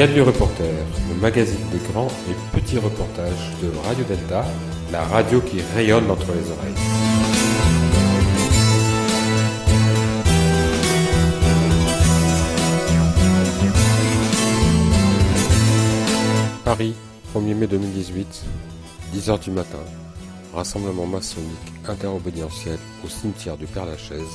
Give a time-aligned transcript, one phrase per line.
[0.00, 0.72] Gadlu Reporter,
[1.10, 4.46] le magazine des grands et petits reportages de Radio Delta,
[4.90, 6.72] la radio qui rayonne entre les oreilles.
[16.64, 16.94] Paris,
[17.34, 18.44] 1er mai 2018,
[19.14, 19.76] 10h du matin,
[20.54, 21.50] rassemblement maçonnique
[21.86, 24.32] interobédientiel au cimetière du Père-Lachaise,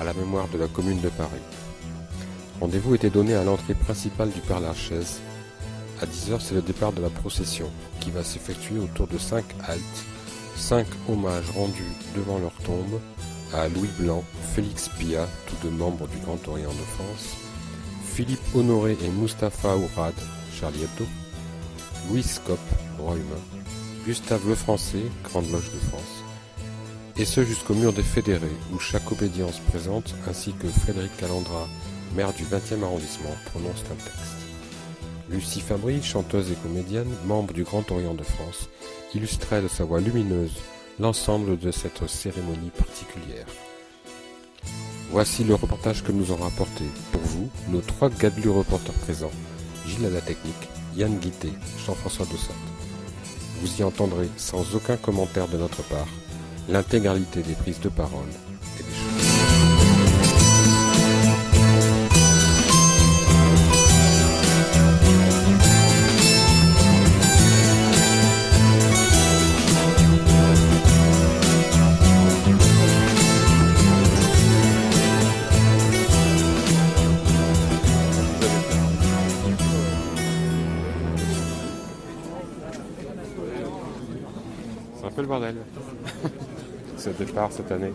[0.00, 1.65] à la mémoire de la commune de Paris.
[2.60, 5.20] Rendez-vous était donné à l'entrée principale du Père-Lachaise.
[6.00, 7.70] À 10h, c'est le départ de la procession,
[8.00, 10.04] qui va s'effectuer autour de 5 haltes,
[10.56, 13.00] 5 hommages rendus devant leur tombe
[13.52, 14.24] à Louis Blanc,
[14.54, 17.36] Félix Pia, tous deux membres du Grand Orient de France,
[18.04, 20.14] Philippe Honoré et Mustapha Ourad,
[20.58, 20.86] Charlie
[22.08, 22.58] Louis Scop,
[22.98, 23.42] Roi humain,
[24.06, 26.24] Gustave Lefrançais, Grande Loge de France,
[27.18, 31.66] et ce jusqu'au mur des fédérés, où chaque obédience présente, ainsi que Frédéric Calandra,
[32.14, 34.36] maire du 20e arrondissement, prononce un texte.
[35.28, 38.68] Lucie Fabry, chanteuse et comédienne, membre du Grand Orient de France,
[39.14, 40.56] illustrait de sa voix lumineuse
[41.00, 43.46] l'ensemble de cette cérémonie particulière.
[45.10, 49.30] Voici le reportage que nous aurons apporté pour vous, nos trois gadlus reporters présents,
[49.86, 51.52] Gilles à la technique, Yann Guité,
[51.84, 52.54] Jean-François Dossat.
[53.60, 56.08] Vous y entendrez, sans aucun commentaire de notre part,
[56.68, 58.28] l'intégralité des prises de parole
[85.38, 85.56] bordel.
[86.96, 87.92] Ce départ cette année.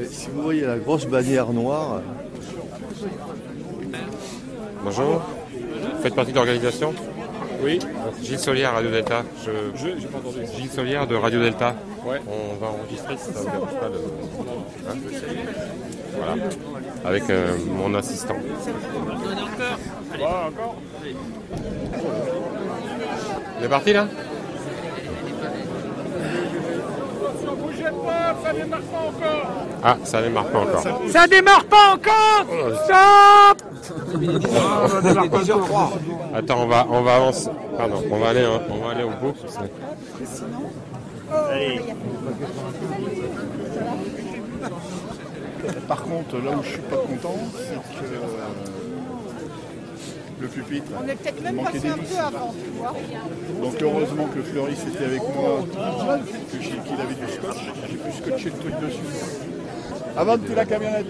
[0.00, 2.00] Et si vous voyez la grosse bannière noire,
[4.82, 5.20] Bonjour.
[5.52, 6.94] Vous faites partie de l'organisation
[7.62, 7.78] Oui,
[8.22, 9.24] Gilles Solière, Radio Delta.
[9.44, 9.50] Je...
[9.74, 10.38] je j'ai pas entendu.
[10.56, 11.76] Gilles Solière de Radio Delta.
[12.06, 12.18] Ouais.
[12.26, 13.96] On va enregistrer si ça ne dérange pas de.
[14.88, 14.96] Hein
[16.16, 16.34] voilà.
[17.04, 18.36] Avec euh, mon assistant.
[20.14, 20.76] Encore
[23.60, 24.06] On est parti là
[28.42, 29.46] ça démarre pas encore
[29.82, 30.82] Ah, ça démarre pas encore.
[31.08, 32.46] Ça démarre pas encore
[32.84, 33.62] Stop
[36.34, 37.50] Attends, on va, on va avancer.
[37.76, 39.34] Pardon, on va aller, hein, on va aller au bout.
[45.86, 48.79] par contre, là où je suis pas content, c'est que euh,
[50.40, 52.94] le pupitre, On est peut-être même passé un peu avant, tu vois.
[53.62, 55.64] Donc heureusement que Fleuriste était avec moi,
[56.52, 57.58] que qu'il avait du scotch,
[57.88, 59.00] j'ai pu scotcher le truc dessus.
[60.16, 61.06] Avant de la camionnette.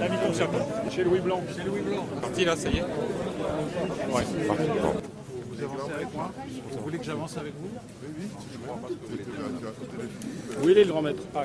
[0.00, 0.48] La vie concert
[0.90, 1.42] chez Louis Blanc.
[1.54, 2.06] Chez Louis Blanc.
[2.20, 4.62] Parti là, ça y est Ouais, parti.
[4.82, 4.94] Bon.
[5.50, 6.32] Vous avancez avec moi
[6.72, 7.70] Vous voulez que j'avance avec vous
[10.62, 11.44] Où il est le grand maître ah,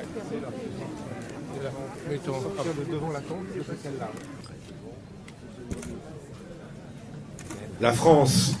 [1.62, 1.70] La
[7.92, 8.54] France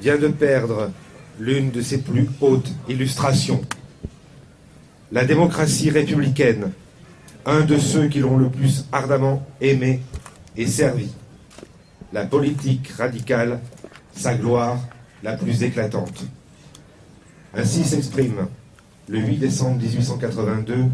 [0.00, 0.90] vient de perdre
[1.38, 3.62] l'une de ses plus hautes illustrations.
[5.12, 6.72] La démocratie républicaine,
[7.46, 10.00] un de ceux qui l'ont le plus ardemment aimé
[10.56, 11.08] et servi.
[12.12, 13.60] La politique radicale,
[14.12, 14.78] sa gloire
[15.22, 16.24] la plus éclatante.
[17.54, 18.48] Ainsi s'exprime
[19.08, 20.86] le 8 décembre 1882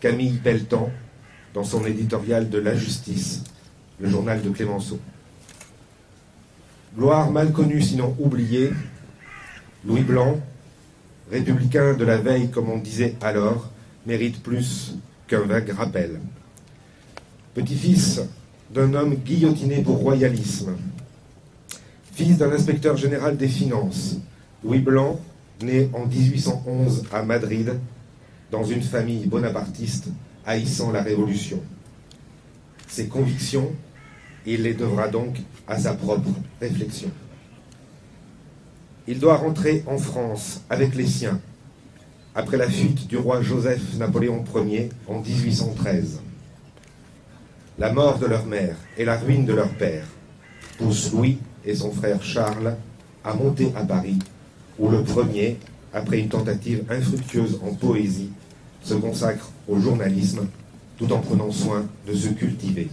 [0.00, 0.90] Camille Pelletan
[1.54, 3.44] dans son éditorial de La Justice,
[4.00, 4.98] le journal de Clémenceau.
[6.94, 8.70] Gloire mal connue sinon oubliée,
[9.86, 10.38] Louis Blanc,
[11.30, 13.70] républicain de la veille comme on disait alors,
[14.06, 14.94] mérite plus
[15.26, 16.20] qu'un vague rappel.
[17.54, 18.20] Petit-fils
[18.74, 20.76] d'un homme guillotiné pour royalisme,
[22.12, 24.16] fils d'un inspecteur général des finances,
[24.62, 25.18] Louis Blanc,
[25.62, 27.72] né en 1811 à Madrid,
[28.50, 30.08] dans une famille bonapartiste
[30.44, 31.60] haïssant la Révolution.
[32.86, 33.72] Ses convictions,
[34.46, 35.36] il les devra donc
[35.68, 36.30] à sa propre
[36.60, 37.10] réflexion.
[39.06, 41.40] Il doit rentrer en France avec les siens,
[42.34, 46.20] après la fuite du roi Joseph Napoléon Ier en 1813.
[47.78, 50.06] La mort de leur mère et la ruine de leur père
[50.78, 52.76] poussent Louis et son frère Charles
[53.24, 54.18] à monter à Paris,
[54.78, 55.58] où le premier,
[55.92, 58.30] après une tentative infructueuse en poésie,
[58.82, 60.46] se consacre au journalisme
[60.96, 62.88] tout en prenant soin de se cultiver.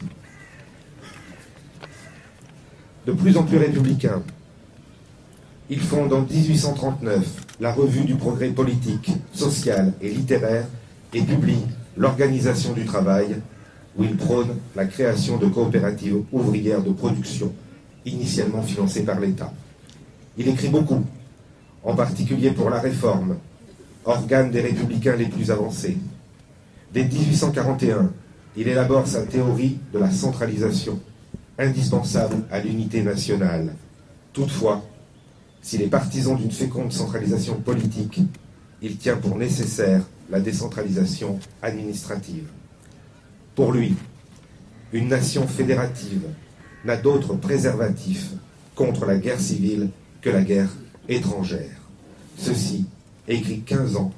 [3.06, 4.22] De plus en plus républicain,
[5.70, 7.26] il fonde en 1839
[7.60, 10.66] la Revue du progrès politique, social et littéraire
[11.14, 11.64] et publie
[11.98, 13.36] L'organisation du travail,
[13.98, 17.52] où il prône la création de coopératives ouvrières de production,
[18.06, 19.52] initialement financées par l'État.
[20.38, 21.04] Il écrit beaucoup,
[21.84, 23.36] en particulier pour la réforme,
[24.06, 25.98] organe des républicains les plus avancés.
[26.94, 28.10] Dès 1841,
[28.56, 31.00] il élabore sa théorie de la centralisation,
[31.60, 33.76] indispensable à l'unité nationale.
[34.34, 34.84] Toutefois,
[35.62, 38.22] s'il est partisan d'une féconde centralisation politique,
[38.82, 42.48] il tient pour nécessaire la décentralisation administrative.
[43.56, 43.96] Pour lui,
[44.94, 46.24] une nation fédérative
[46.86, 48.32] n'a d'autre préservatif
[48.74, 49.90] contre la guerre civile
[50.22, 50.70] que la guerre
[51.10, 51.82] étrangère.
[52.38, 52.86] Ceci
[53.28, 54.14] écrit 15 ans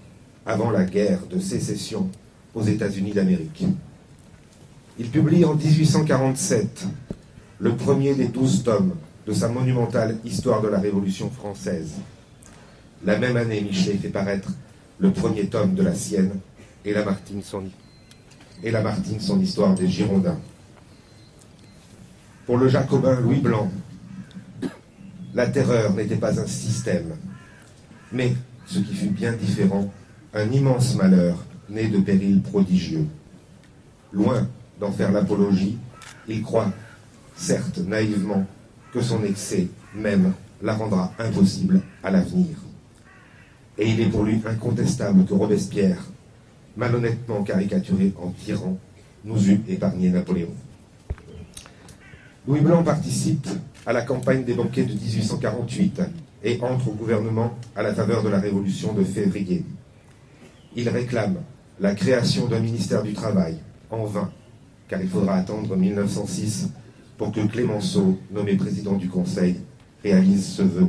[0.45, 2.09] avant la guerre de sécession
[2.53, 3.65] aux États-Unis d'Amérique.
[4.99, 6.85] Il publie en 1847
[7.61, 8.95] le premier des douze tomes
[9.27, 11.91] de sa monumentale Histoire de la Révolution française.
[13.05, 14.49] La même année, Michelet fait paraître
[14.97, 16.31] le premier tome de la sienne
[16.83, 17.63] et Lamartine son,
[18.63, 20.39] et Lamartine son Histoire des Girondins.
[22.47, 23.69] Pour le jacobin Louis Blanc,
[25.35, 27.15] la terreur n'était pas un système,
[28.11, 28.33] mais,
[28.65, 29.93] ce qui fut bien différent,
[30.33, 31.37] un immense malheur
[31.69, 33.05] né de périls prodigieux.
[34.11, 34.47] Loin
[34.79, 35.77] d'en faire l'apologie,
[36.27, 36.71] il croit,
[37.41, 38.45] certes naïvement,
[38.93, 42.55] que son excès même la rendra impossible à l'avenir.
[43.77, 46.05] Et il est pour lui incontestable que Robespierre,
[46.77, 48.77] malhonnêtement caricaturé en tyran,
[49.25, 50.53] nous eût épargné Napoléon.
[52.47, 53.47] Louis Blanc participe
[53.85, 56.01] à la campagne des banquets de 1848
[56.43, 59.65] et entre au gouvernement à la faveur de la Révolution de février.
[60.75, 61.37] Il réclame
[61.79, 63.57] la création d'un ministère du Travail,
[63.89, 64.31] en vain,
[64.87, 66.69] car il faudra attendre 1906
[67.21, 69.57] pour que Clémenceau, nommé président du Conseil,
[70.03, 70.87] réalise ce vœu.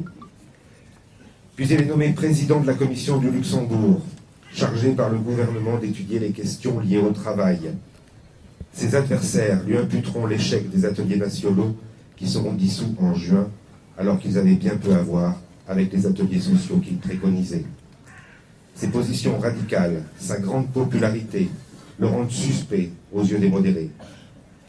[1.57, 4.01] Puis il est nommé président de la commission du Luxembourg,
[4.51, 7.75] chargé par le gouvernement d'étudier les questions liées au travail.
[8.73, 11.77] Ses adversaires lui imputeront l'échec des ateliers nationaux
[12.17, 13.49] qui seront dissous en juin,
[13.99, 15.37] alors qu'ils avaient bien peu à voir
[15.69, 17.67] avec les ateliers sociaux qu'il préconisait.
[18.75, 21.51] Ses positions radicales, sa grande popularité,
[21.99, 23.91] le rendent suspect aux yeux des modérés.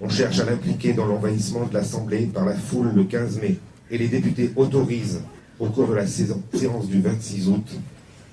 [0.05, 3.57] On cherche à l'impliquer dans l'envahissement de l'Assemblée par la foule le 15 mai,
[3.89, 5.21] et les députés autorisent,
[5.61, 7.65] au cours de la séance du 26 août,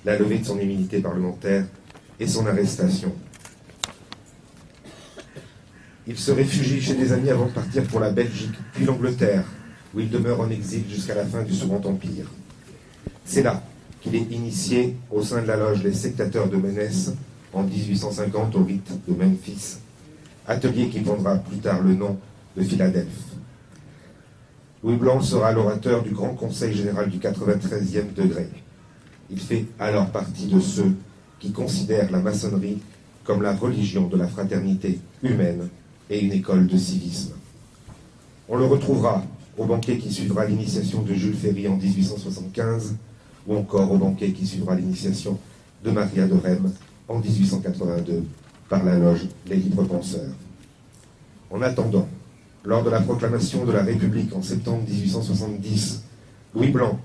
[0.03, 1.65] la levée de son immunité parlementaire
[2.19, 3.13] et son arrestation.
[6.05, 9.45] Il se réfugie chez des amis avant de partir pour la Belgique, puis l'Angleterre,
[9.95, 12.25] où il demeure en exil jusqu'à la fin du Second Empire.
[13.23, 13.63] C'est là
[14.01, 17.13] qu'il est initié au sein de la loge des sectateurs de Ménès
[17.53, 19.77] en 1850 au rite de Memphis,
[20.47, 22.17] atelier qui prendra plus tard le nom
[22.55, 23.37] de Philadelphie.
[24.83, 28.49] Louis Blanc sera l'orateur du Grand Conseil général du 93e degré.
[29.29, 30.93] Il fait alors partie de ceux
[31.39, 32.79] qui considèrent la maçonnerie
[33.23, 35.69] comme la religion de la fraternité humaine
[36.09, 37.33] et une école de civisme.
[38.49, 39.23] On le retrouvera
[39.57, 42.95] au banquet qui suivra l'initiation de Jules Ferry en 1875,
[43.47, 45.37] ou encore au banquet qui suivra l'initiation
[45.83, 46.71] de Maria de Rem
[47.07, 48.23] en 1882
[48.71, 50.31] par la loge Les Libres Penseurs.
[51.49, 52.07] En attendant,
[52.63, 56.03] lors de la proclamation de la République en septembre 1870,
[56.55, 56.97] Louis Blanc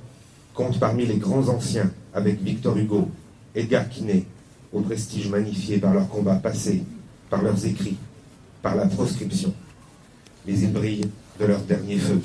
[0.54, 3.08] compte parmi les grands anciens avec Victor Hugo,
[3.52, 4.26] Edgar Quinet,
[4.72, 6.84] au prestige magnifié par leurs combats passés,
[7.28, 7.96] par leurs écrits,
[8.62, 9.52] par la proscription.
[10.46, 11.10] Mais ils brillent
[11.40, 12.20] de leur dernier feu.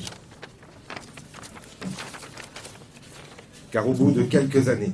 [3.71, 4.91] Car au bout de quelques années,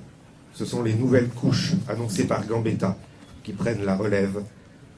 [0.53, 2.95] ce sont les nouvelles couches annoncées par Gambetta
[3.47, 4.41] qui prennent la relève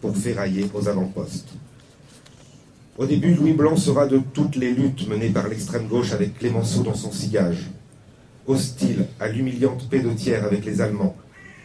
[0.01, 1.49] pour ferrailler aux avant-postes.
[2.97, 6.81] Au début, Louis Blanc sera de toutes les luttes menées par l'extrême gauche avec Clémenceau
[6.81, 7.69] dans son sillage.
[8.47, 11.15] Hostile à l'humiliante pédotière avec les Allemands,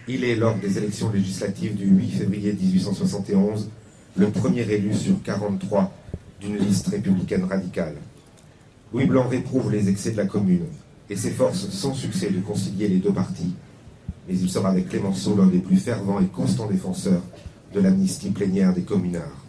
[0.09, 3.71] il est, lors des élections législatives du 8 février 1871,
[4.19, 5.91] le premier élu sur 43
[6.43, 7.97] d'une liste républicaine radicale.
[8.93, 10.67] Louis Blanc réprouve les excès de la commune
[11.09, 13.55] et s'efforce sans succès de concilier les deux partis,
[14.29, 17.23] mais il sera avec Clémenceau l'un des plus fervents et constants défenseurs
[17.73, 19.45] de l'amnistie plénière des communards.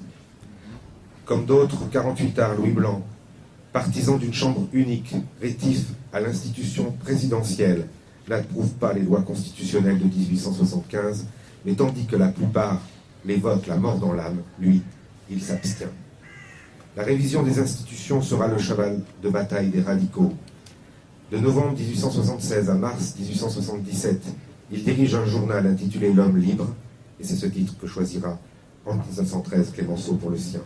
[1.25, 3.01] Comme d'autres, 48 arts Louis Blanc,
[3.74, 7.88] partisan d'une chambre unique, rétif à l'institution présidentielle,
[8.29, 11.25] n'approuve pas les lois constitutionnelles de 1875,
[11.65, 12.82] mais tandis que la plupart
[13.25, 14.82] l'évoque la mort dans l'âme, lui,
[15.29, 15.89] il s'abstient.
[16.96, 20.34] La révision des institutions sera le cheval de bataille des radicaux.
[21.32, 24.22] De novembre 1876 à mars 1877,
[24.72, 26.67] il dirige un journal intitulé L'homme libre,
[27.19, 28.39] et c'est ce titre que choisira
[28.86, 30.62] en 1913 Clémenceau pour le sien.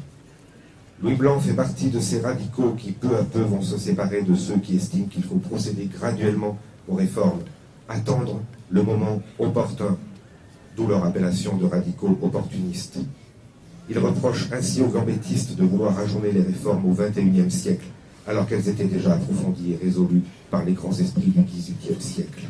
[1.01, 4.35] Louis Blanc fait partie de ces radicaux qui peu à peu vont se séparer de
[4.35, 7.39] ceux qui estiment qu'il faut procéder graduellement aux réformes,
[7.87, 9.97] attendre le moment opportun
[10.75, 12.99] d'où leur appellation de radicaux opportunistes.
[13.89, 17.87] Il reproche ainsi aux gambettistes de vouloir ajourner les réformes au XXIe siècle,
[18.27, 22.45] alors qu'elles étaient déjà approfondies et résolues par les grands esprits du XVIIIe siècle.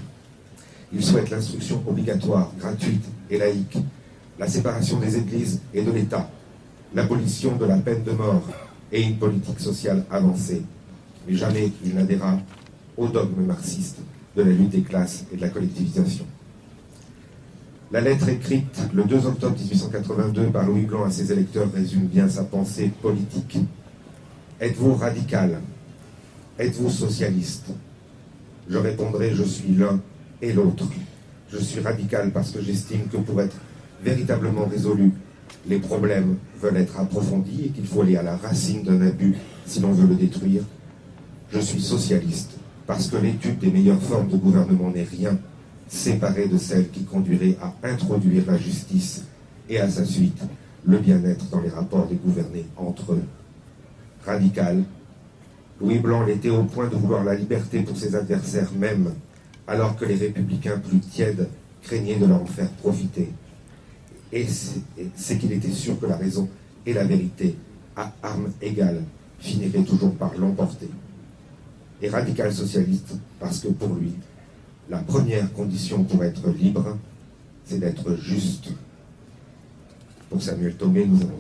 [0.91, 3.77] Il souhaite l'instruction obligatoire, gratuite et laïque,
[4.39, 6.29] la séparation des églises et de l'État,
[6.95, 8.43] l'abolition de la peine de mort
[8.91, 10.63] et une politique sociale avancée.
[11.27, 12.39] Mais jamais il n'adhéra
[12.97, 13.97] au dogme marxiste
[14.35, 16.25] de la lutte des classes et de la collectivisation.
[17.91, 22.29] La lettre écrite le 2 octobre 1882 par Louis Blanc à ses électeurs résume bien
[22.29, 23.59] sa pensée politique.
[24.59, 25.59] Êtes-vous radical?
[26.57, 27.67] Êtes-vous socialiste?
[28.69, 29.99] Je répondrai, je suis l'un
[30.41, 30.85] et l'autre.
[31.51, 33.55] Je suis radical parce que j'estime que pour être
[34.03, 35.11] véritablement résolu,
[35.67, 39.79] les problèmes veulent être approfondis et qu'il faut aller à la racine d'un abus si
[39.79, 40.63] l'on veut le détruire.
[41.51, 42.51] Je suis socialiste
[42.85, 45.37] parce que l'étude des meilleures formes de gouvernement n'est rien
[45.87, 49.23] séparée de celle qui conduirait à introduire la justice
[49.67, 50.41] et à sa suite
[50.85, 53.23] le bien-être dans les rapports des gouvernés entre eux.
[54.25, 54.83] Radical,
[55.81, 59.13] Louis Blanc l'était au point de vouloir la liberté pour ses adversaires même,
[59.69, 61.47] alors que les républicains plus tièdes
[61.83, 63.29] craignaient de leur faire profiter.
[64.33, 64.45] Et
[65.15, 66.49] c'est qu'il était sûr que la raison
[66.87, 67.55] et la vérité,
[67.95, 69.03] à armes égales,
[69.39, 70.89] finiraient toujours par l'emporter.
[72.01, 74.13] Et radical socialiste, parce que pour lui,
[74.89, 76.97] la première condition pour être libre,
[77.65, 78.69] c'est d'être juste.
[80.31, 81.39] Pour Samuel Tomé, nous avons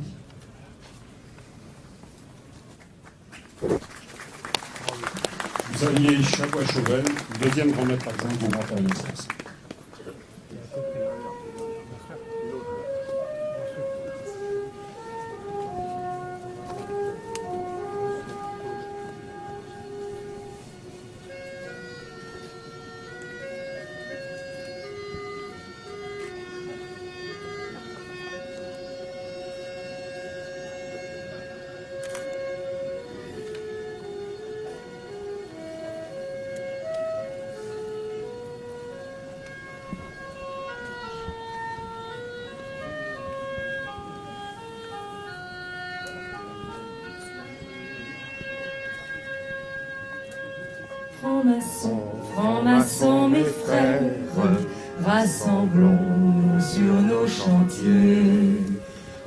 [3.67, 3.75] dit.
[5.79, 7.05] Vous aviez Chapeau Chauvel,
[7.41, 9.48] deuxième grand maître adjoint du Grand Paris avec
[51.21, 52.01] Francs-maçons,
[52.33, 54.01] francs-maçons, mes frères,
[55.03, 58.63] rassemblons sur nos chantiers.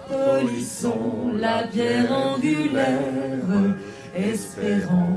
[0.08, 3.76] Polissons la pierre angulaire,
[4.16, 5.11] espérons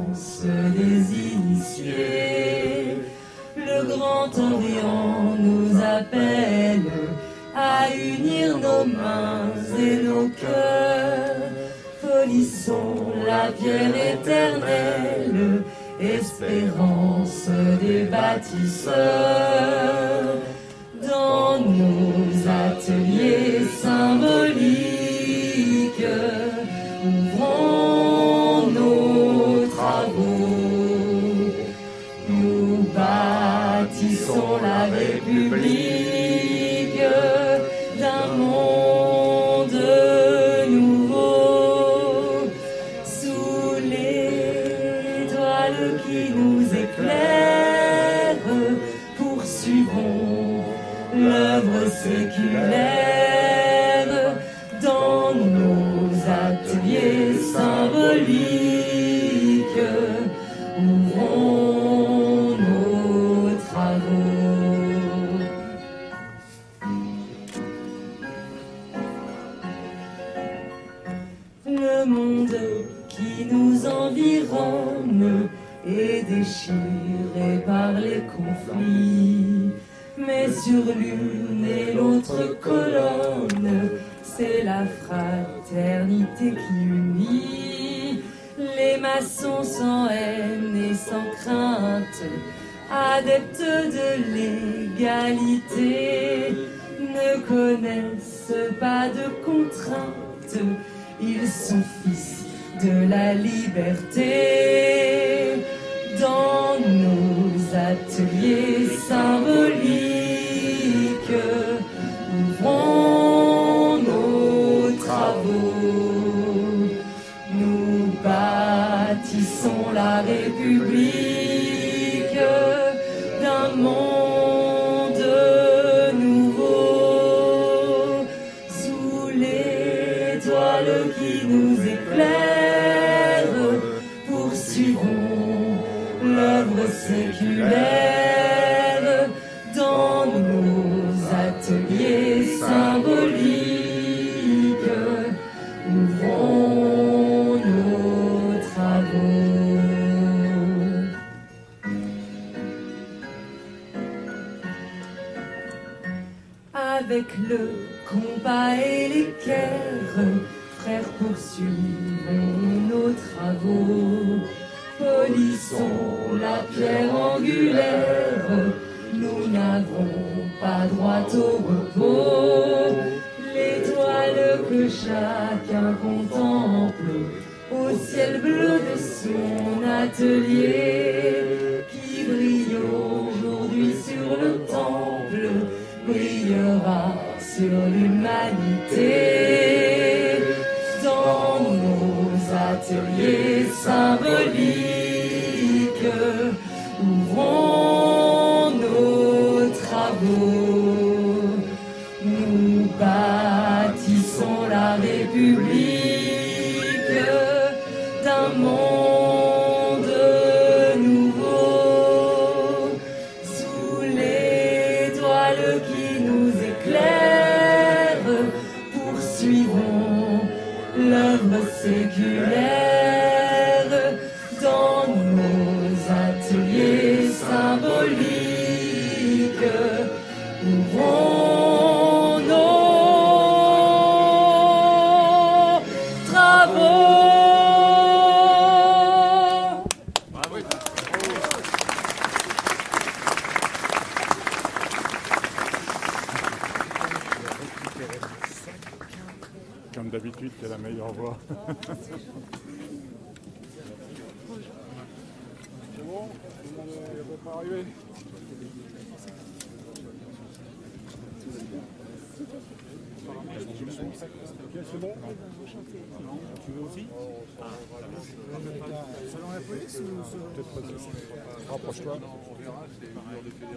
[221.75, 223.14] l'œuvre séculaire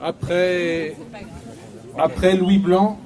[0.01, 0.97] Après,
[1.97, 2.99] après Louis Blanc,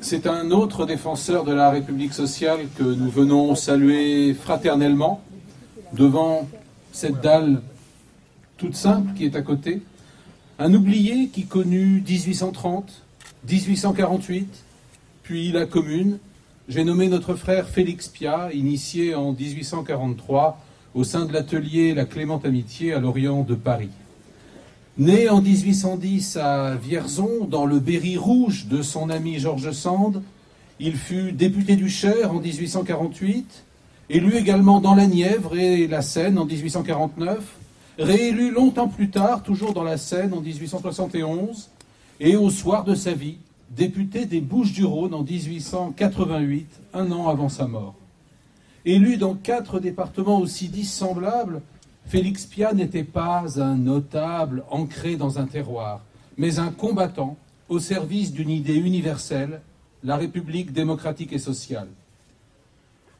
[0.00, 5.22] c'est un autre défenseur de la République sociale que nous venons saluer fraternellement
[5.92, 6.48] devant
[6.92, 7.62] cette dalle
[8.56, 9.82] toute simple qui est à côté.
[10.58, 13.02] Un oublié qui connut 1830,
[13.48, 14.64] 1848,
[15.22, 16.18] puis la Commune.
[16.68, 20.65] J'ai nommé notre frère Félix Piat, initié en 1843
[20.96, 23.90] au sein de l'atelier La Clémente Amitié à l'Orient de Paris.
[24.96, 30.22] Né en 1810 à Vierzon, dans le Berry rouge de son ami Georges Sand,
[30.80, 33.64] il fut député du Cher en 1848,
[34.08, 37.40] élu également dans la Nièvre et la Seine en 1849,
[37.98, 41.68] réélu longtemps plus tard, toujours dans la Seine en 1871,
[42.20, 43.36] et au soir de sa vie,
[43.68, 47.96] député des Bouches-du-Rhône en 1888, un an avant sa mort.
[48.86, 51.60] Élu dans quatre départements aussi dissemblables,
[52.06, 56.04] Félix Piat n'était pas un notable ancré dans un terroir,
[56.38, 57.36] mais un combattant
[57.68, 59.60] au service d'une idée universelle,
[60.04, 61.88] la République démocratique et sociale.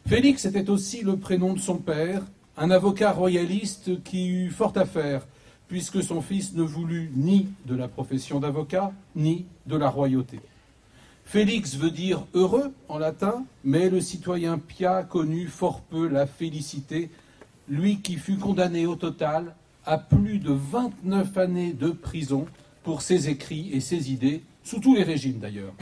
[0.07, 2.23] Félix était aussi le prénom de son père,
[2.57, 5.27] un avocat royaliste qui eut fort à faire,
[5.67, 10.39] puisque son fils ne voulut ni de la profession d'avocat, ni de la royauté.
[11.27, 17.11] Félix veut dire heureux en latin, mais le citoyen Piat connut fort peu la félicité
[17.69, 22.47] lui qui fut condamné au total à plus de 29 années de prison
[22.85, 25.75] pour ses écrits et ses idées, sous tous les régimes d'ailleurs.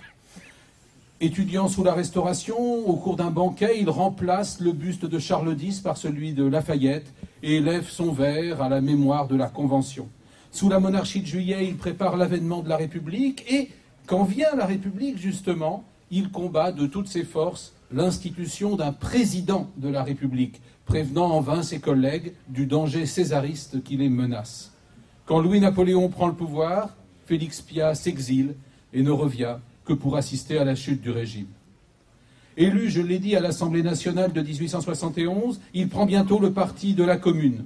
[1.21, 5.81] Étudiant sous la Restauration, au cours d'un banquet, il remplace le buste de Charles X
[5.81, 10.09] par celui de Lafayette et élève son verre à la mémoire de la Convention.
[10.51, 13.69] Sous la monarchie de juillet, il prépare l'avènement de la République et,
[14.07, 19.89] quand vient la République, justement, il combat de toutes ses forces l'institution d'un président de
[19.89, 24.73] la République, prévenant en vain ses collègues du danger césariste qui les menace.
[25.27, 26.91] Quand Louis-Napoléon prend le pouvoir,
[27.27, 28.55] Félix Piat s'exile
[28.93, 31.47] et ne revient que pour assister à la chute du régime.
[32.57, 37.05] Élu, je l'ai dit, à l'Assemblée nationale de 1871, il prend bientôt le parti de
[37.05, 37.65] la Commune,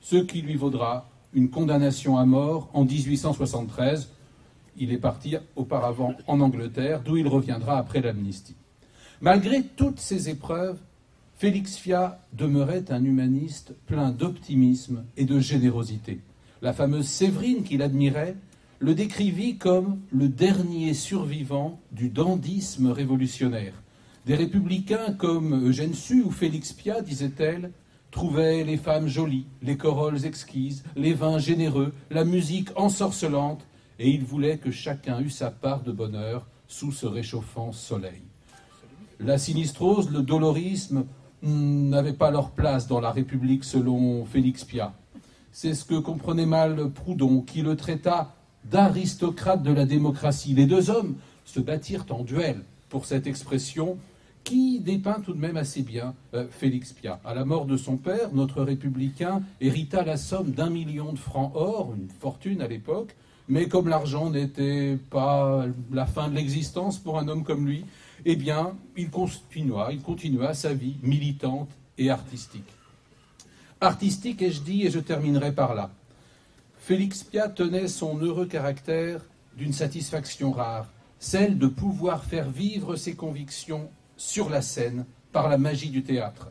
[0.00, 4.10] ce qui lui vaudra une condamnation à mort en 1873.
[4.78, 8.56] Il est parti auparavant en Angleterre, d'où il reviendra après l'amnistie.
[9.20, 10.78] Malgré toutes ces épreuves,
[11.36, 16.20] Félix Fiat demeurait un humaniste plein d'optimisme et de générosité.
[16.62, 18.36] La fameuse Séverine qu'il admirait
[18.80, 23.74] le décrivit comme le dernier survivant du dandysme révolutionnaire.
[24.26, 27.72] Des républicains comme Eugène Sue ou Félix Piat, disait-elle,
[28.10, 33.66] trouvaient les femmes jolies, les corolles exquises, les vins généreux, la musique ensorcelante,
[33.98, 38.22] et ils voulaient que chacun eût sa part de bonheur sous ce réchauffant soleil.
[39.20, 41.06] La sinistrose, le dolorisme
[41.42, 44.94] n'avaient pas leur place dans la République selon Félix Piat.
[45.50, 48.34] C'est ce que comprenait mal Proudhon, qui le traita
[48.64, 50.54] d'aristocrate de la démocratie.
[50.54, 53.98] Les deux hommes se battirent en duel pour cette expression
[54.44, 57.20] qui dépeint tout de même assez bien euh, Félix Piat.
[57.24, 61.52] À la mort de son père, notre républicain hérita la somme d'un million de francs
[61.54, 63.14] or, une fortune à l'époque,
[63.48, 67.84] mais comme l'argent n'était pas la fin de l'existence pour un homme comme lui,
[68.24, 72.68] eh bien, il continua, il continua sa vie militante et artistique.
[73.80, 75.90] Artistique, ai-je dit, et je terminerai par là.
[76.78, 79.20] Félix Piat tenait son heureux caractère
[79.56, 85.58] d'une satisfaction rare, celle de pouvoir faire vivre ses convictions sur la scène par la
[85.58, 86.50] magie du théâtre.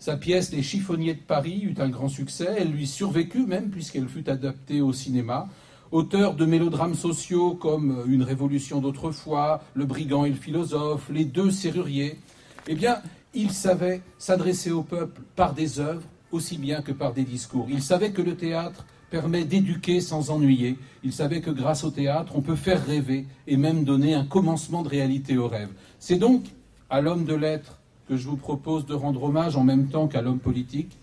[0.00, 4.08] Sa pièce Les chiffonniers de Paris eut un grand succès, elle lui survécut même puisqu'elle
[4.08, 5.46] fut adaptée au cinéma.
[5.92, 11.50] Auteur de mélodrames sociaux comme Une révolution d'autrefois, Le brigand et le philosophe, Les deux
[11.50, 12.18] serruriers,
[12.66, 13.02] eh bien,
[13.34, 17.66] il savait s'adresser au peuple par des œuvres aussi bien que par des discours.
[17.68, 20.78] Il savait que le théâtre permet d'éduquer sans ennuyer.
[21.04, 24.82] Il savait que grâce au théâtre, on peut faire rêver et même donner un commencement
[24.82, 25.68] de réalité au rêve.
[25.98, 26.44] C'est donc
[26.88, 27.79] à l'homme de lettres
[28.10, 30.98] que je vous propose de rendre hommage en même temps qu'à l'homme politique,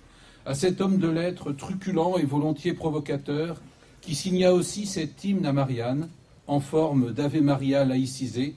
[0.46, 3.62] à cet homme de lettres truculent et volontiers provocateur,
[4.02, 6.10] qui signa aussi cet hymne à Marianne,
[6.48, 8.56] en forme d'Ave Maria laïcisé.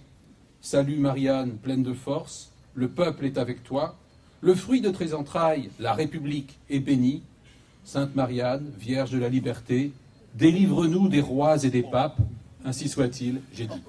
[0.61, 3.95] Salut Marianne, pleine de force, le peuple est avec toi,
[4.41, 7.23] le fruit de tes entrailles, la République, est béni,
[7.85, 9.93] Sainte Marianne, Vierge de la Liberté,
[10.35, 12.19] délivre-nous des rois et des papes,
[12.65, 13.83] ainsi soit-il, j'ai dit.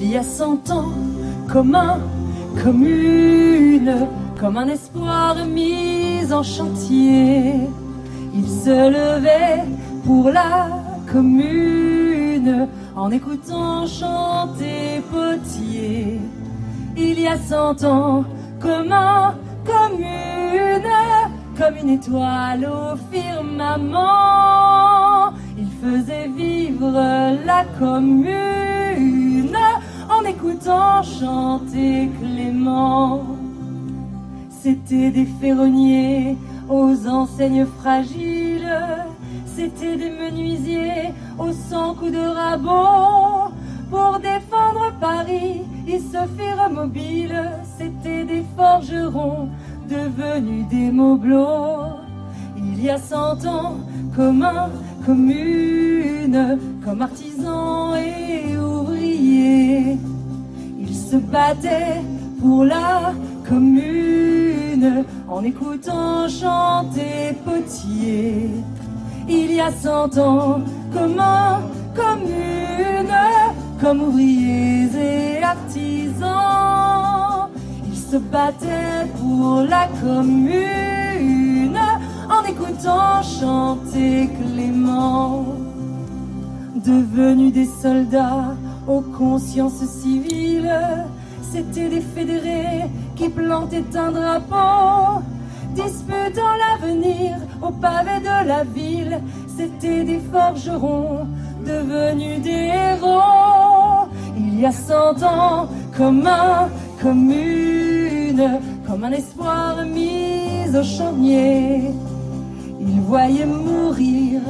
[0.00, 0.92] Il y a cent ans,
[1.50, 1.98] comme un,
[2.62, 2.86] comme
[4.38, 7.54] comme un espoir mis en chantier.
[8.34, 9.64] Il se levait
[10.04, 10.68] pour la
[11.10, 16.20] commune en écoutant chanter Potier.
[16.96, 18.24] Il y a cent ans,
[18.60, 20.92] comme un, comme une,
[21.56, 24.52] comme une étoile au firmament.
[25.58, 26.92] Il faisait vivre
[27.46, 29.56] la commune
[30.10, 33.22] en écoutant chanter Clément.
[34.50, 36.36] C'était des ferronniers
[36.68, 38.70] aux enseignes fragiles,
[39.44, 43.41] c'était des menuisiers aux cent coups de rabot.
[43.92, 47.42] Pour défendre Paris, ils se firent mobiles,
[47.76, 49.50] c'était des forgerons
[49.86, 52.00] devenus des mobilos.
[52.56, 53.76] Il y a cent ans,
[54.16, 54.70] comme un,
[56.82, 59.98] comme artisans et ouvriers,
[60.80, 62.00] ils se battaient
[62.40, 63.12] pour la
[63.46, 68.48] commune en écoutant chanter Potier.
[69.28, 70.62] Il y a cent ans,
[70.94, 71.60] comme un,
[73.82, 76.28] comme ouvriers et artisans,
[77.84, 81.80] ils se battaient pour la commune
[82.30, 85.46] en écoutant chanter Clément.
[86.76, 88.54] Devenus des soldats
[88.86, 90.72] aux consciences civiles,
[91.52, 92.84] c'était des fédérés
[93.16, 95.22] qui plantaient un drapeau,
[95.74, 99.20] disputant l'avenir au pavé de la ville.
[99.56, 101.26] C'était des forgerons
[101.64, 104.08] devenus des héros.
[104.36, 106.68] Il y a cent ans, comme un,
[107.00, 107.32] comme
[109.04, 111.94] un espoir mis au chaumier.
[112.80, 114.40] Il voyait mourir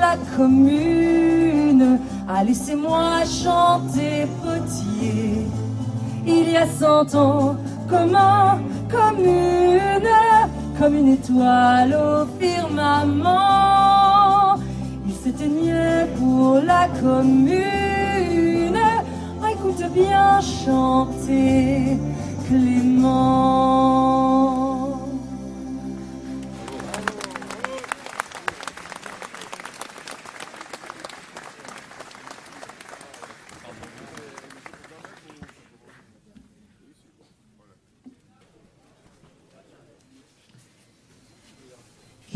[0.00, 1.98] la commune.
[2.28, 5.46] Ah, laissez-moi chanter Potier.
[6.26, 7.56] Il y a cent ans,
[7.88, 10.02] comme un, comme une,
[10.78, 14.19] comme une étoile au firmament.
[15.22, 17.60] S'éteignait pour la commune.
[19.52, 21.98] Écoute bien chanter
[22.48, 23.50] Clément.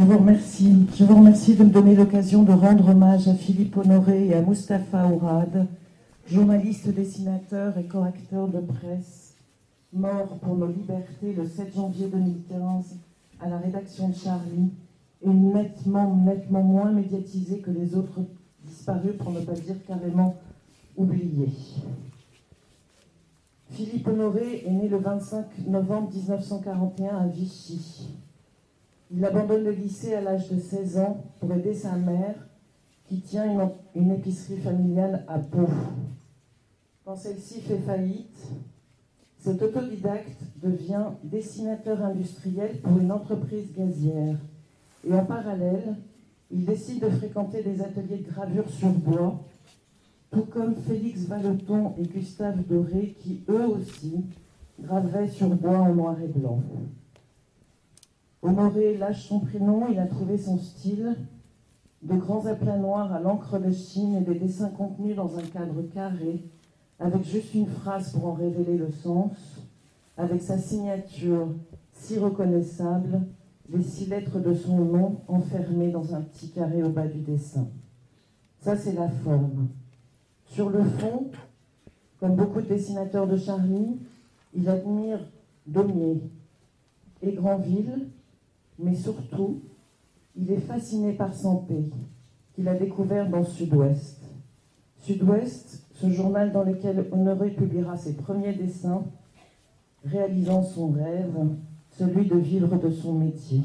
[0.04, 0.18] Je vous
[1.14, 1.54] remercie.
[1.54, 5.66] De me donner l'occasion de rendre hommage à Philippe Honoré et à Mustapha Ourad,
[6.26, 9.34] journaliste, dessinateur et correcteur de presse,
[9.94, 12.96] mort pour nos libertés le 7 janvier 2015
[13.40, 14.72] à la rédaction de Charlie
[15.22, 18.20] et nettement, nettement moins médiatisé que les autres
[18.66, 20.36] disparus, pour ne pas dire carrément
[20.98, 21.54] oubliés.
[23.70, 28.10] Philippe Honoré est né le 25 novembre 1941 à Vichy.
[29.10, 32.34] Il abandonne le lycée à l'âge de 16 ans pour aider sa mère,
[33.06, 35.68] qui tient une, épicerie familiale à Pau.
[37.04, 38.48] Quand celle-ci fait faillite,
[39.38, 44.38] cet autodidacte devient dessinateur industriel pour une entreprise gazière.
[45.06, 45.96] Et en parallèle,
[46.50, 49.44] il décide de fréquenter des ateliers de gravure sur bois,
[50.30, 54.24] tout comme Félix Valeton et Gustave Doré, qui eux aussi
[54.80, 56.60] gravaient sur bois en noir et blanc.
[58.44, 61.16] Honoré lâche son prénom, il a trouvé son style,
[62.02, 65.80] de grands aplats noirs à l'encre de Chine et des dessins contenus dans un cadre
[65.94, 66.44] carré,
[67.00, 69.32] avec juste une phrase pour en révéler le sens,
[70.18, 71.48] avec sa signature
[71.94, 73.22] si reconnaissable,
[73.70, 77.66] les six lettres de son nom enfermées dans un petit carré au bas du dessin.
[78.60, 79.68] Ça, c'est la forme.
[80.44, 81.30] Sur le fond,
[82.20, 83.96] comme beaucoup de dessinateurs de Charlie,
[84.54, 85.20] il admire
[85.66, 86.20] Daumier
[87.22, 88.08] et Granville,
[88.78, 89.62] mais surtout,
[90.36, 91.90] il est fasciné par Sampé,
[92.54, 94.20] qu'il a découvert dans Sud-Ouest.
[94.98, 99.04] Sud-Ouest, ce journal dans lequel Honoré publiera ses premiers dessins,
[100.04, 101.36] réalisant son rêve,
[101.90, 103.62] celui de vivre de son métier.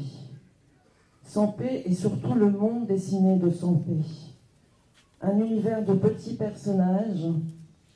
[1.24, 3.96] Sampé est surtout le monde dessiné de Sampé.
[5.22, 7.26] Un univers de petits personnages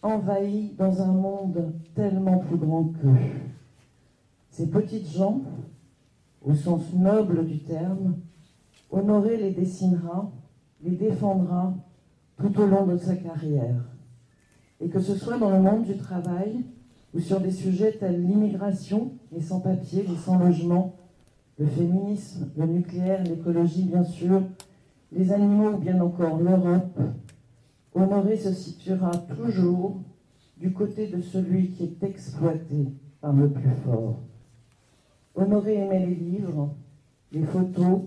[0.02, 3.16] envahis dans un monde tellement plus grand qu'eux.
[4.50, 5.40] Ces petites gens,
[6.44, 8.16] au sens noble du terme,
[8.90, 10.30] Honoré les dessinera,
[10.82, 11.74] les défendra
[12.36, 13.88] tout au long de sa carrière.
[14.80, 16.64] Et que ce soit dans le monde du travail
[17.12, 20.94] ou sur des sujets tels l'immigration, les sans-papiers, les sans-logement,
[21.58, 24.42] le féminisme, le nucléaire, l'écologie bien sûr,
[25.10, 27.00] les animaux ou bien encore l'Europe,
[27.94, 30.02] Honoré se situera toujours
[30.56, 34.20] du côté de celui qui est exploité par le plus fort.
[35.34, 36.74] Honoré aimait les livres,
[37.32, 38.02] les photos,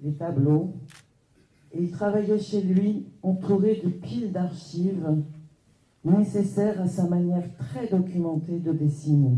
[0.00, 0.74] les tableaux,
[1.72, 5.22] et il travaillait chez lui entouré de piles d'archives
[6.04, 9.36] nécessaires à sa manière très documentée de dessiner.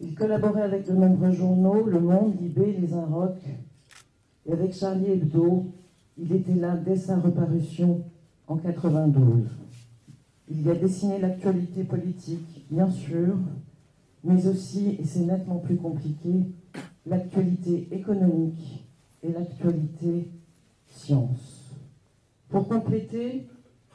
[0.00, 3.46] Il collaborait avec de nombreux journaux, Le Monde, Libé, Les Inrocks,
[4.46, 5.66] et avec Charlie Hebdo,
[6.18, 8.02] il était là dès sa reparution
[8.48, 9.48] en 92.
[10.50, 13.36] Il y a dessiné l'actualité politique, bien sûr,
[14.24, 16.46] mais aussi, et c'est nettement plus compliqué,
[17.06, 18.86] l'actualité économique
[19.22, 20.30] et l'actualité
[20.86, 21.74] science.
[22.48, 23.48] Pour compléter,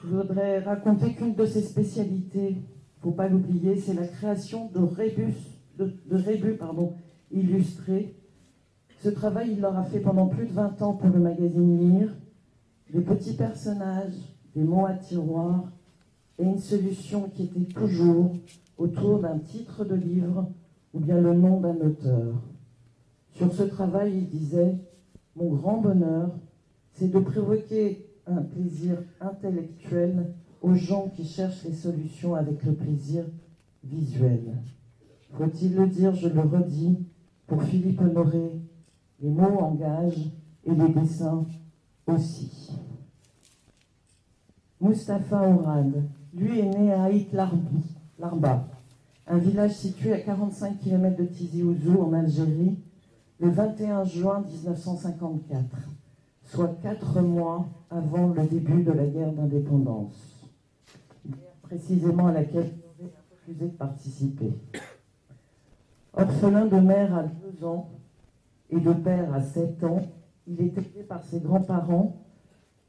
[0.04, 4.70] je voudrais raconter qu'une de ses spécialités, il ne faut pas l'oublier, c'est la création
[4.74, 5.36] de rébus,
[5.78, 6.96] de, rébus pardon,
[7.32, 8.16] illustrés.
[9.00, 12.16] Ce travail, il l'aura fait pendant plus de 20 ans pour le magazine Lire.
[12.92, 14.16] Des petits personnages,
[14.56, 15.72] des mots à tiroir
[16.40, 18.36] et une solution qui était toujours
[18.78, 20.52] autour d'un titre de livre
[20.94, 22.36] ou bien le nom d'un auteur.
[23.34, 24.76] Sur ce travail, il disait
[25.36, 26.32] Mon grand bonheur,
[26.94, 33.26] c'est de provoquer un plaisir intellectuel aux gens qui cherchent les solutions avec le plaisir
[33.84, 34.58] visuel.
[35.34, 36.98] Faut-il le dire, je le redis,
[37.46, 38.60] pour Philippe Honoré,
[39.22, 40.32] les mots engagent
[40.66, 41.46] et les dessins
[42.08, 42.72] aussi.
[44.82, 47.34] Mustapha Ourad, lui est né à Haït
[48.20, 48.68] Larba,
[49.28, 52.78] un village situé à 45 km de Tizi Ouzou en Algérie,
[53.40, 55.66] le 21 juin 1954,
[56.46, 60.50] soit quatre mois avant le début de la guerre d'indépendance,
[61.62, 64.52] précisément à laquelle avait refusé de participer.
[66.14, 67.90] Orphelin de mère à deux ans
[68.72, 70.02] et de père à sept ans,
[70.48, 72.16] il est élevé par ses grands-parents,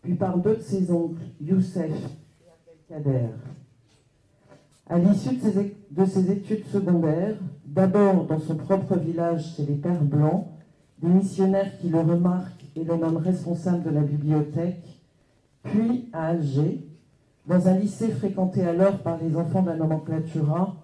[0.00, 3.34] puis par deux de ses oncles, Youssef et Abdelkader.
[4.90, 5.36] À l'issue
[5.90, 10.46] de, ses études secondaires, d'abord dans son propre village chez les Pères Blancs,
[11.02, 15.02] des missionnaires qui le remarquent et le nomment responsable de la bibliothèque,
[15.62, 16.86] puis à Alger,
[17.46, 20.74] dans un lycée fréquenté alors par les enfants de la nomenclatura,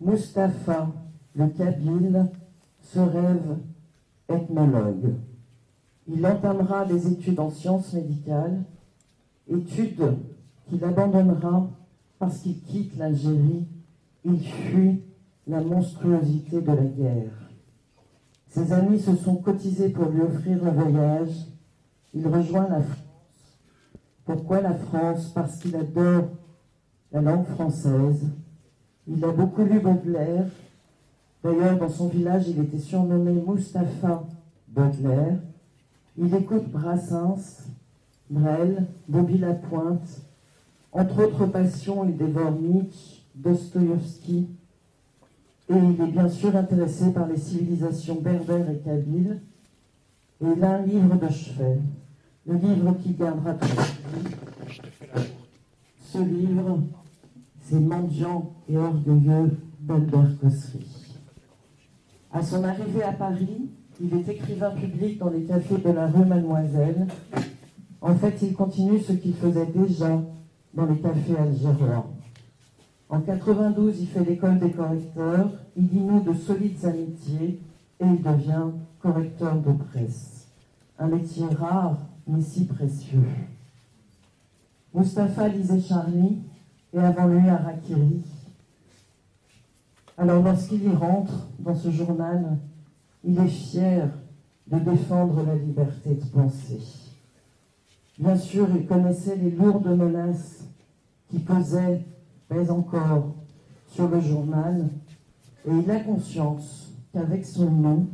[0.00, 0.88] Mustapha,
[1.34, 2.26] le Kabyle,
[2.80, 3.58] se rêve
[4.30, 5.14] ethnologue.
[6.06, 8.62] Il entamera des études en sciences médicales,
[9.50, 10.14] études
[10.68, 11.68] qu'il abandonnera
[12.18, 13.66] parce qu'il quitte l'Algérie,
[14.24, 15.02] il fuit
[15.46, 17.32] la monstruosité de la guerre.
[18.48, 21.46] Ses amis se sont cotisés pour lui offrir un voyage.
[22.14, 22.98] Il rejoint la France.
[24.24, 25.30] Pourquoi la France?
[25.34, 26.28] Parce qu'il adore
[27.12, 28.26] la langue française.
[29.06, 30.46] Il a beaucoup lu Baudelaire.
[31.42, 34.24] D'ailleurs, dans son village, il était surnommé Mustapha
[34.68, 35.38] Baudelaire.
[36.16, 37.62] Il écoute Brassens,
[38.28, 40.27] Brel, Bobby Lapointe.
[40.92, 44.48] Entre autres passions, il dévore Nietzsche, Dostoïevski,
[45.70, 49.40] et il est bien sûr intéressé par les civilisations berbères et kabyles.
[50.40, 51.78] Et il un livre de chevet,
[52.46, 55.24] le livre qui gardera toute vie.
[56.04, 56.80] Ce livre,
[57.60, 60.86] c'est Mendiant et orgueilleux d'Albert Cossery.
[62.32, 63.68] À son arrivée à Paris,
[64.00, 67.08] il est écrivain public dans les cafés de la rue Mademoiselle.
[68.00, 70.22] En fait, il continue ce qu'il faisait déjà
[70.78, 72.04] dans les cafés algériens.
[73.08, 77.60] En 92, il fait l'école des correcteurs, il y noue de solides amitiés
[77.98, 78.70] et il devient
[79.02, 80.46] correcteur de presse.
[81.00, 83.26] Un métier rare, mais si précieux.
[84.94, 86.38] Mustapha lisait Charlie
[86.94, 88.22] et avant lui Harakiri.
[90.16, 92.56] Alors lorsqu'il y rentre dans ce journal,
[93.24, 94.10] il est fier
[94.68, 96.80] de défendre la liberté de penser.
[98.16, 100.57] Bien sûr, il connaissait les lourdes menaces
[101.28, 102.04] qui pesaient,
[102.50, 103.34] mais encore,
[103.86, 104.88] sur le journal,
[105.66, 108.06] et il a conscience qu'avec son nom,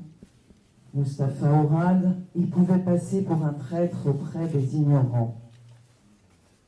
[0.92, 5.40] Mustapha Ourad, il pouvait passer pour un traître auprès des ignorants.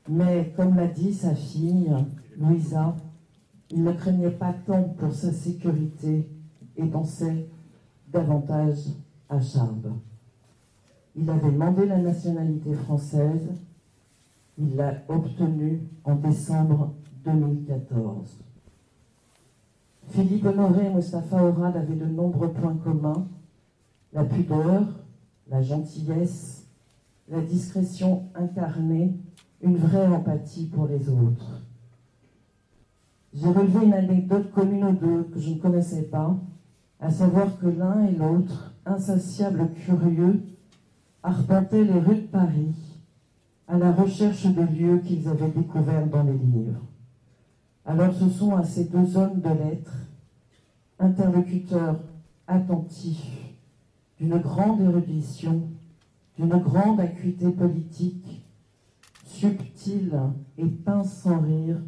[0.09, 1.92] Mais comme l'a dit sa fille,
[2.38, 2.96] Louisa,
[3.70, 6.28] il ne craignait pas tant pour sa sécurité
[6.76, 7.48] et pensait
[8.12, 8.78] davantage
[9.28, 9.92] à Charles.
[11.16, 13.48] Il avait demandé la nationalité française,
[14.59, 18.38] il l'a obtenue en décembre 2014.
[20.09, 23.27] Philippe Honoré et Mustafa Orad avaient de nombreux points communs,
[24.12, 24.85] la pudeur,
[25.49, 26.66] la gentillesse,
[27.29, 29.14] la discrétion incarnée,
[29.62, 31.62] une vraie empathie pour les autres.
[33.35, 36.37] J'ai relevé une anecdote commune aux deux que je ne connaissais pas,
[37.01, 40.40] à savoir que l'un et l'autre, insatiables curieux,
[41.23, 42.86] arpentaient les rues de Paris
[43.68, 46.81] à la recherche de lieux qu'ils avaient découverts dans les livres.
[47.85, 49.96] Alors ce sont à ces deux hommes de lettres,
[50.98, 52.00] interlocuteurs
[52.46, 53.55] attentifs,
[54.18, 55.68] d'une grande érudition,
[56.38, 58.44] d'une grande acuité politique,
[59.24, 60.18] subtile
[60.59, 61.79] et pince sans rire,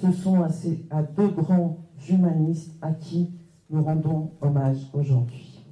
[0.00, 1.78] ce sont à, ces, à deux grands
[2.08, 3.30] humanistes à qui
[3.68, 5.64] nous rendons hommage aujourd'hui.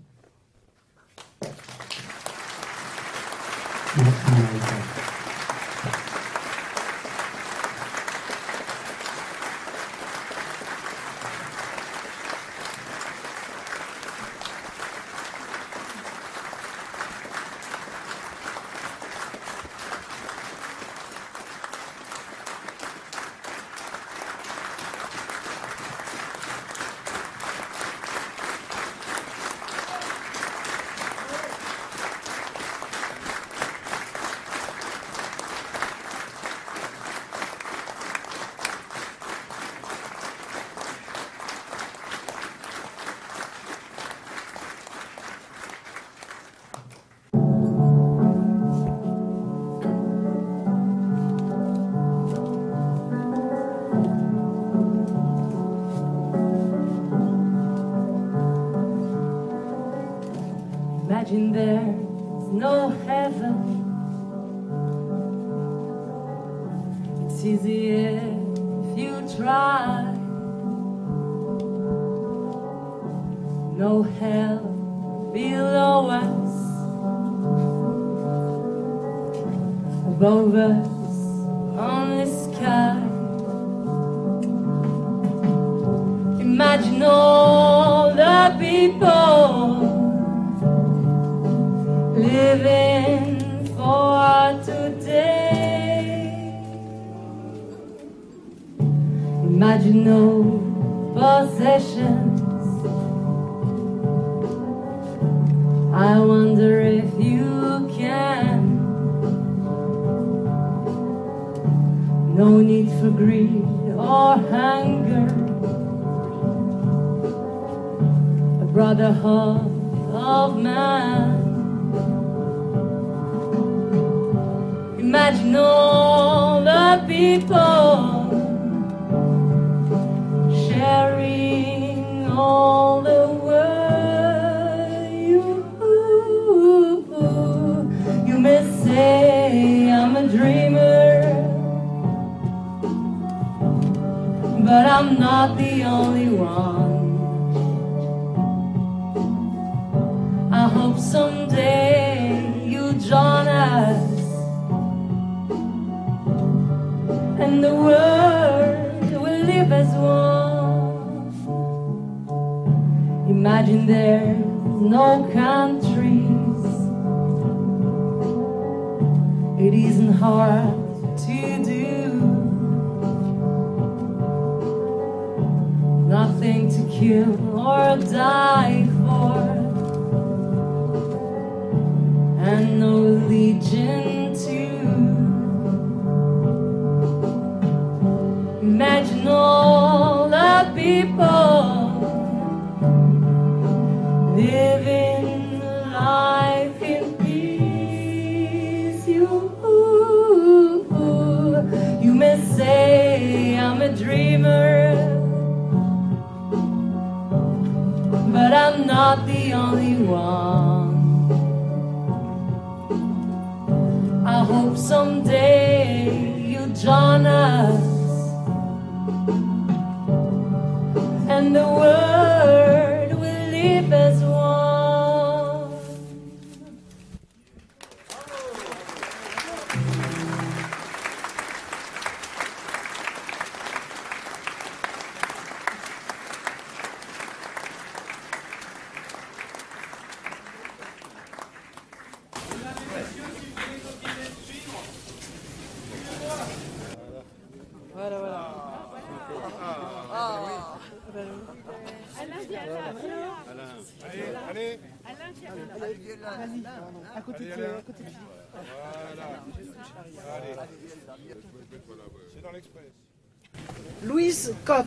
[264.04, 264.86] Louise Kopp,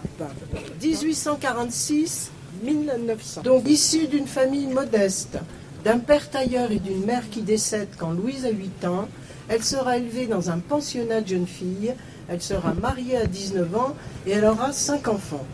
[0.81, 3.41] 1846-1900.
[3.43, 5.37] Donc issue d'une famille modeste,
[5.83, 9.09] d'un père tailleur et d'une mère qui décède quand Louise a 8 ans,
[9.49, 11.93] elle sera élevée dans un pensionnat de jeunes filles,
[12.29, 13.95] elle sera mariée à 19 ans
[14.25, 15.45] et elle aura 5 enfants.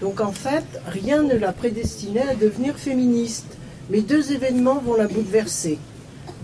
[0.00, 3.56] Donc en fait, rien ne l'a prédestinée à devenir féministe,
[3.88, 5.78] mais deux événements vont la bouleverser.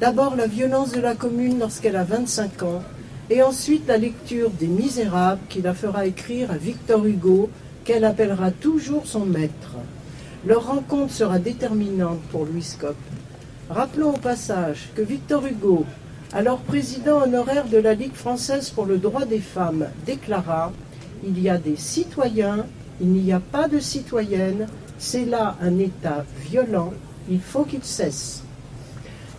[0.03, 2.82] D'abord la violence de la commune lorsqu'elle a 25 ans,
[3.30, 7.50] et ensuite la lecture des Misérables qui la fera écrire à Victor Hugo,
[7.84, 9.76] qu'elle appellera toujours son maître.
[10.44, 12.96] Leur rencontre sera déterminante pour Louis Kopp.
[13.70, 15.84] Rappelons au passage que Victor Hugo,
[16.32, 20.72] alors président honoraire de la Ligue française pour le droit des femmes, déclara
[21.24, 22.66] Il y a des citoyens,
[23.00, 24.66] il n'y a pas de citoyennes,
[24.98, 26.92] c'est là un État violent,
[27.30, 28.41] il faut qu'il cesse.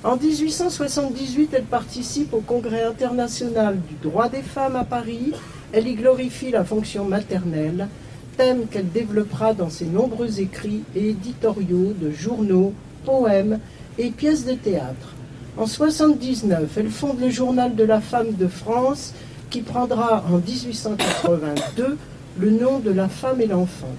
[0.04, 5.32] En 1878, elle participe au Congrès international du droit des femmes à Paris.
[5.72, 7.88] Elle y glorifie la fonction maternelle,
[8.36, 12.74] thème qu'elle développera dans ses nombreux écrits et éditoriaux de journaux,
[13.06, 13.60] poèmes
[13.98, 15.16] et pièces de théâtre.
[15.56, 19.14] En 1979, elle fonde le Journal de la femme de France
[19.50, 21.98] qui prendra en 1882
[22.40, 23.96] le nom de la femme et l'enfant.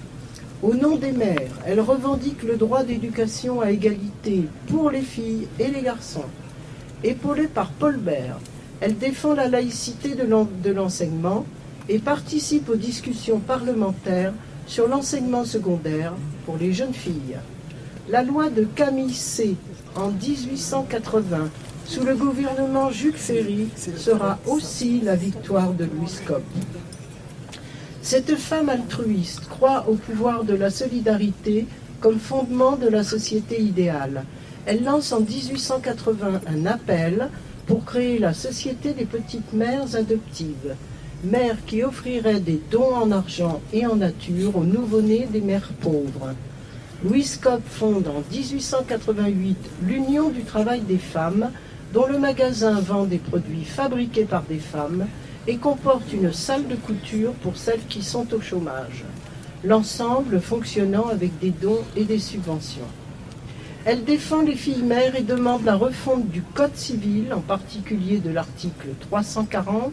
[0.64, 5.68] Au nom des mères, elle revendique le droit d'éducation à égalité pour les filles et
[5.68, 6.24] les garçons.
[7.02, 8.38] Épaulée par Paul Bert,
[8.80, 11.44] elle défend la laïcité de l'enseignement
[11.90, 14.32] et participe aux discussions parlementaires
[14.66, 16.14] sur l'enseignement secondaire
[16.46, 17.36] pour les jeunes filles.
[18.08, 19.56] La loi de Camille C
[19.96, 21.50] en 1880
[21.84, 26.20] sous le gouvernement Jules Ferry sera aussi la victoire de Louis.
[28.04, 31.66] Cette femme altruiste croit au pouvoir de la solidarité
[32.00, 34.24] comme fondement de la société idéale.
[34.66, 37.30] Elle lance en 1880 un appel
[37.64, 40.76] pour créer la Société des petites mères adoptives,
[41.24, 46.34] mères qui offriraient des dons en argent et en nature aux nouveau-nés des mères pauvres.
[47.02, 51.50] Louis Kopp fonde en 1888 l'Union du travail des femmes,
[51.94, 55.06] dont le magasin vend des produits fabriqués par des femmes
[55.46, 59.04] et comporte une salle de couture pour celles qui sont au chômage,
[59.62, 62.88] l'ensemble fonctionnant avec des dons et des subventions.
[63.84, 68.30] Elle défend les filles mères et demande la refonte du Code civil, en particulier de
[68.30, 69.92] l'article 340,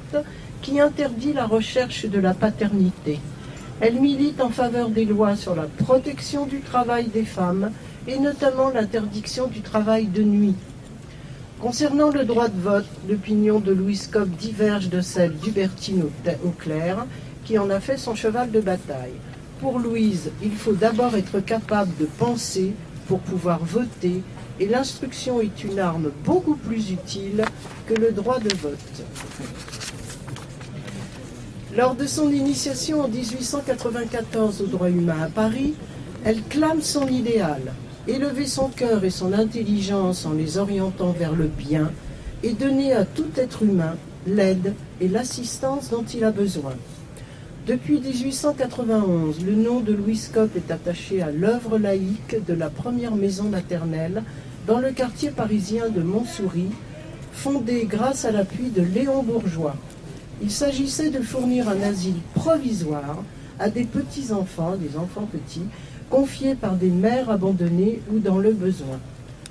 [0.61, 3.19] qui interdit la recherche de la paternité.
[3.81, 7.71] Elle milite en faveur des lois sur la protection du travail des femmes
[8.07, 10.55] et notamment l'interdiction du travail de nuit.
[11.61, 16.05] Concernant le droit de vote, l'opinion de Louis Kopp diverge de celle d'Hubertine
[16.43, 17.05] Auclair,
[17.45, 19.13] qui en a fait son cheval de bataille.
[19.59, 22.73] Pour Louise, il faut d'abord être capable de penser
[23.07, 24.23] pour pouvoir voter,
[24.59, 27.45] et l'instruction est une arme beaucoup plus utile
[27.85, 29.03] que le droit de vote.
[31.77, 35.75] Lors de son initiation en 1894 au droit humain à Paris,
[36.25, 37.61] elle clame son idéal,
[38.07, 41.91] élever son cœur et son intelligence en les orientant vers le bien
[42.43, 43.95] et donner à tout être humain
[44.25, 46.73] l'aide et l'assistance dont il a besoin.
[47.67, 53.15] Depuis 1891, le nom de Louis Kopp est attaché à l'œuvre laïque de la première
[53.15, 54.23] maison maternelle
[54.65, 56.71] dans le quartier parisien de Montsouris,
[57.31, 59.75] fondée grâce à l'appui de Léon Bourgeois.
[60.41, 63.23] Il s'agissait de fournir un asile provisoire
[63.59, 65.67] à des petits-enfants, des enfants petits,
[66.11, 68.99] confiés par des mères abandonnées ou dans le besoin.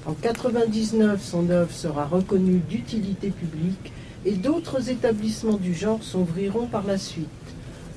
[0.07, 3.93] En 99, son œuvre sera reconnue d'utilité publique
[4.27, 7.27] et d'autres établissements du genre s'ouvriront par la suite.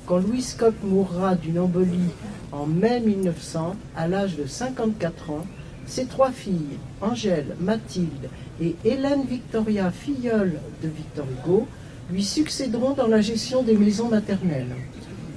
[0.06, 2.10] Quand Louis Scott mourra d'une embolie
[2.52, 5.46] en mai 1900, à l'âge de 54 ans,
[5.86, 8.30] ses trois filles, Angèle, Mathilde
[8.62, 11.66] et Hélène Victoria, filleule de Victor Hugo,
[12.10, 14.74] lui succéderont dans la gestion des maisons maternelles.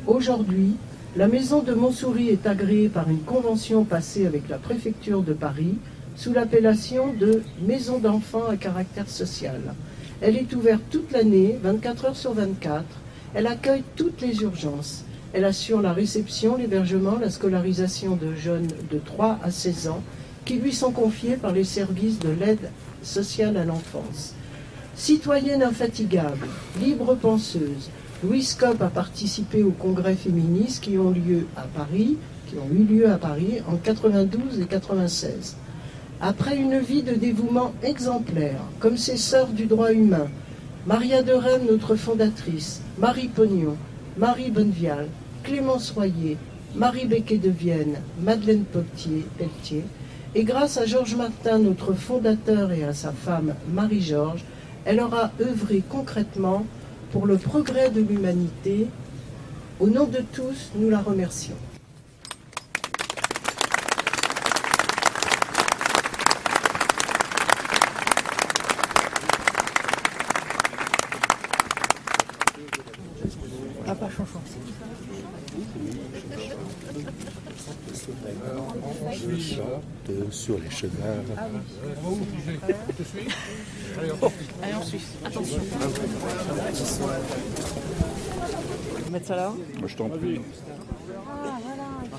[0.05, 0.75] Aujourd'hui,
[1.18, 5.74] la maison de Montsouris est agréée par une convention passée avec la préfecture de Paris
[6.15, 9.59] sous l'appellation de Maison d'enfants à caractère social.
[10.22, 12.84] Elle est ouverte toute l'année, 24 heures sur 24.
[13.34, 15.05] Elle accueille toutes les urgences.
[15.34, 20.03] Elle assure la réception, l'hébergement, la scolarisation de jeunes de 3 à 16 ans
[20.45, 22.70] qui lui sont confiés par les services de l'aide
[23.01, 24.36] sociale à l'enfance.
[24.93, 26.47] Citoyenne infatigable,
[26.80, 27.89] libre penseuse,
[28.24, 32.84] Louise Copp a participé aux congrès féministes qui ont lieu à Paris, qui ont eu
[32.84, 35.55] lieu à Paris en 92 et 96.
[36.20, 40.30] Après une vie de dévouement exemplaire, comme ses sœurs du droit humain,
[40.88, 43.78] Maria de Rennes, notre fondatrice, Marie Pognon,
[44.18, 45.09] Marie Bonnevial,
[45.43, 46.38] Clémence Royer,
[46.74, 49.84] Marie Becquet de Vienne, Madeleine Pelletier,
[50.34, 54.43] et grâce à Georges Martin, notre fondateur, et à sa femme Marie-Georges,
[54.86, 56.65] elle aura œuvré concrètement
[57.12, 58.88] pour le progrès de l'humanité.
[59.80, 61.55] Au nom de tous, nous la remercions.
[80.32, 80.91] sur les cheveux.
[85.25, 85.59] Attention.
[89.11, 90.39] mettre ça là Moi, je t'en prie.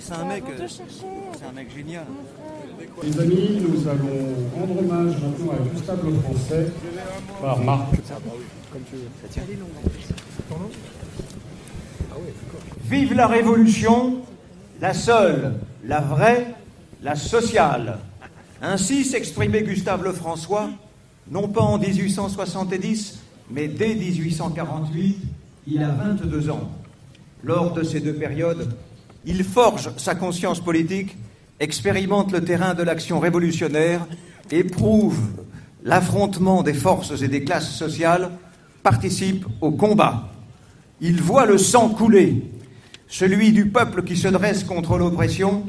[0.00, 2.04] C'est un mec, euh, c'est un mec génial.
[3.02, 6.66] Les amis, nous allons rendre hommage maintenant à Gustave Le Français
[7.40, 7.94] par Marc.
[12.84, 14.18] Vive la Révolution,
[14.80, 15.54] la seule,
[15.84, 16.54] la vraie,
[17.02, 17.98] la sociale.
[18.60, 20.70] Ainsi s'exprimait Gustave Lefrançois,
[21.30, 23.18] non pas en 1870,
[23.50, 25.18] mais dès 1848,
[25.66, 26.70] il a 22 ans.
[27.44, 28.74] Lors de ces deux périodes,
[29.24, 31.16] il forge sa conscience politique,
[31.60, 34.06] expérimente le terrain de l'action révolutionnaire,
[34.50, 35.18] éprouve
[35.84, 38.30] l'affrontement des forces et des classes sociales,
[38.82, 40.30] participe au combat.
[41.00, 42.42] Il voit le sang couler,
[43.06, 45.64] celui du peuple qui se dresse contre l'oppression,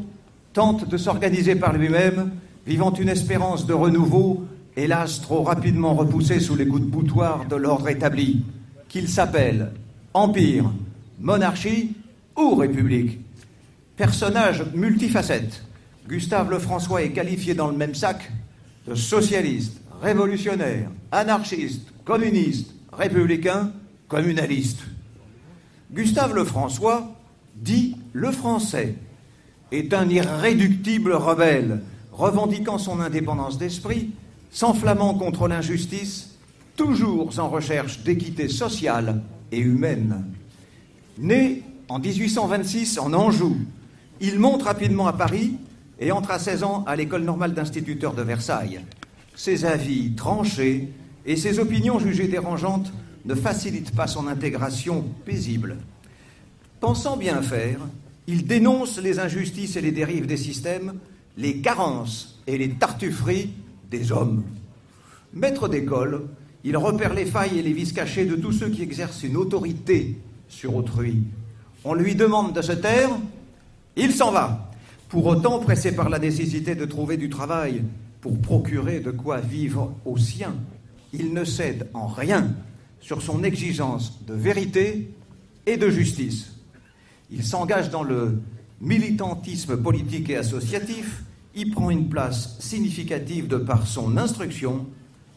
[0.54, 2.32] tente de s'organiser par lui-même,
[2.66, 4.46] vivant une espérance de renouveau,
[4.84, 8.44] hélas trop rapidement repoussée sous les coups de boutoir de l'ordre établi,
[8.88, 9.72] qu'il s'appelle
[10.14, 10.72] Empire,
[11.20, 11.96] monarchie
[12.38, 13.20] ou République.
[13.98, 15.64] Personnage multifacette,
[16.08, 18.32] Gustave Lefrançois est qualifié dans le même sac
[18.88, 23.72] de socialiste, révolutionnaire, anarchiste, communiste, républicain,
[24.08, 24.80] communaliste.
[25.92, 27.12] Gustave Lefrançois
[27.56, 28.96] dit le français
[29.72, 34.12] est un irréductible rebelle, revendiquant son indépendance d'esprit,
[34.52, 36.38] s'enflammant contre l'injustice,
[36.76, 39.22] toujours en recherche d'équité sociale
[39.52, 40.26] et humaine.
[41.18, 43.58] Né en 1826 en Anjou,
[44.22, 45.58] il monte rapidement à Paris
[46.00, 48.82] et entre à 16 ans à l'école normale d'instituteurs de Versailles.
[49.36, 50.90] Ses avis tranchés
[51.26, 52.92] et ses opinions jugées dérangeantes
[53.26, 55.78] ne facilitent pas son intégration paisible.
[56.80, 57.80] Pensant bien faire,
[58.28, 60.96] il dénonce les injustices et les dérives des systèmes,
[61.38, 63.54] les carences et les tartufferies
[63.90, 64.44] des hommes.
[65.34, 66.28] Maître d'école,
[66.64, 70.18] il repère les failles et les vices cachés de tous ceux qui exercent une autorité
[70.48, 71.24] sur autrui.
[71.84, 73.12] On lui demande de se taire,
[73.96, 74.72] il s'en va.
[75.08, 77.84] Pour autant, pressé par la nécessité de trouver du travail
[78.22, 80.56] pour procurer de quoi vivre aux siens,
[81.14, 82.54] il ne cède en rien
[83.00, 85.10] sur son exigence de vérité
[85.66, 86.52] et de justice.
[87.32, 88.42] Il s'engage dans le
[88.82, 91.24] militantisme politique et associatif,
[91.66, 94.88] prend une place significative de par son instruction,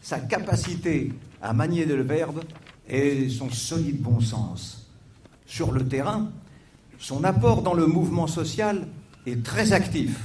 [0.01, 2.43] sa capacité à manier le verbe
[2.89, 4.91] et son solide bon sens.
[5.47, 6.31] Sur le terrain,
[6.99, 8.87] son apport dans le mouvement social
[9.27, 10.18] est très actif,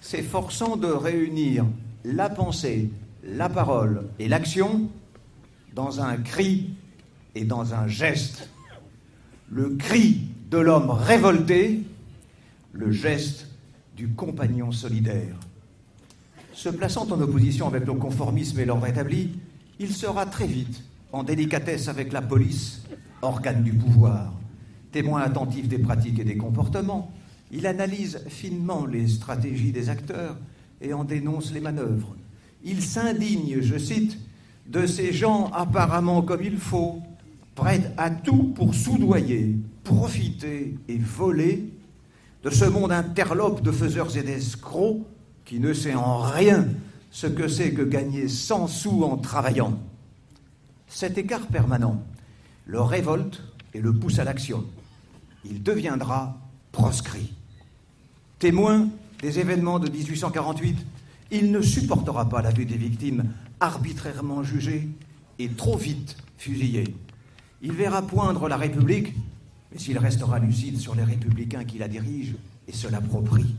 [0.00, 1.64] s'efforçant de réunir
[2.04, 2.90] la pensée,
[3.24, 4.88] la parole et l'action
[5.74, 6.70] dans un cri
[7.34, 8.48] et dans un geste.
[9.50, 10.20] Le cri
[10.50, 11.82] de l'homme révolté,
[12.72, 13.48] le geste
[13.96, 15.36] du compagnon solidaire.
[16.52, 19.30] Se plaçant en opposition avec le conformisme et l'ordre établi,
[19.78, 20.82] il sera très vite
[21.12, 22.82] en délicatesse avec la police,
[23.22, 24.32] organe du pouvoir.
[24.92, 27.10] Témoin attentif des pratiques et des comportements,
[27.50, 30.36] il analyse finement les stratégies des acteurs
[30.80, 32.16] et en dénonce les manœuvres.
[32.64, 34.18] Il s'indigne, je cite,
[34.66, 37.00] de ces gens apparemment comme il faut,
[37.54, 41.73] prêts à tout pour soudoyer, profiter et voler
[42.44, 45.00] de ce monde interlope de faiseurs et d'escrocs
[45.46, 46.68] qui ne sait en rien
[47.10, 49.78] ce que c'est que gagner 100 sous en travaillant.
[50.86, 52.04] Cet écart permanent
[52.66, 53.42] le révolte
[53.72, 54.64] et le pousse à l'action.
[55.44, 56.38] Il deviendra
[56.70, 57.32] proscrit.
[58.38, 58.88] Témoin
[59.22, 60.78] des événements de 1848,
[61.30, 63.24] il ne supportera pas la vue des victimes
[63.60, 64.88] arbitrairement jugées
[65.38, 66.94] et trop vite fusillées.
[67.62, 69.14] Il verra poindre la République,
[69.74, 72.36] mais il restera lucide sur les républicains qui la dirigent
[72.68, 73.56] et se l'approprient.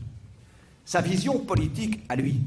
[0.84, 2.40] Sa vision politique à lui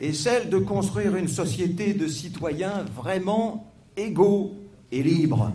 [0.00, 4.54] est celle de construire une société de citoyens vraiment égaux
[4.90, 5.52] et libres.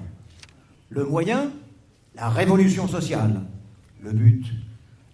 [0.89, 1.51] Le moyen,
[2.15, 3.41] la révolution sociale.
[4.01, 4.45] Le but,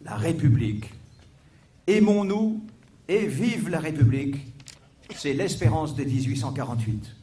[0.04, 0.94] la République.
[1.88, 2.62] Aimons-nous
[3.08, 4.36] et vive la République.
[5.16, 7.16] C'est l'espérance de 1848.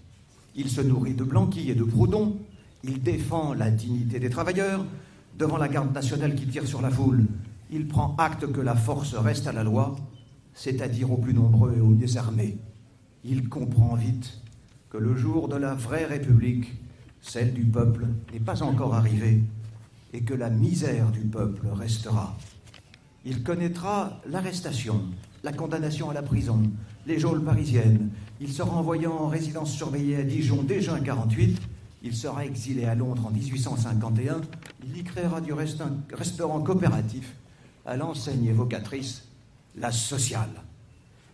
[0.56, 2.36] Il se nourrit de Blanqui et de Proudhon.
[2.82, 4.84] Il défend la dignité des travailleurs
[5.38, 7.26] devant la garde nationale qui tire sur la foule.
[7.70, 9.96] Il prend acte que la force reste à la loi,
[10.54, 12.58] c'est-à-dire aux plus nombreux et aux mieux armés.
[13.24, 14.40] Il comprend vite
[14.88, 16.72] que le jour de la vraie République,
[17.20, 19.42] celle du peuple, n'est pas encore arrivé
[20.12, 22.36] et que la misère du peuple restera.
[23.24, 25.02] Il connaîtra l'arrestation,
[25.44, 26.62] la condamnation à la prison,
[27.06, 28.10] les geôles parisiennes.
[28.40, 31.60] Il sera envoyé en résidence surveillée à Dijon déjà en 48.
[32.02, 34.40] Il sera exilé à Londres en 1851.
[34.86, 37.34] Il y créera du restaurant coopératif
[37.84, 39.24] à l'enseigne évocatrice
[39.76, 40.50] La Sociale.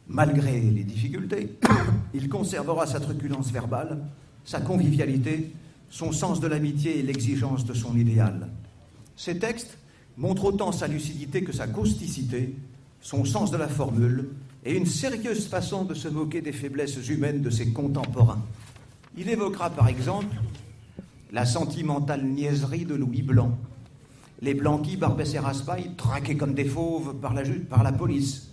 [0.08, 1.58] Malgré les difficultés,
[2.14, 3.98] il conservera sa truculence verbale,
[4.44, 5.52] sa convivialité,
[5.90, 8.48] son sens de l'amitié et l'exigence de son idéal.
[9.16, 9.78] Ces textes
[10.16, 12.54] montrent autant sa lucidité que sa causticité,
[13.00, 14.30] son sens de la formule
[14.64, 18.44] et une sérieuse façon de se moquer des faiblesses humaines de ses contemporains.
[19.16, 20.36] Il évoquera par exemple
[21.32, 23.56] la sentimentale niaiserie de Louis Blanc,
[24.42, 28.52] les Blanquis, Barbès et Raspail traqués comme des fauves par la, par la police,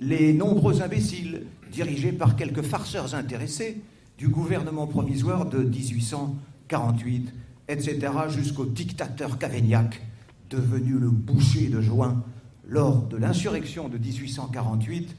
[0.00, 3.82] les nombreux imbéciles dirigés par quelques farceurs intéressés
[4.16, 7.32] du gouvernement provisoire de 1848,
[7.68, 10.00] etc., jusqu'au dictateur Cavaignac,
[10.48, 12.22] devenu le boucher de juin
[12.66, 15.16] lors de l'insurrection de 1848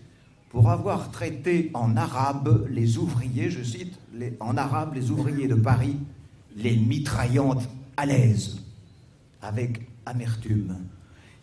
[0.54, 3.98] pour avoir traité en arabe les ouvriers, je cite,
[4.40, 5.98] en arabe les ouvriers de Paris,
[6.56, 8.62] les mitraillantes à l'aise,
[9.42, 10.78] avec amertume.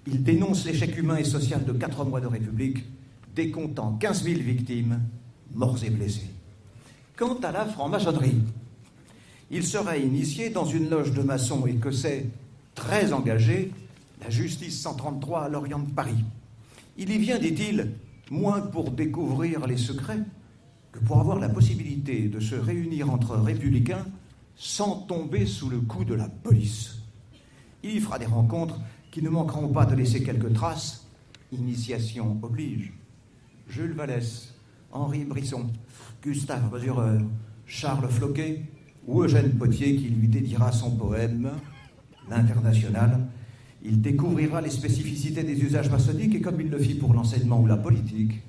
[0.07, 2.85] Il dénonce l'échec humain et social de quatre mois de République,
[3.35, 5.01] décomptant 15 000 victimes,
[5.55, 6.31] morts et blessés.
[7.17, 8.43] Quant à la franc-maçonnerie,
[9.51, 12.27] il serait initié dans une loge de maçons écossais
[12.77, 13.73] très engagée,
[14.23, 16.25] la Justice 133 à l'Orient de Paris.
[16.97, 17.91] Il y vient, dit-il,
[18.31, 20.21] moins pour découvrir les secrets
[20.93, 24.07] que pour avoir la possibilité de se réunir entre républicains
[24.57, 27.03] sans tomber sous le coup de la police.
[27.83, 31.07] Il fera des rencontres qui ne manqueront pas de laisser quelques traces.
[31.53, 32.93] Initiation oblige.
[33.69, 34.55] Jules Vallès,
[34.93, 35.67] Henri Brisson,
[36.23, 37.21] Gustave Mesureur,
[37.67, 38.63] Charles Floquet
[39.07, 41.51] ou Eugène Potier qui lui dédiera son poème
[42.29, 43.27] L'International.
[43.83, 47.67] Il découvrira les spécificités des usages maçonniques et comme il le fit pour l'enseignement ou
[47.67, 48.41] la politique,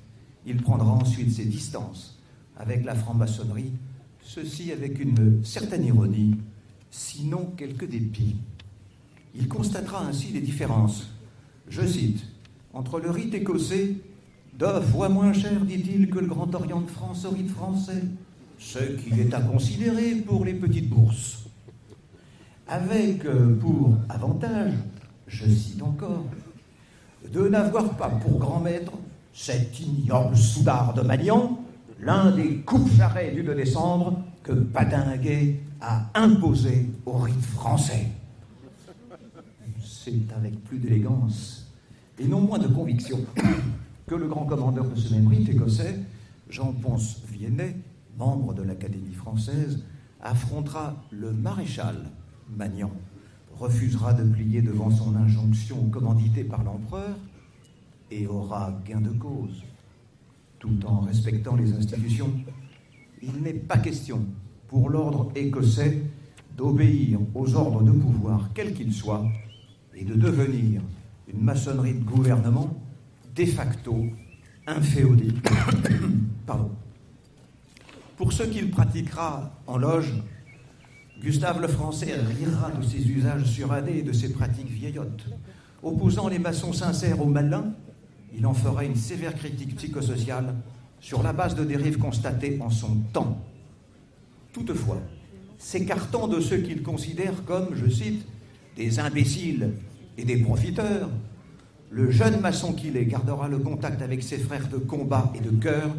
[0.46, 2.18] il prendra ensuite ses distances
[2.56, 3.72] avec la franc-maçonnerie,
[4.20, 6.36] ceci avec une certaine ironie,
[6.90, 8.36] sinon quelques dépit.
[9.34, 11.10] Il constatera ainsi les différences,
[11.68, 12.24] je cite,
[12.74, 13.96] entre le rite écossais
[14.58, 18.02] deux fois moins cher, dit-il, que le Grand Orient de France au rite français,
[18.58, 21.46] ce qui est à considérer pour les petites bourses.
[22.68, 24.72] Avec euh, pour avantage,
[25.32, 26.26] je cite encore,
[27.32, 28.92] de n'avoir pas pour grand maître
[29.32, 31.58] cet ignoble soudard de Magnan,
[32.00, 38.08] l'un des coupe-jarrets du 2 décembre que Badinguet a imposé au rite français.
[39.82, 41.66] C'est avec plus d'élégance
[42.18, 43.18] et non moins de conviction
[44.06, 45.98] que le grand commandeur de ce même rite écossais,
[46.50, 47.76] Jean-Ponce Viennet,
[48.18, 49.82] membre de l'Académie française,
[50.20, 51.96] affrontera le maréchal
[52.54, 52.90] Magnan,
[53.62, 57.16] refusera de plier devant son injonction commanditée par l'empereur
[58.10, 59.62] et aura gain de cause,
[60.58, 62.32] tout en respectant les institutions.
[63.22, 64.26] Il n'est pas question
[64.66, 66.02] pour l'ordre écossais
[66.56, 69.24] d'obéir aux ordres de pouvoir, quels qu'ils soient,
[69.94, 70.82] et de devenir
[71.32, 72.74] une maçonnerie de gouvernement
[73.36, 74.06] de facto
[74.66, 75.28] inféodé.
[76.46, 76.70] Pardon.
[78.16, 80.12] Pour ce qu'il pratiquera en loge,
[81.22, 85.26] Gustave le Français rira de ses usages suradés et de ses pratiques vieillottes.
[85.80, 87.72] Opposant les maçons sincères aux malins,
[88.36, 90.52] il en fera une sévère critique psychosociale
[90.98, 93.38] sur la base de dérives constatées en son temps.
[94.52, 95.00] Toutefois,
[95.58, 98.26] s'écartant de ceux qu'il considère comme, je cite,
[98.76, 99.74] des imbéciles
[100.18, 101.08] et des profiteurs,
[101.90, 105.50] le jeune maçon qu'il est gardera le contact avec ses frères de combat et de
[105.50, 105.94] cœur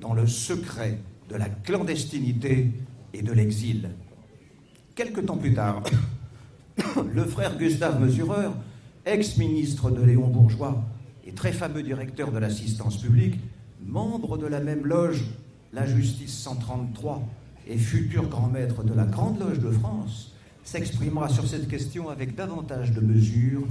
[0.00, 0.98] dans le secret
[1.28, 2.70] de la clandestinité
[3.12, 3.90] et de l'exil.
[4.94, 5.82] Quelque temps plus tard,
[7.14, 8.52] le frère Gustave Mesureur,
[9.06, 10.84] ex-ministre de Léon Bourgeois
[11.26, 13.40] et très fameux directeur de l'assistance publique,
[13.86, 15.24] membre de la même loge,
[15.72, 17.22] la Justice 133,
[17.68, 20.32] et futur grand maître de la Grande Loge de France,
[20.62, 23.66] s'exprimera sur cette question avec davantage de mesure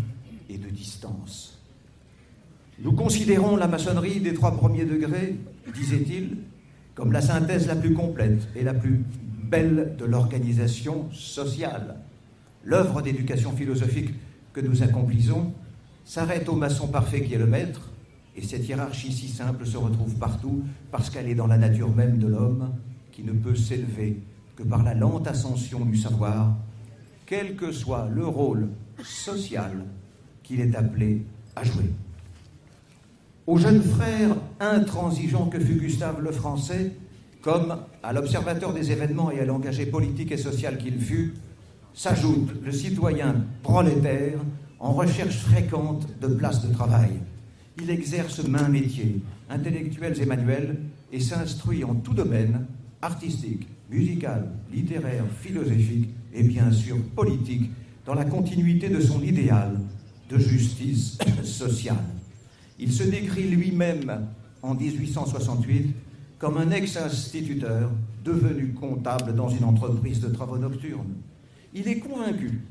[0.49, 1.59] et de distance.
[2.79, 5.35] Nous considérons la maçonnerie des trois premiers degrés,
[5.73, 6.37] disait-il,
[6.95, 9.03] comme la synthèse la plus complète et la plus
[9.51, 11.97] belle de l'organisation sociale.
[12.63, 14.11] L'œuvre d'éducation philosophique
[14.53, 15.51] que nous accomplissons
[16.05, 17.89] s'arrête au maçon parfait qui est le maître,
[18.35, 22.17] et cette hiérarchie si simple se retrouve partout parce qu'elle est dans la nature même
[22.17, 22.71] de l'homme
[23.11, 24.21] qui ne peut s'élever
[24.55, 26.55] que par la lente ascension du savoir,
[27.25, 28.69] quel que soit le rôle
[29.03, 29.83] social
[30.43, 31.25] qu'il est appelé
[31.57, 31.91] à jouer.
[33.47, 36.93] Au jeune frère intransigeant que fut Gustave le Français,
[37.41, 41.33] comme à l'observateur des événements et à l'engagé politique et social qu'il fut,
[41.93, 44.39] s'ajoute le citoyen prolétaire
[44.79, 47.11] en recherche fréquente de places de travail.
[47.81, 50.77] Il exerce main métier, intellectuels et manuels,
[51.11, 52.65] et s'instruit en tout domaine,
[53.01, 57.71] artistique, musical, littéraire, philosophique et bien sûr politique,
[58.05, 59.79] dans la continuité de son idéal
[60.29, 61.97] de justice sociale.
[62.79, 64.27] Il se décrit lui-même
[64.61, 65.93] en 1868
[66.41, 67.91] comme un ex-instituteur
[68.25, 71.13] devenu comptable dans une entreprise de travaux nocturnes.
[71.75, 72.61] Il est convaincu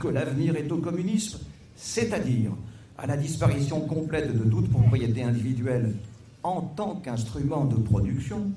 [0.00, 1.38] que l'avenir est au communisme,
[1.76, 2.50] c'est-à-dire
[2.98, 5.94] à la disparition complète de toute propriété individuelle
[6.42, 8.50] en tant qu'instrument de production,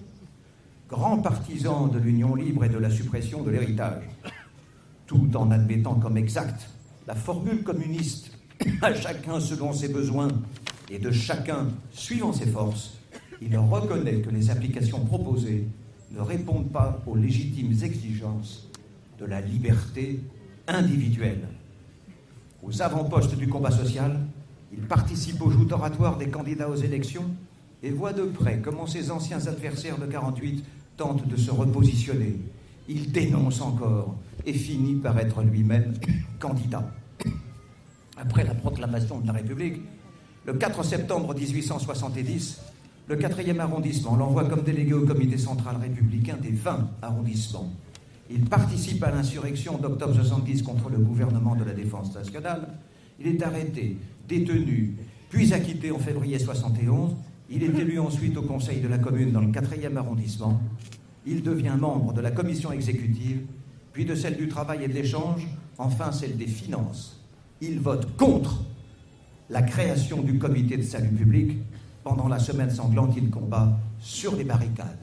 [0.89, 4.01] grand partisan de l'union libre et de la suppression de l'héritage,
[5.05, 6.72] tout en admettant comme exacte
[7.05, 8.32] la formule communiste
[8.82, 10.30] à chacun selon ses besoins
[10.89, 12.95] et de chacun suivant ses forces,
[13.42, 15.68] il reconnaît que les applications proposées
[16.12, 18.70] ne répondent pas aux légitimes exigences
[19.20, 20.20] de la liberté
[20.68, 21.48] individuelle.
[22.64, 24.20] Aux avant-postes du combat social,
[24.74, 27.26] il participe aux joutes oratoires des candidats aux élections
[27.84, 30.64] et voit de près comment ses anciens adversaires de 48
[30.98, 32.40] tentent de se repositionner.
[32.88, 34.16] Il dénonce encore
[34.46, 35.94] et finit par être lui-même
[36.40, 36.92] candidat.
[38.18, 39.82] Après la proclamation de la République,
[40.46, 42.62] le 4 septembre 1870,
[43.08, 47.72] le 4e arrondissement l'envoie comme délégué au comité central républicain des 20 arrondissements.
[48.30, 52.68] Il participe à l'insurrection d'octobre 70 contre le gouvernement de la défense nationale.
[53.20, 53.97] Il est arrêté,
[54.28, 54.95] détenu,
[55.30, 57.16] puis acquitté en février 71.
[57.51, 60.60] Il est élu ensuite au conseil de la commune dans le 4e arrondissement.
[61.28, 63.41] Il devient membre de la commission exécutive,
[63.93, 65.47] puis de celle du travail et de l'échange,
[65.78, 67.22] enfin celle des finances.
[67.62, 68.64] Il vote contre
[69.51, 71.58] la création du comité de salut public
[72.06, 74.99] pendant la semaine sanglante il combat sur les barricades.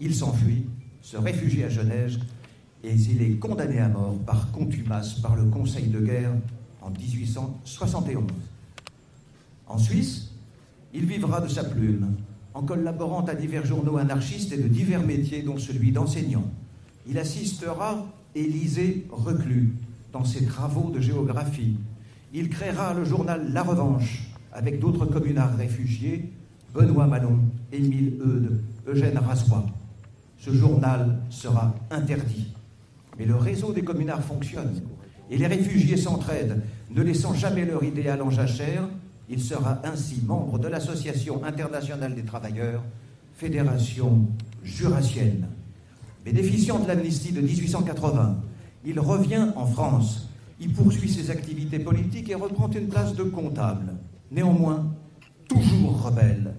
[0.00, 0.64] Il s'enfuit,
[1.02, 2.16] se réfugie à Genève
[2.82, 6.32] et il est condamné à mort par contumace par le Conseil de guerre
[6.80, 8.24] en 1871.
[9.66, 10.30] En Suisse,
[10.94, 12.16] il vivra de sa plume
[12.54, 16.44] en collaborant à divers journaux anarchistes et de divers métiers, dont celui d'enseignant.
[17.06, 19.74] Il assistera Élisée Reclus
[20.10, 21.76] dans ses travaux de géographie,
[22.32, 26.30] il créera le journal La Revanche avec d'autres communards réfugiés,
[26.74, 27.38] Benoît Malon,
[27.72, 29.66] Émile Eudes, Eugène Rasois.
[30.38, 32.48] Ce journal sera interdit.
[33.18, 34.80] Mais le réseau des communards fonctionne
[35.30, 38.88] et les réfugiés s'entraident, ne laissant jamais leur idéal en jachère.
[39.28, 42.82] Il sera ainsi membre de l'Association internationale des travailleurs,
[43.36, 44.26] fédération
[44.64, 45.46] jurassienne.
[46.24, 48.40] Bénéficiant de l'amnistie de 1880,
[48.84, 50.30] il revient en France
[50.60, 53.94] il poursuit ses activités politiques et reprend une place de comptable.
[54.30, 54.86] Néanmoins,
[55.48, 56.54] toujours rebelle,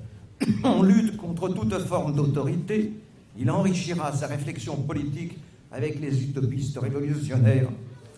[0.64, 2.92] en lutte contre toute forme d'autorité,
[3.38, 5.38] il enrichira sa réflexion politique
[5.72, 7.70] avec les utopistes révolutionnaires,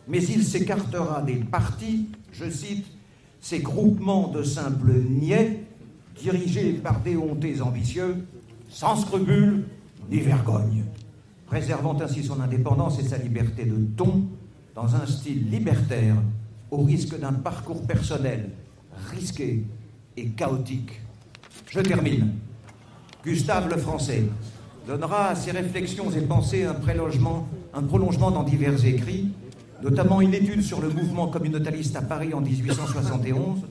[0.08, 2.86] mais il s'écartera des partis, je cite,
[3.40, 5.64] ces groupements de simples niais,
[6.20, 8.26] dirigés par des hontés ambitieux,
[8.70, 9.66] sans scrupules
[10.10, 10.84] ni vergogne,
[11.46, 14.24] préservant ainsi son indépendance et sa liberté de ton,
[14.74, 16.16] dans un style libertaire,
[16.72, 18.50] au risque d'un parcours personnel
[19.12, 19.64] risqué
[20.18, 21.02] et chaotique.
[21.70, 22.34] Je termine.
[23.24, 24.24] Gustave le Français,
[24.88, 29.30] donnera à ses réflexions et pensées un prolongement, un prolongement dans divers écrits,
[29.82, 33.62] notamment une étude sur le mouvement communautaliste à Paris en 1871,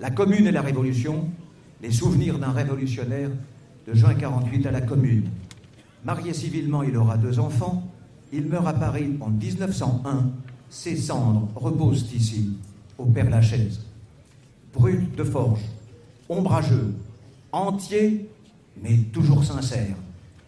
[0.00, 1.28] la Commune et la Révolution,
[1.82, 3.30] les souvenirs d'un révolutionnaire
[3.86, 5.28] de juin 48 à la Commune.
[6.04, 7.90] Marié civilement, il aura deux enfants.
[8.32, 10.30] Il meurt à Paris en 1901.
[10.68, 12.50] Ses cendres reposent ici,
[12.98, 13.80] au Père Lachaise.
[14.74, 15.60] Brut de forge,
[16.28, 16.94] ombrageux,
[17.52, 18.28] entier,
[18.82, 19.96] mais toujours sincère.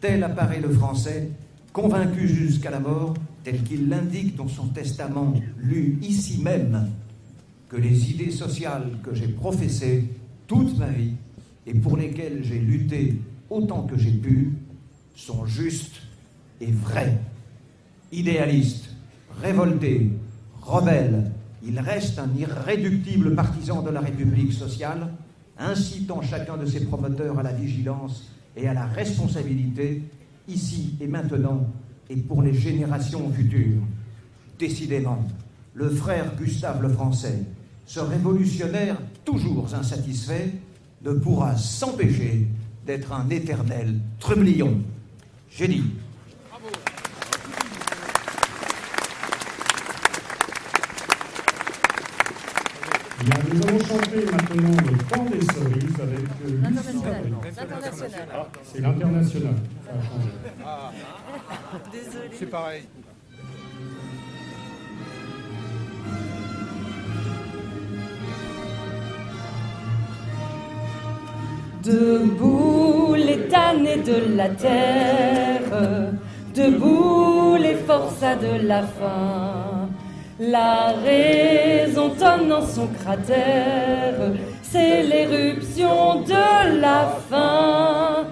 [0.00, 1.30] Tel apparaît le français,
[1.72, 3.14] convaincu jusqu'à la mort,
[3.44, 6.90] tel qu'il l'indique dans son testament, lu ici même,
[7.68, 10.04] que les idées sociales que j'ai professées
[10.46, 11.12] toute ma vie
[11.66, 13.20] et pour lesquelles j'ai lutté
[13.50, 14.52] autant que j'ai pu
[15.14, 16.02] sont justes
[16.60, 17.18] et vraies.
[18.12, 18.90] Idéaliste,
[19.40, 20.10] révolté,
[20.62, 21.30] rebelle,
[21.66, 25.08] il reste un irréductible partisan de la République sociale,
[25.58, 30.02] incitant chacun de ses promoteurs à la vigilance et à la responsabilité,
[30.48, 31.66] ici et maintenant,
[32.08, 33.82] et pour les générations futures.
[34.58, 35.24] Décidément,
[35.74, 37.40] le frère Gustave le Français,
[37.84, 40.52] ce révolutionnaire toujours insatisfait,
[41.04, 42.46] ne pourra s'empêcher
[42.86, 44.78] d'être un éternel trublion.
[45.50, 45.82] J'ai dit.
[53.26, 57.24] Bien, nous allons chanter maintenant le temps des cerises avec euh, L'international.
[57.42, 58.28] Lucie L'international.
[58.32, 59.54] Ah, c'est l'international.
[59.84, 60.28] Ça a changé.
[60.64, 60.92] Ah.
[61.90, 62.30] Désolé.
[62.38, 62.82] C'est pareil.
[71.82, 76.12] Debout les damnés de la terre,
[76.54, 79.88] debout les forçats de la faim.
[80.38, 84.32] La raison tonne dans son cratère,
[84.62, 88.26] c'est l'éruption de la fin.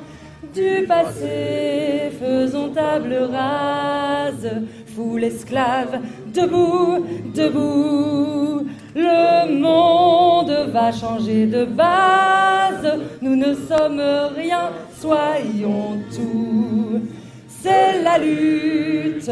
[0.54, 4.50] Du passé, faisons table rase,
[4.94, 8.66] foule esclave, debout, debout.
[8.94, 14.02] Le monde va changer de base, nous ne sommes
[14.36, 17.00] rien, soyons tout.
[17.48, 19.30] C'est la lutte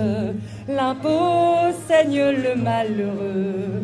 [0.69, 3.83] l'impôt saigne le malheureux.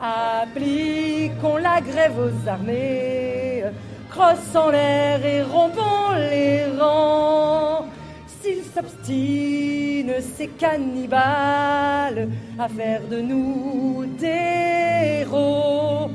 [0.00, 3.64] Appliquons la grève aux armées,
[4.10, 7.86] crosse en l'air et rompons les rangs.
[8.26, 12.28] S'ils s'obstinent, ces cannibales,
[12.58, 16.10] à faire de nous des héros,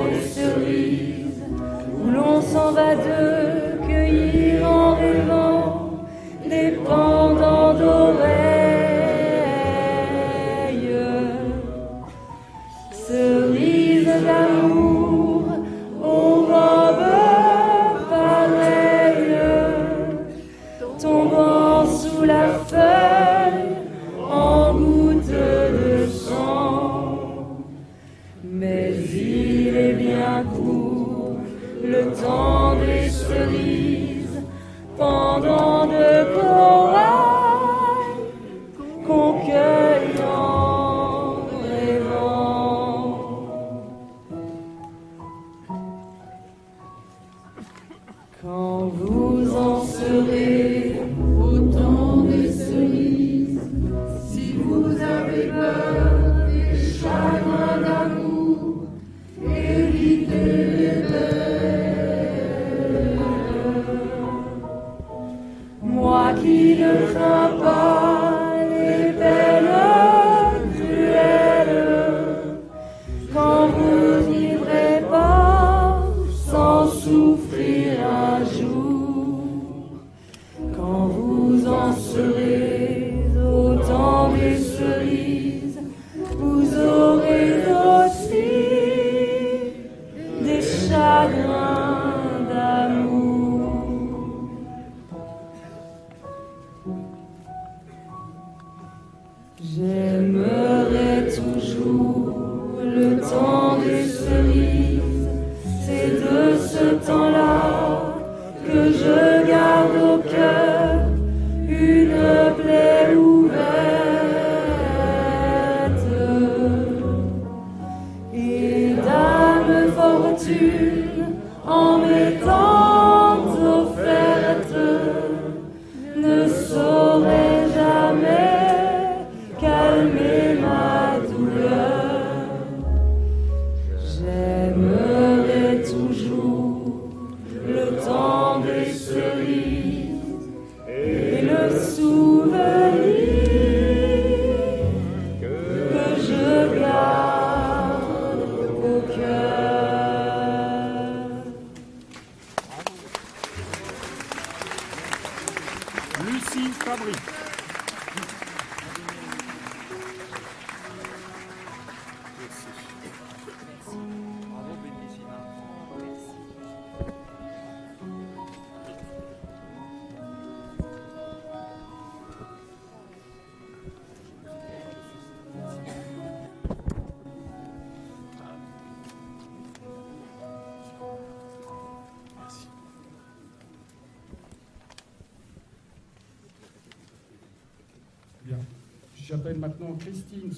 [0.00, 1.42] des cerises,
[1.94, 5.90] où l'on s'en va de cueillir en rêvant
[6.48, 7.19] des pans.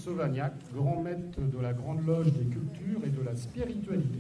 [0.03, 4.19] Sauvagnac, grand maître de la Grande Loge des Cultures et de la Spiritualité.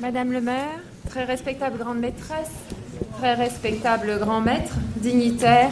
[0.00, 2.50] Madame le maire, très respectable grande maîtresse,
[3.18, 5.70] très respectable grand maître, dignitaires,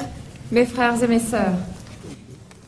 [0.53, 1.59] mes frères et mes sœurs.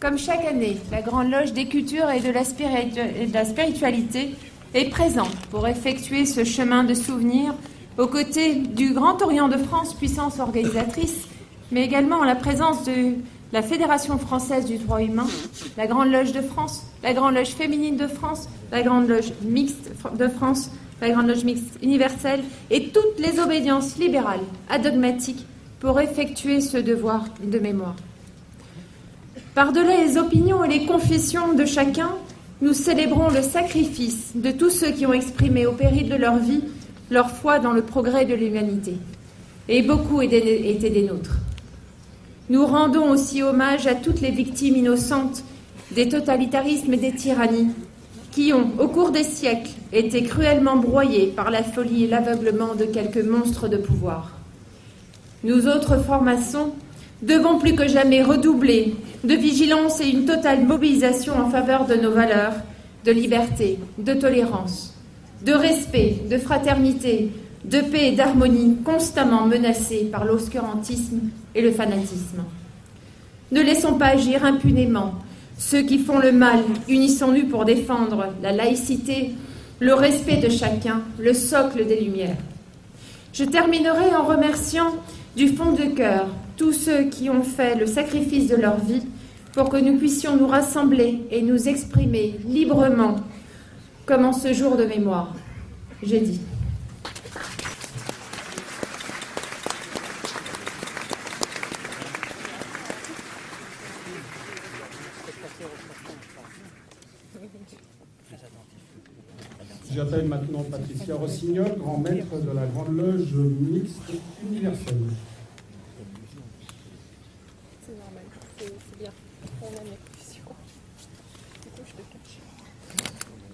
[0.01, 3.45] Comme chaque année, la Grande Loge des Cultures et de la, spiritu- et de la
[3.45, 4.35] Spiritualité
[4.75, 7.55] est présente pour effectuer ce chemin de souvenirs
[7.99, 11.29] aux côtés du Grand Orient de France, puissance organisatrice,
[11.71, 13.15] mais également en la présence de
[13.53, 15.27] la Fédération française du droit humain,
[15.77, 19.91] la Grande Loge de France, la Grande Loge féminine de France, la Grande Loge mixte
[20.19, 20.71] de France,
[21.01, 25.47] la Grande Loge mixte universelle et toutes les obédiences libérales, adogmatiques,
[25.81, 27.97] pour effectuer ce devoir de mémoire.
[29.55, 32.11] Par-delà les opinions et les confessions de chacun,
[32.63, 36.65] nous célébrons le sacrifice de tous ceux qui ont exprimé au péril de leur vie
[37.11, 38.95] leur foi dans le progrès de l'humanité.
[39.69, 41.39] Et beaucoup étaient étaient des nôtres.
[42.49, 45.43] Nous rendons aussi hommage à toutes les victimes innocentes
[45.95, 47.71] des totalitarismes et des tyrannies
[48.31, 52.85] qui ont, au cours des siècles, été cruellement broyées par la folie et l'aveuglement de
[52.85, 54.33] quelques monstres de pouvoir.
[55.43, 56.73] Nous autres francs-maçons
[57.23, 58.95] devons plus que jamais redoubler
[59.25, 62.55] de vigilance et une totale mobilisation en faveur de nos valeurs
[63.05, 64.95] de liberté, de tolérance,
[65.45, 67.31] de respect, de fraternité,
[67.67, 71.21] de paix et d'harmonie constamment menacées par l'obscurantisme
[71.55, 72.45] et le fanatisme.
[73.51, 75.15] Ne laissons pas agir impunément
[75.59, 79.33] ceux qui font le mal, unissons-nous pour défendre la laïcité,
[79.81, 82.37] le respect de chacun, le socle des Lumières.
[83.33, 84.95] Je terminerai en remerciant
[85.35, 86.27] du fond de cœur
[86.57, 89.03] tous ceux qui ont fait le sacrifice de leur vie
[89.55, 93.17] pour que nous puissions nous rassembler et nous exprimer librement
[94.05, 95.35] comme en ce jour de mémoire.
[96.03, 96.41] J'ai dit.
[109.97, 114.13] J'appelle maintenant Patricia Rossignol, grand maître de la Grande Loge mixte
[114.47, 114.95] universelle.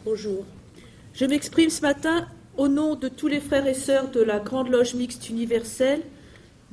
[0.04, 0.44] Bonjour.
[1.14, 4.68] Je m'exprime ce matin au nom de tous les frères et sœurs de la Grande
[4.68, 6.02] Loge mixte universelle,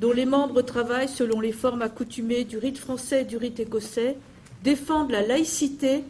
[0.00, 4.16] dont les membres travaillent selon les formes accoutumées du rite français et du rite écossais,
[4.64, 6.02] défendent la laïcité,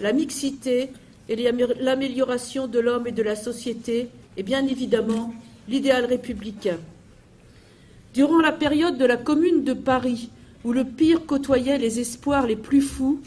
[0.00, 0.90] la mixité
[1.28, 1.36] et
[1.80, 5.32] l'amélioration de l'homme et de la société, et bien évidemment
[5.68, 6.78] l'idéal républicain.
[8.12, 10.30] Durant la période de la Commune de Paris,
[10.64, 13.20] où le pire côtoyait les espoirs les plus fous,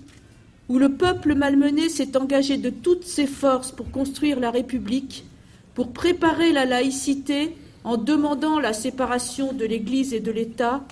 [0.70, 5.26] où le peuple malmené s'est engagé de toutes ses forces pour construire la République,
[5.74, 10.84] pour préparer la laïcité en demandant la séparation de l'Église et de l'État,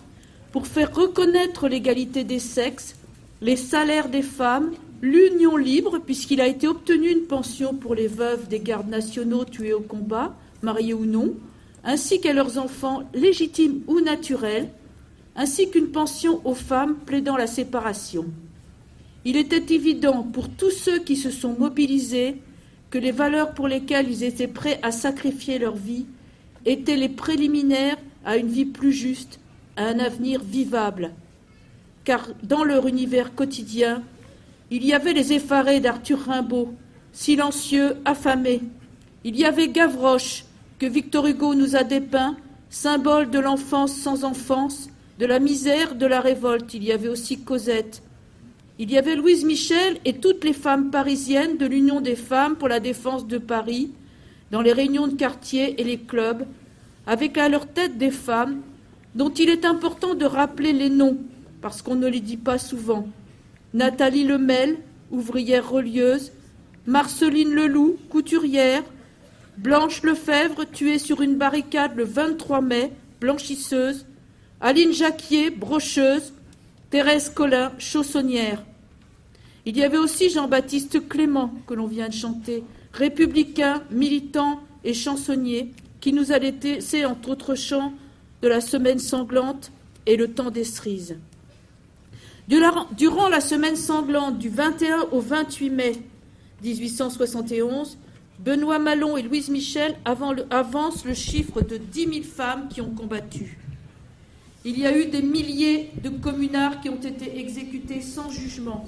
[0.52, 2.95] pour faire reconnaître l'égalité des sexes,
[3.41, 8.47] les salaires des femmes, l'union libre, puisqu'il a été obtenu une pension pour les veuves
[8.47, 11.34] des gardes nationaux tués au combat, mariés ou non,
[11.84, 14.69] ainsi qu'à leurs enfants légitimes ou naturels,
[15.35, 18.26] ainsi qu'une pension aux femmes plaidant la séparation.
[19.26, 22.38] Il était évident pour tous ceux qui se sont mobilisés
[22.89, 26.05] que les valeurs pour lesquelles ils étaient prêts à sacrifier leur vie
[26.65, 29.39] étaient les préliminaires à une vie plus juste,
[29.76, 31.11] à un avenir vivable.
[32.03, 34.03] Car dans leur univers quotidien,
[34.71, 36.73] il y avait les effarés d'Arthur Rimbaud,
[37.11, 38.61] silencieux, affamés.
[39.23, 40.45] Il y avait Gavroche,
[40.79, 42.35] que Victor Hugo nous a dépeint,
[42.69, 44.89] symbole de l'enfance sans enfance,
[45.19, 46.73] de la misère, de la révolte.
[46.73, 48.01] Il y avait aussi Cosette.
[48.77, 52.67] Il y avait Louise Michel et toutes les femmes parisiennes de l'Union des femmes pour
[52.67, 53.91] la défense de Paris,
[54.51, 56.45] dans les réunions de quartier et les clubs,
[57.07, 58.61] avec à leur tête des femmes
[59.13, 61.17] dont il est important de rappeler les noms,
[61.61, 63.07] parce qu'on ne les dit pas souvent.
[63.76, 64.77] Nathalie Lemel,
[65.11, 66.31] ouvrière relieuse,
[66.85, 68.84] Marceline Leloup, couturière,
[69.57, 74.06] Blanche Lefebvre, tuée sur une barricade le 23 mai, blanchisseuse,
[74.61, 76.31] Aline Jacquier, brocheuse,
[76.89, 78.64] Thérèse Collin, chaussonnière.
[79.65, 85.73] Il y avait aussi Jean-Baptiste Clément, que l'on vient de chanter, républicain, militant et chansonnier,
[85.99, 87.91] qui nous a laissé, entre autres chants,
[88.41, 89.73] de la semaine sanglante
[90.06, 91.18] et le temps des cerises.
[92.47, 95.93] Durant la semaine sanglante du 21 au 28 mai
[96.63, 97.97] 1871,
[98.39, 103.57] Benoît Malon et Louise Michel avancent le chiffre de 10 000 femmes qui ont combattu.
[104.63, 108.85] Il y a eu des milliers de communards qui ont été exécutés sans jugement.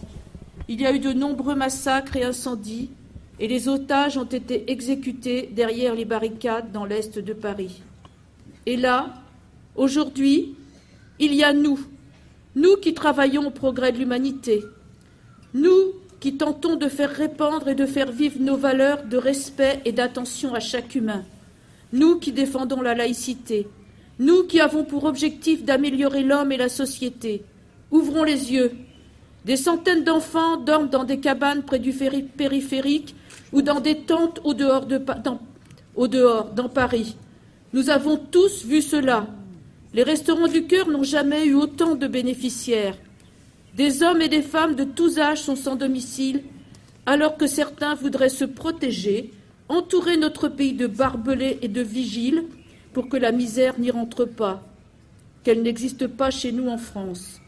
[0.67, 2.89] Il y a eu de nombreux massacres et incendies,
[3.39, 7.81] et les otages ont été exécutés derrière les barricades dans l'est de Paris.
[8.65, 9.13] Et là,
[9.75, 10.55] aujourd'hui,
[11.19, 11.79] il y a nous,
[12.57, 14.63] nous qui travaillons au progrès de l'humanité,
[15.53, 19.91] nous qui tentons de faire répandre et de faire vivre nos valeurs de respect et
[19.91, 21.23] d'attention à chaque humain,
[21.93, 23.67] nous qui défendons la laïcité,
[24.17, 27.43] nous qui avons pour objectif d'améliorer l'homme et la société,
[27.91, 28.71] ouvrons les yeux.
[29.45, 33.15] Des centaines d'enfants dorment dans des cabanes près du périphérique
[33.53, 37.15] ou dans des tentes au dehors, dehors, dans Paris.
[37.71, 39.27] Nous avons tous vu cela.
[39.97, 42.95] Les restaurants du cœur n'ont jamais eu autant de bénéficiaires.
[43.73, 46.43] Des hommes et des femmes de tous âges sont sans domicile,
[47.07, 49.31] alors que certains voudraient se protéger,
[49.69, 52.43] entourer notre pays de barbelés et de vigiles,
[52.93, 54.61] pour que la misère n'y rentre pas,
[55.43, 57.41] qu'elle n'existe pas chez nous en France,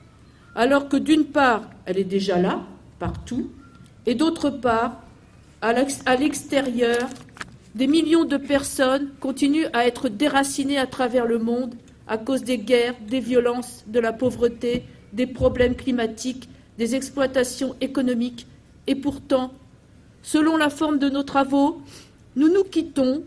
[0.55, 2.63] alors que d'une part, elle est déjà là,
[2.97, 3.51] partout,
[4.07, 5.03] et d'autre part,
[5.61, 7.09] à l'extérieur,
[7.75, 11.75] des millions de personnes continuent à être déracinées à travers le monde
[12.09, 14.83] à cause des guerres, des violences, de la pauvreté,
[15.13, 18.47] des problèmes climatiques, des exploitations économiques.
[18.87, 19.53] Et pourtant,
[20.23, 21.81] selon la forme de nos travaux,
[22.35, 23.23] nous nous quittons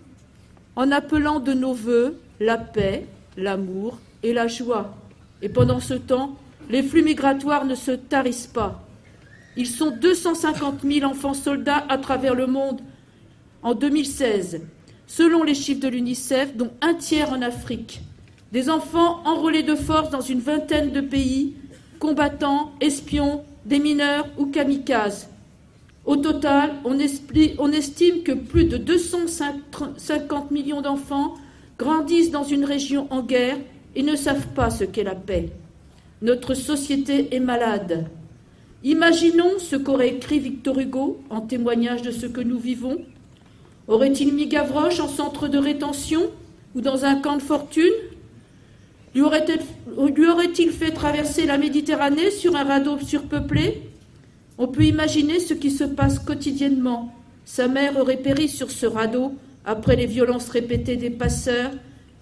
[0.75, 3.07] en appelant de nos voeux la paix,
[3.37, 4.95] l'amour et la joie.
[5.43, 6.37] Et pendant ce temps,
[6.69, 8.83] les flux migratoires ne se tarissent pas.
[9.57, 12.81] Ils sont 250 000 enfants soldats à travers le monde
[13.63, 14.63] en 2016,
[15.07, 18.01] selon les chiffres de l'UNICEF, dont un tiers en Afrique.
[18.53, 21.55] Des enfants enrôlés de force dans une vingtaine de pays,
[21.99, 25.29] combattants, espions, des mineurs ou kamikazes.
[26.05, 31.35] Au total, on, estime que plus de 250 millions d'enfants
[31.79, 33.57] grandissent dans une région en guerre
[33.95, 35.49] et ne savent pas ce qu'est la paix.
[36.21, 38.07] Notre société est malade.
[38.85, 42.99] Imaginons ce qu'aurait écrit Victor Hugo en témoignage de ce que nous vivons.
[43.89, 46.31] Aurait-il mis Gavroche en centre de rétention
[46.75, 47.93] ou dans un camp de fortune
[49.15, 53.83] Lui aurait-il fait traverser la Méditerranée sur un radeau surpeuplé?
[54.59, 57.15] On peut imaginer ce qui se passe quotidiennement.
[57.45, 59.35] Sa mère aurait péri sur ce radeau
[59.65, 61.71] après les violences répétées des passeurs.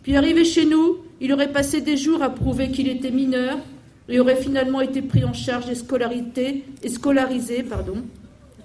[0.02, 3.58] Puis arrivé chez nous, il aurait passé des jours à prouver qu'il était mineur.
[4.08, 7.64] et aurait finalement été pris en charge et, scolarisé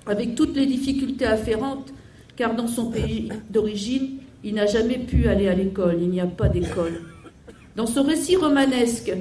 [0.07, 1.93] avec toutes les difficultés afférentes,
[2.35, 6.25] car dans son pays d'origine, il n'a jamais pu aller à l'école, il n'y a
[6.25, 7.01] pas d'école.
[7.75, 9.11] Dans son récit romanesque,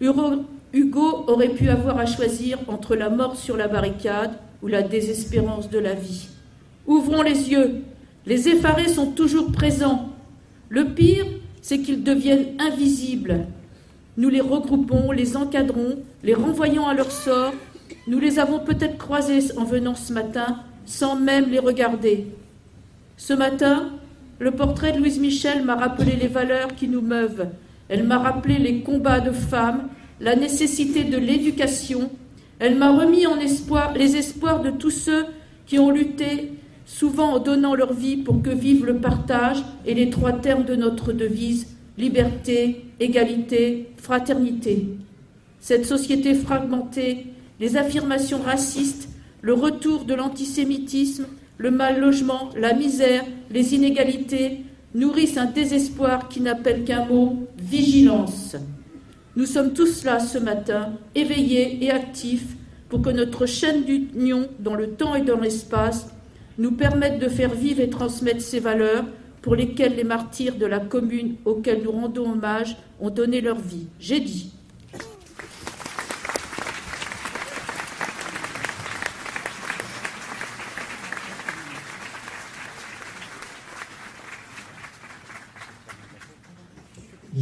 [0.00, 5.70] Hugo aurait pu avoir à choisir entre la mort sur la barricade ou la désespérance
[5.70, 6.28] de la vie.
[6.86, 7.82] Ouvrons les yeux,
[8.26, 10.10] les effarés sont toujours présents.
[10.68, 11.26] Le pire,
[11.62, 13.46] c'est qu'ils deviennent invisibles.
[14.16, 17.54] Nous les regroupons, les encadrons, les renvoyons à leur sort.
[18.06, 22.26] Nous les avons peut-être croisés en venant ce matin sans même les regarder.
[23.16, 23.90] Ce matin,
[24.38, 27.48] le portrait de Louise Michel m'a rappelé les valeurs qui nous meuvent.
[27.90, 29.88] Elle m'a rappelé les combats de femmes,
[30.20, 32.08] la nécessité de l'éducation.
[32.60, 35.26] Elle m'a remis en espoir les espoirs de tous ceux
[35.66, 36.52] qui ont lutté
[36.86, 40.76] souvent en donnant leur vie pour que vive le partage et les trois termes de
[40.76, 41.66] notre devise
[41.98, 44.86] liberté, égalité, fraternité.
[45.58, 47.26] Cette société fragmentée,
[47.58, 49.08] les affirmations racistes,
[49.42, 51.26] le retour de l'antisémitisme,
[51.58, 54.60] le mal logement, la misère, les inégalités
[54.94, 58.56] nourrissent un désespoir qui n'appelle qu'un mot vigilance.
[59.36, 62.56] Nous sommes tous là ce matin, éveillés et actifs,
[62.88, 66.08] pour que notre chaîne d'union dans le temps et dans l'espace
[66.58, 69.04] nous permettent de faire vivre et transmettre ces valeurs
[69.42, 73.86] pour lesquelles les martyrs de la commune auxquels nous rendons hommage ont donné leur vie.
[73.98, 74.52] J'ai dit.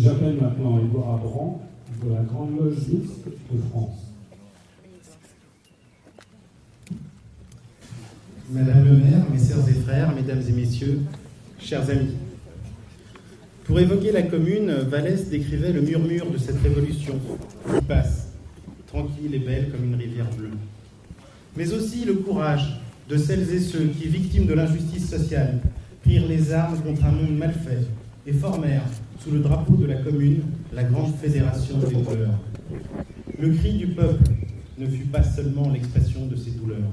[0.00, 1.60] J'appelle maintenant Édouard Abran
[2.04, 3.96] de la Grande Loge de France.
[8.50, 11.00] Madame le maire, mes sœurs et frères, mesdames et messieurs,
[11.58, 12.14] chers amis.
[13.64, 17.18] Pour évoquer la commune, Vallès décrivait le murmure de cette révolution
[17.66, 18.28] qui passe,
[18.86, 20.52] tranquille et belle comme une rivière bleue.
[21.56, 25.58] Mais aussi le courage de celles et ceux qui, victimes de l'injustice sociale,
[26.02, 27.84] prirent les armes contre un monde mal fait
[28.26, 28.86] et formèrent,
[29.18, 30.42] sous le drapeau de la commune,
[30.72, 32.38] la grande fédération des douleurs.
[33.38, 34.24] Le cri du peuple
[34.78, 36.92] ne fut pas seulement l'expression de ses douleurs.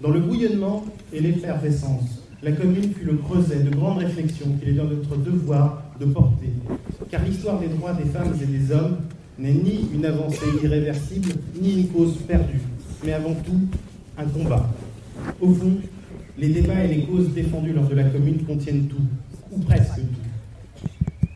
[0.00, 4.74] Dans le bouillonnement et l'effervescence, la commune fut le creuset de grandes réflexions qu'il est
[4.74, 6.50] dans notre devoir de porter.
[7.10, 8.98] Car l'histoire des droits des femmes et des hommes
[9.38, 11.30] n'est ni une avancée irréversible,
[11.60, 12.60] ni une cause perdue,
[13.04, 13.60] mais avant tout
[14.18, 14.68] un combat.
[15.40, 15.76] Au fond,
[16.38, 19.02] les débats et les causes défendues lors de la commune contiennent tout,
[19.50, 20.25] ou presque tout.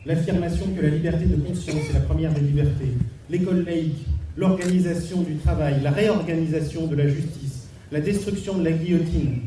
[0.03, 2.93] L'affirmation que la liberté de conscience est la première des libertés,
[3.29, 4.03] l'école laïque,
[4.35, 9.41] l'organisation du travail, la réorganisation de la justice, la destruction de la guillotine,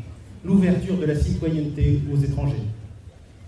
[0.45, 2.63] l'ouverture de la citoyenneté aux étrangers.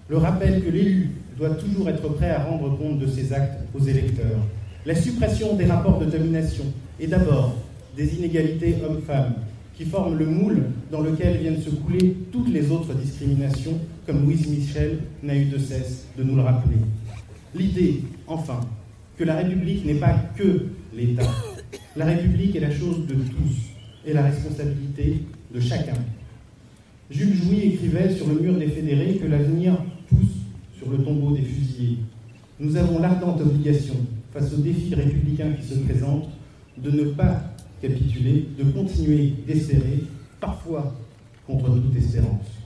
[0.10, 3.84] Le rappel que l'élu doit toujours être prêt à rendre compte de ses actes aux
[3.86, 4.42] électeurs.
[4.86, 6.66] La suppression des rapports de domination
[7.00, 7.56] et d'abord
[7.96, 9.36] des inégalités hommes-femmes
[9.78, 14.48] qui forment le moule dans lequel viennent se couler toutes les autres discriminations, comme Louise
[14.48, 16.78] Michel n'a eu de cesse de nous le rappeler.
[17.54, 18.62] L'idée, enfin,
[19.18, 21.30] que la République n'est pas que l'État.
[21.98, 25.24] La République est la chose de tous et la responsabilité
[25.54, 25.98] de chacun.
[27.12, 29.76] Jules Jouy écrivait sur le mur des fédérés que l'avenir
[30.10, 30.38] pousse
[30.78, 31.98] sur le tombeau des fusillés.
[32.60, 33.96] Nous avons l'ardente obligation,
[34.34, 36.30] face aux défis républicains qui se présentent,
[36.78, 37.44] de ne pas
[37.82, 40.04] capituler, de continuer d'espérer,
[40.40, 40.96] parfois
[41.46, 42.57] contre toute espérance.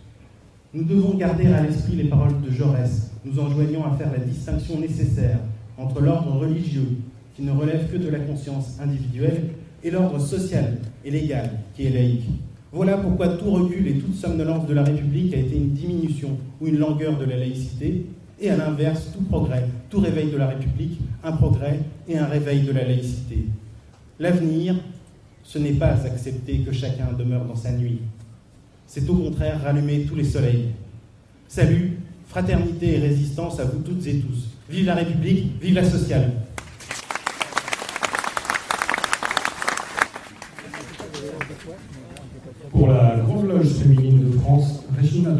[0.73, 4.79] Nous devons garder à l'esprit les paroles de Jaurès, nous enjoignant à faire la distinction
[4.79, 5.39] nécessaire
[5.77, 6.87] entre l'ordre religieux,
[7.35, 9.49] qui ne relève que de la conscience individuelle,
[9.83, 12.29] et l'ordre social et légal qui est laïque.
[12.71, 16.67] Voilà pourquoi tout recul et toute somnolence de la République a été une diminution ou
[16.67, 18.05] une langueur de la laïcité,
[18.39, 22.61] et à l'inverse, tout progrès, tout réveil de la République, un progrès et un réveil
[22.61, 23.43] de la laïcité.
[24.19, 24.75] L'avenir,
[25.43, 27.99] ce n'est pas accepter que chacun demeure dans sa nuit.
[28.93, 30.65] C'est au contraire rallumer tous les soleils.
[31.47, 31.97] Salut,
[32.27, 34.49] fraternité et résistance à vous toutes et tous.
[34.69, 36.33] Vive la République, vive la sociale.
[42.69, 45.37] Pour la Grande Loge féminine de France, Régina.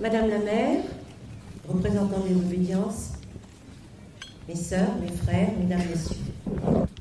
[0.00, 0.80] Madame la maire,
[1.68, 3.12] représentant des obédiences,
[4.48, 6.95] mes sœurs, mes frères, mesdames, messieurs.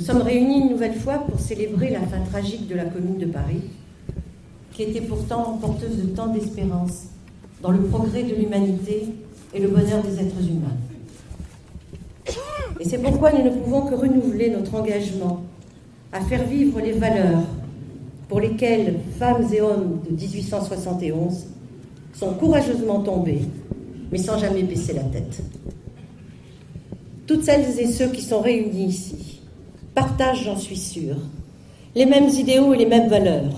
[0.00, 3.26] Nous sommes réunis une nouvelle fois pour célébrer la fin tragique de la commune de
[3.26, 3.60] Paris,
[4.72, 7.08] qui était pourtant porteuse de tant d'espérance
[7.60, 9.08] dans le progrès de l'humanité
[9.52, 10.78] et le bonheur des êtres humains.
[12.80, 15.42] Et c'est pourquoi nous ne pouvons que renouveler notre engagement
[16.14, 17.42] à faire vivre les valeurs
[18.26, 21.44] pour lesquelles femmes et hommes de 1871
[22.14, 23.42] sont courageusement tombés,
[24.10, 25.42] mais sans jamais baisser la tête.
[27.26, 29.29] toutes celles et ceux qui sont réunis ici
[29.94, 31.16] partagent, j'en suis sûre,
[31.94, 33.52] les mêmes idéaux et les mêmes valeurs.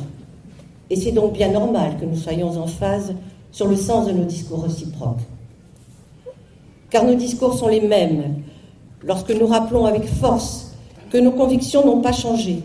[0.91, 3.15] Et c'est donc bien normal que nous soyons en phase
[3.51, 5.21] sur le sens de nos discours réciproques.
[6.91, 8.43] Car nos discours sont les mêmes
[9.03, 10.73] lorsque nous rappelons avec force
[11.11, 12.61] que nos convictions n'ont pas changé,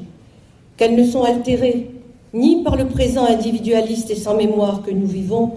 [0.75, 1.91] qu'elles ne sont altérées
[2.33, 5.53] ni par le présent individualiste et sans mémoire que nous vivons,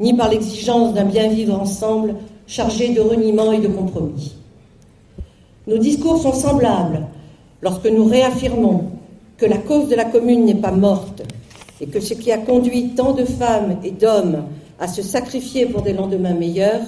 [0.00, 2.14] ni par l'exigence d'un bien vivre ensemble
[2.46, 4.34] chargé de reniement et de compromis.
[5.66, 7.06] Nos discours sont semblables
[7.62, 8.84] lorsque nous réaffirmons
[9.36, 11.22] que la cause de la commune n'est pas morte
[11.80, 14.44] et que ce qui a conduit tant de femmes et d'hommes
[14.78, 16.82] à se sacrifier pour des lendemains meilleurs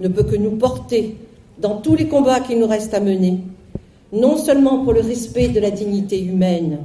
[0.00, 1.16] ne peut que nous porter
[1.58, 3.38] dans tous les combats qui nous restent à mener,
[4.12, 6.78] non seulement pour le respect de la dignité humaine,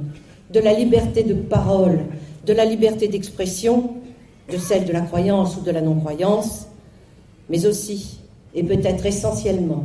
[0.52, 2.00] de la liberté de parole,
[2.46, 3.90] de la liberté d'expression,
[4.50, 6.66] de celle de la croyance ou de la non-croyance,
[7.48, 8.18] mais aussi,
[8.54, 9.84] et peut-être essentiellement,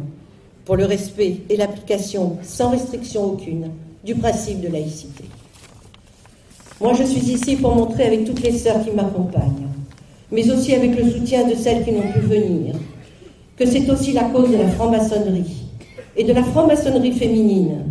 [0.68, 3.72] pour le respect et l'application sans restriction aucune
[4.04, 5.24] du principe de laïcité.
[6.82, 9.70] Moi, je suis ici pour montrer avec toutes les sœurs qui m'accompagnent,
[10.30, 12.76] mais aussi avec le soutien de celles qui n'ont pu venir,
[13.56, 15.70] que c'est aussi la cause de la franc-maçonnerie
[16.18, 17.86] et de la franc-maçonnerie féminine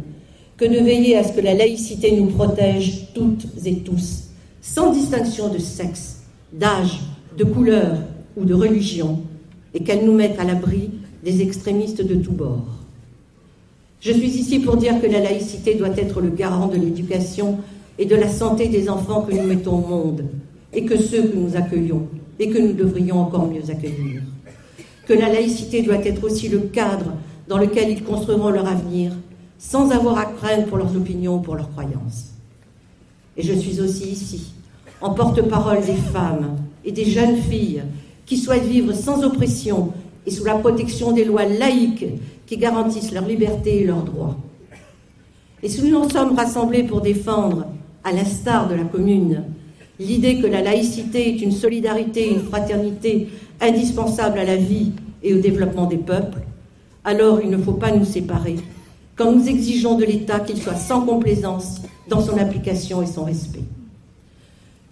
[0.59, 4.24] que de veiller à ce que la laïcité nous protège toutes et tous,
[4.61, 7.01] sans distinction de sexe, d'âge,
[7.39, 7.97] de couleur
[8.36, 9.23] ou de religion,
[9.73, 10.90] et qu'elle nous mette à l'abri
[11.24, 12.66] des extrémistes de tous bords.
[14.01, 17.59] Je suis ici pour dire que la laïcité doit être le garant de l'éducation
[17.98, 20.24] et de la santé des enfants que nous mettons au monde,
[20.72, 22.06] et que ceux que nous accueillons,
[22.38, 24.22] et que nous devrions encore mieux accueillir.
[25.06, 27.14] Que la laïcité doit être aussi le cadre
[27.48, 29.12] dans lequel ils construiront leur avenir,
[29.59, 32.32] sans avoir à craindre pour leurs opinions ou pour leurs croyances.
[33.36, 34.52] Et je suis aussi ici,
[35.01, 37.82] en porte-parole des femmes et des jeunes filles
[38.26, 39.93] qui souhaitent vivre sans oppression
[40.27, 42.07] et sous la protection des lois laïques
[42.47, 44.36] qui garantissent leur liberté et leurs droits.
[45.62, 47.66] Et si nous nous sommes rassemblés pour défendre,
[48.05, 49.44] à l'instar de la commune,
[49.98, 53.28] l'idée que la laïcité est une solidarité, une fraternité
[53.61, 54.93] indispensable à la vie
[55.23, 56.40] et au développement des peuples,
[57.05, 58.57] alors il ne faut pas nous séparer
[59.16, 63.65] quand nous exigeons de l'État qu'il soit sans complaisance dans son application et son respect.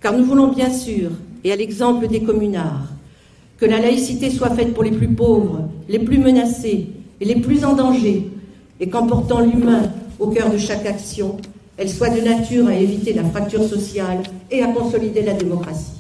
[0.01, 1.11] Car nous voulons bien sûr,
[1.45, 2.89] et à l'exemple des communards,
[3.59, 6.89] que la laïcité soit faite pour les plus pauvres, les plus menacés
[7.21, 8.31] et les plus en danger,
[8.81, 11.37] et qu'en portant l'humain au cœur de chaque action,
[11.77, 15.93] elle soit de nature à éviter la fracture sociale et à consolider la démocratie.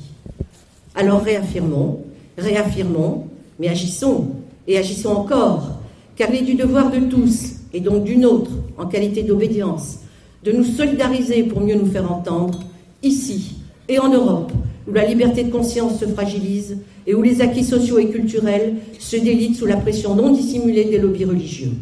[0.94, 2.00] Alors réaffirmons,
[2.38, 3.26] réaffirmons,
[3.58, 4.28] mais agissons,
[4.66, 5.78] et agissons encore,
[6.16, 9.98] car il est du devoir de tous, et donc d'une autre, en qualité d'obédience,
[10.44, 12.60] de nous solidariser pour mieux nous faire entendre,
[13.02, 13.56] ici
[13.88, 14.52] et en Europe,
[14.88, 19.16] où la liberté de conscience se fragilise et où les acquis sociaux et culturels se
[19.16, 21.72] délitent sous la pression non dissimulée des lobbies religieux.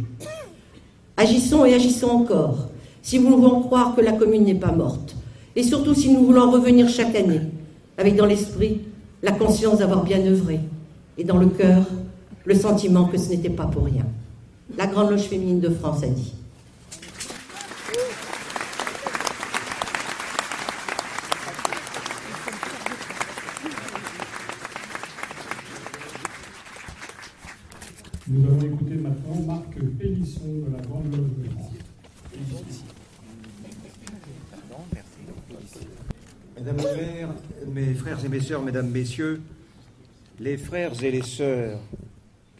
[1.16, 2.68] Agissons et agissons encore,
[3.02, 5.14] si nous voulons croire que la commune n'est pas morte,
[5.54, 7.40] et surtout si nous voulons revenir chaque année,
[7.98, 8.80] avec dans l'esprit
[9.22, 10.60] la conscience d'avoir bien œuvré,
[11.18, 11.84] et dans le cœur
[12.44, 14.06] le sentiment que ce n'était pas pour rien.
[14.76, 16.32] La Grande Loge féminine de France a dit.
[28.28, 29.76] Nous allons écouter maintenant Marc
[30.42, 31.22] Pélisson de la de.
[36.56, 37.34] Mesdames les mères,
[37.72, 39.40] mes frères et mes sœurs, mesdames, messieurs,
[40.40, 41.78] les frères et les sœurs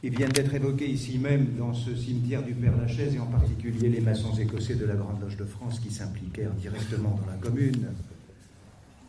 [0.01, 4.01] qui viennent d'être évoqués ici même dans ce cimetière du Père-Lachaise et en particulier les
[4.01, 7.87] maçons écossais de la Grande Loge de France qui s'impliquèrent directement dans la commune,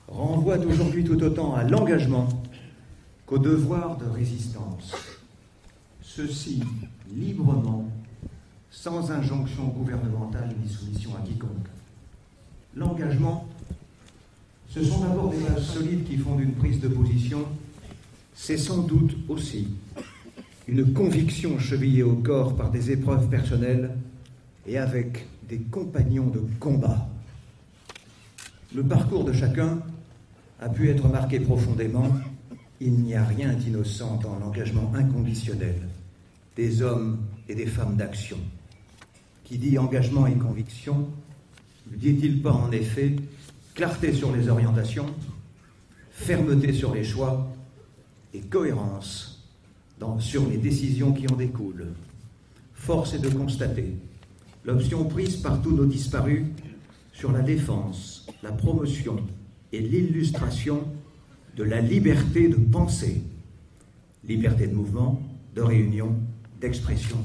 [0.07, 2.27] renvoient aujourd'hui tout autant à l'engagement
[3.25, 4.93] qu'au devoir de résistance.
[6.01, 6.61] Ceci
[7.15, 7.87] librement,
[8.73, 11.67] sans injonction gouvernementale ni soumission à quiconque.
[12.75, 13.47] L'engagement,
[14.67, 17.45] ce sont d'abord des bases solides qui font une prise de position,
[18.33, 19.67] c'est sans doute aussi
[20.67, 23.95] une conviction chevillée au corps par des épreuves personnelles
[24.65, 27.07] et avec des compagnons de combat.
[28.73, 29.79] Le parcours de chacun
[30.59, 32.09] a pu être marqué profondément.
[32.81, 35.75] Il n'y a rien d'innocent dans l'engagement inconditionnel
[36.55, 38.37] des hommes et des femmes d'action.
[39.43, 41.07] Qui dit engagement et conviction,
[41.91, 43.15] ne dit-il pas en effet
[43.73, 45.07] clarté sur les orientations,
[46.11, 47.53] fermeté sur les choix
[48.33, 49.33] et cohérence
[50.19, 51.87] sur les décisions qui en découlent.
[52.73, 53.93] Force est de constater
[54.65, 56.45] l'option prise par tous nos disparus
[57.13, 59.17] sur la défense, la promotion
[59.71, 60.83] et l'illustration
[61.55, 63.21] de la liberté de penser,
[64.27, 65.21] liberté de mouvement,
[65.55, 66.15] de réunion,
[66.59, 67.17] d'expression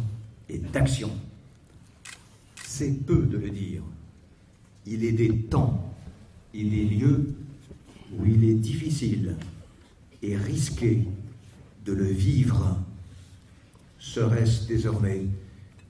[0.48, 1.10] et d'action.
[2.78, 3.82] C'est peu de le dire.
[4.86, 5.92] Il est des temps
[6.54, 7.34] et des lieux
[8.16, 9.34] où il est difficile
[10.22, 11.02] et risqué
[11.84, 12.78] de le vivre.
[13.98, 15.26] Serait-ce désormais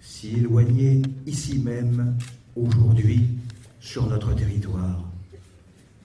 [0.01, 2.17] si éloigné ici même,
[2.57, 3.27] aujourd'hui,
[3.81, 5.05] sur notre territoire?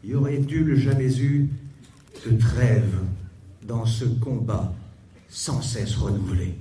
[0.04, 1.48] Y aurait-il jamais eu
[2.26, 2.94] de trêve
[3.66, 4.76] dans ce combat
[5.30, 6.56] sans cesse renouvelé?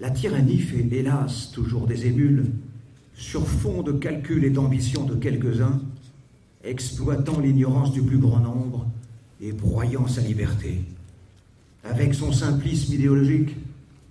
[0.00, 2.46] La tyrannie fait hélas toujours des émules
[3.14, 5.80] sur fond de calculs et d'ambition de quelques-uns,
[6.64, 8.88] exploitant l'ignorance du plus grand nombre
[9.40, 10.80] et broyant sa liberté.
[11.84, 13.54] Avec son simplisme idéologique,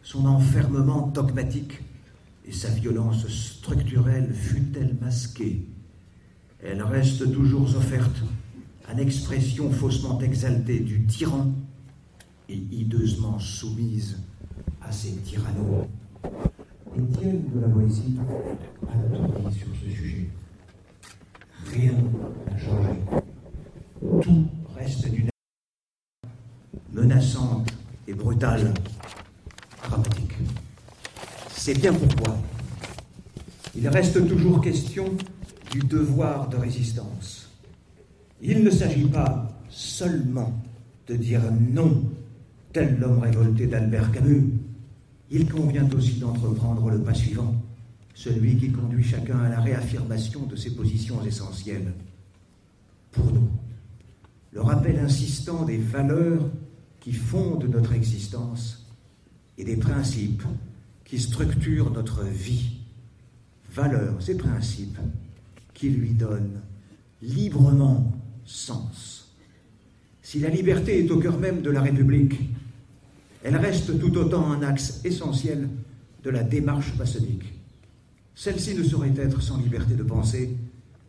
[0.04, 1.82] son enfermement dogmatique
[2.48, 5.66] et sa violence structurelle fut-elle masquée,
[6.62, 8.24] elle reste toujours offerte
[8.88, 11.52] à l'expression faussement exaltée du tyran
[12.48, 14.18] et hideusement soumise
[14.88, 15.88] à ses tyrannos.
[16.96, 18.18] Étienne de la Boétie
[18.88, 20.30] a tout dit sur ce sujet.
[21.72, 23.00] Rien n'a changé.
[24.22, 24.46] Tout
[24.76, 25.30] reste d'une
[26.92, 27.70] menaçante
[28.08, 28.74] et brutale,
[29.84, 30.34] dramatique.
[31.50, 32.38] C'est bien pourquoi
[33.76, 35.06] il reste toujours question
[35.72, 37.50] du devoir de résistance.
[38.42, 40.54] Il ne s'agit pas seulement
[41.08, 41.42] de dire
[41.72, 42.04] non,
[42.72, 44.52] tel l'homme révolté d'Albert Camus.
[45.32, 47.56] Il convient aussi d'entreprendre le pas suivant,
[48.14, 51.94] celui qui conduit chacun à la réaffirmation de ses positions essentielles.
[53.12, 53.50] Pour nous,
[54.52, 56.50] le rappel insistant des valeurs
[57.00, 58.86] qui fondent notre existence
[59.58, 60.44] et des principes
[61.06, 62.78] qui structurent notre vie.
[63.72, 65.00] Valeurs et principes
[65.74, 66.62] qui lui donnent
[67.22, 68.12] librement
[68.46, 69.36] sens.
[70.22, 72.40] Si la liberté est au cœur même de la République,
[73.44, 75.68] elle reste tout autant un axe essentiel
[76.24, 77.54] de la démarche maçonnique.
[78.34, 80.56] Celle-ci ne saurait être sans liberté de pensée,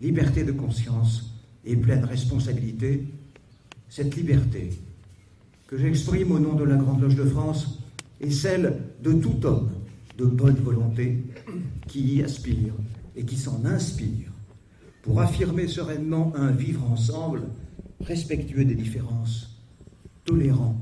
[0.01, 1.32] liberté de conscience
[1.65, 3.06] et pleine responsabilité.
[3.89, 4.70] Cette liberté
[5.69, 7.78] que j'exprime au nom de la Grande Loge de France
[8.20, 9.70] est celle de tout homme
[10.19, 11.23] de bonne volonté
[11.86, 12.74] qui y aspire
[13.16, 14.31] et qui s'en inspire
[15.02, 17.43] pour affirmer sereinement un vivre ensemble
[18.01, 19.61] respectueux des différences,
[20.24, 20.77] tolérant,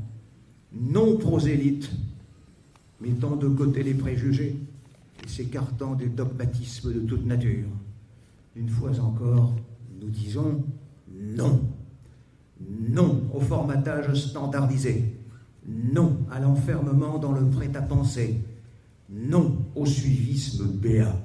[0.75, 1.91] non prosélyte,
[3.01, 4.57] mettant de côté les préjugés
[5.23, 7.69] et s'écartant des dogmatismes de toute nature.
[8.57, 9.55] Une fois encore,
[10.01, 10.65] nous disons
[11.11, 11.61] non.
[12.89, 15.17] Non au formatage standardisé.
[15.67, 18.41] Non à l'enfermement dans le prêt-à-penser.
[19.11, 21.17] Non au suivisme béat.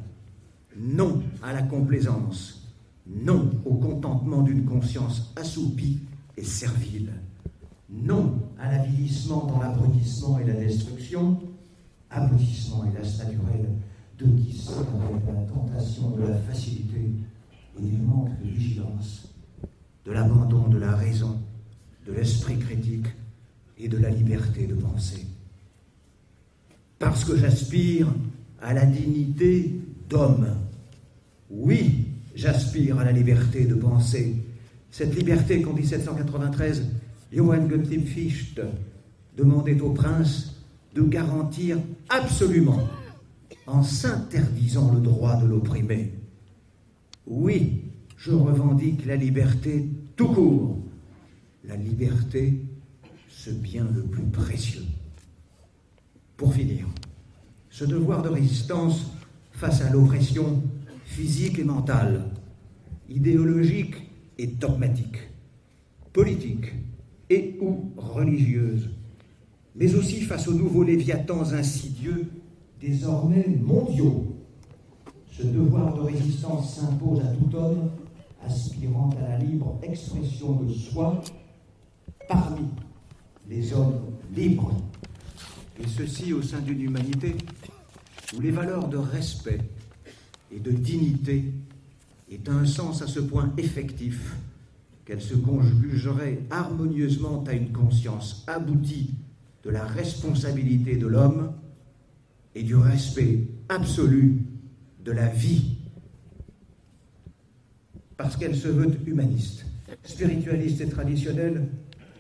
[0.78, 2.68] Non à la complaisance.
[3.08, 6.00] Non au contentement d'une conscience assoupie
[6.36, 7.12] et servile.
[7.90, 11.40] Non à l'avilissement dans l'abrutissement et la destruction.
[12.10, 13.70] Abrutissement, hélas naturel,
[14.18, 17.12] de qui sait avec la tentation de la facilité
[17.78, 19.30] et du manque de vigilance,
[20.06, 21.38] de l'abandon de la raison,
[22.08, 23.08] de l'esprit critique
[23.78, 25.26] et de la liberté de penser.
[26.98, 28.08] Parce que j'aspire
[28.62, 30.48] à la dignité d'homme.
[31.50, 34.36] Oui, j'aspire à la liberté de penser.
[34.90, 36.84] Cette liberté qu'en 1793,
[37.32, 38.62] Johann Gottlieb Fichte
[39.36, 40.56] demandait au prince
[40.96, 41.78] de garantir
[42.10, 42.88] absolument
[43.66, 46.14] en s'interdisant le droit de l'opprimé.
[47.26, 47.84] Oui,
[48.18, 50.78] je revendique la liberté tout court.
[51.66, 52.62] La liberté,
[53.28, 54.86] ce bien le plus précieux.
[56.38, 56.88] Pour finir,
[57.70, 59.12] ce devoir de résistance
[59.52, 60.64] face à l'oppression
[61.06, 62.26] physique et mentale,
[63.10, 63.96] idéologique
[64.38, 65.18] et dogmatique,
[66.14, 66.74] politique
[67.30, 68.90] et ou religieuse,
[69.76, 72.28] mais aussi face aux nouveaux léviathans insidieux,
[72.80, 74.26] désormais mondiaux.
[75.32, 77.90] Ce devoir de résistance s'impose à tout homme
[78.46, 81.22] aspirant à la libre expression de soi
[82.28, 82.66] parmi
[83.50, 84.00] les hommes
[84.36, 84.74] libres,
[85.80, 87.36] et ceci au sein d'une humanité
[88.36, 89.62] où les valeurs de respect
[90.52, 91.46] et de dignité
[92.32, 94.36] est un sens à ce point effectif
[95.08, 99.16] qu'elle se conjugerait harmonieusement à une conscience aboutie
[99.64, 101.54] de la responsabilité de l'homme
[102.54, 104.42] et du respect absolu
[105.06, 105.78] de la vie,
[108.18, 109.66] parce qu'elle se veut humaniste,
[110.04, 111.70] spiritualiste et traditionnelle,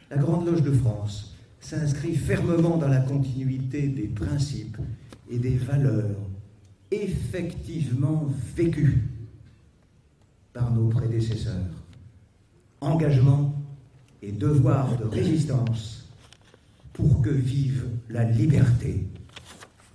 [0.09, 4.77] la Grande Loge de France s'inscrit fermement dans la continuité des principes
[5.29, 6.15] et des valeurs
[6.89, 9.03] effectivement vécues
[10.53, 11.76] par nos prédécesseurs.
[12.81, 13.55] Engagement
[14.21, 16.07] et devoir de résistance
[16.93, 19.07] pour que vive la liberté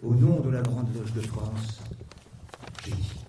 [0.02, 1.80] au nom de la Grande Loge de France,
[2.84, 3.22] j'ai dit.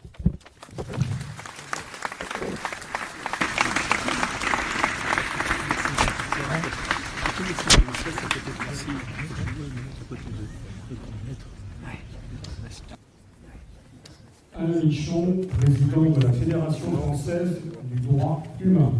[14.55, 17.59] Alain Michon, président de la Fédération française
[17.91, 18.93] du droit humain.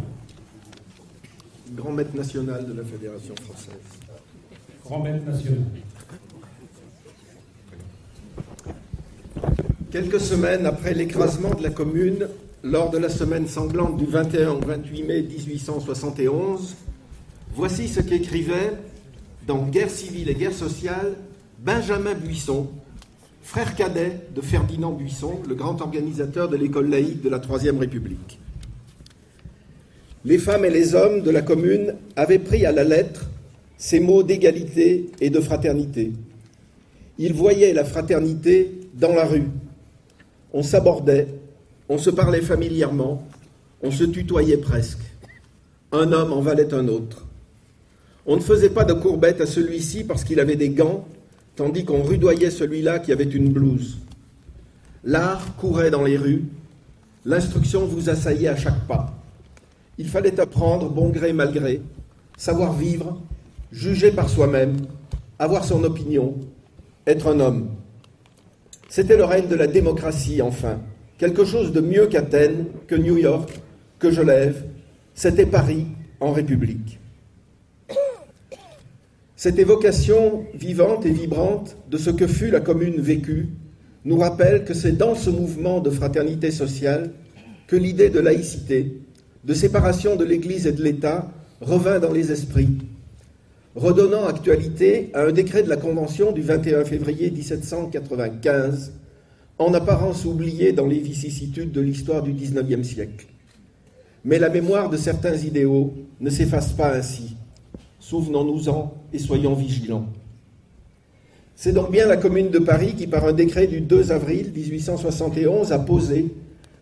[2.04, 3.80] Maître national de la Fédération française.
[4.84, 5.60] Grand maître national.
[9.90, 12.28] Quelques semaines après l'écrasement de la commune,
[12.62, 16.76] lors de la semaine sanglante du 21 au 28 mai 1871,
[17.56, 18.74] voici ce qu'écrivait
[19.48, 21.14] dans Guerre civile et guerre sociale
[21.60, 22.68] Benjamin Buisson,
[23.44, 28.40] frère cadet de Ferdinand Buisson, le grand organisateur de l'école laïque de la Troisième République.
[30.26, 33.30] Les femmes et les hommes de la commune avaient pris à la lettre
[33.78, 36.14] ces mots d'égalité et de fraternité.
[37.18, 39.50] Ils voyaient la fraternité dans la rue.
[40.54, 41.28] On s'abordait,
[41.90, 43.28] on se parlait familièrement,
[43.82, 45.02] on se tutoyait presque.
[45.92, 47.28] Un homme en valait un autre.
[48.26, 51.06] On ne faisait pas de courbette à celui-ci parce qu'il avait des gants
[51.56, 53.98] tandis qu'on rudoyait celui-là qui avait une blouse.
[55.04, 56.46] L'art courait dans les rues,
[57.26, 59.23] l'instruction vous assaillait à chaque pas.
[59.98, 61.82] Il fallait apprendre, bon gré mal gré,
[62.38, 63.22] savoir vivre,
[63.72, 64.78] juger par soi-même,
[65.40, 66.36] avoir son opinion,
[67.06, 67.70] être un homme.
[68.90, 70.80] C'était le règne de la démocratie, enfin,
[71.18, 73.50] quelque chose de mieux qu'Athènes, que New York,
[74.00, 74.64] que Genève.
[75.16, 75.86] C'était Paris
[76.20, 77.00] en République.
[79.36, 83.50] Cette évocation vivante et vibrante de ce que fut la commune vécue
[84.06, 87.12] nous rappelle que c'est dans ce mouvement de fraternité sociale
[87.68, 89.02] que l'idée de laïcité,
[89.44, 91.30] de séparation de l'Église et de l'État
[91.62, 92.78] revint dans les esprits,
[93.76, 98.94] redonnant actualité à un décret de la Convention du 21 février 1795,
[99.60, 103.28] en apparence oublié dans les vicissitudes de l'histoire du XIXe siècle.
[104.26, 107.36] Mais la mémoire de certains idéaux ne s'efface pas ainsi.
[108.00, 110.08] Souvenons-nous-en et soyons vigilants.
[111.56, 115.72] C'est donc bien la Commune de Paris qui, par un décret du 2 avril 1871,
[115.72, 116.34] a posé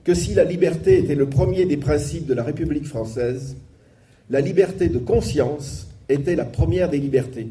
[0.04, 3.56] que si la liberté était le premier des principes de la République française,
[4.30, 7.50] la liberté de conscience était la première des libertés.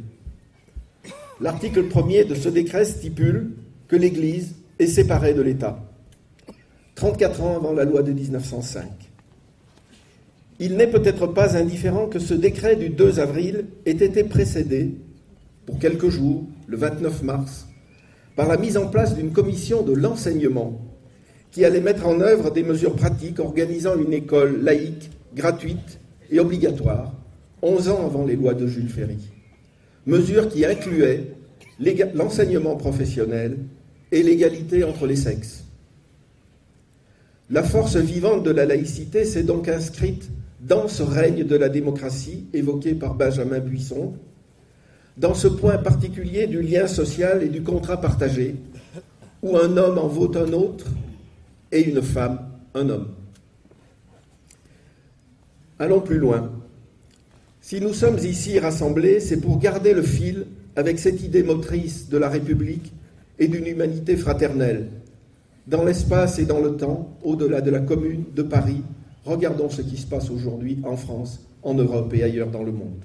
[1.40, 3.52] L'article premier de ce décret stipule
[3.88, 5.78] que l'Église est séparée de l'État,
[6.96, 8.84] 34 ans avant la loi de 1905.
[10.58, 14.96] Il n'est peut-être pas indifférent que ce décret du 2 avril ait été précédé,
[15.64, 17.68] pour quelques jours, le 29 mars,
[18.36, 20.89] par la mise en place d'une commission de l'enseignement
[21.50, 26.00] qui allait mettre en œuvre des mesures pratiques organisant une école laïque, gratuite
[26.30, 27.12] et obligatoire,
[27.62, 29.18] 11 ans avant les lois de Jules Ferry.
[30.06, 31.26] Mesures qui incluaient
[32.14, 33.58] l'enseignement professionnel
[34.12, 35.64] et l'égalité entre les sexes.
[37.50, 42.46] La force vivante de la laïcité s'est donc inscrite dans ce règne de la démocratie
[42.52, 44.12] évoqué par Benjamin Buisson,
[45.16, 48.56] dans ce point particulier du lien social et du contrat partagé,
[49.42, 50.86] où un homme en vaut un autre
[51.72, 52.40] et une femme
[52.74, 53.08] un homme.
[55.78, 56.52] Allons plus loin.
[57.60, 62.18] Si nous sommes ici rassemblés, c'est pour garder le fil avec cette idée motrice de
[62.18, 62.92] la République
[63.38, 64.88] et d'une humanité fraternelle,
[65.66, 68.82] dans l'espace et dans le temps, au-delà de la commune de Paris
[69.24, 73.04] Regardons ce qui se passe aujourd'hui en France, en Europe et ailleurs dans le monde.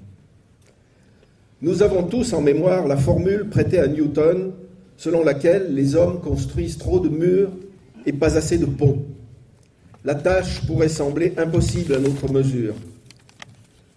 [1.60, 4.52] Nous avons tous en mémoire la formule prêtée à Newton
[4.96, 7.50] selon laquelle les hommes construisent trop de murs
[8.06, 9.04] et pas assez de ponts.
[10.04, 12.74] La tâche pourrait sembler impossible à notre mesure.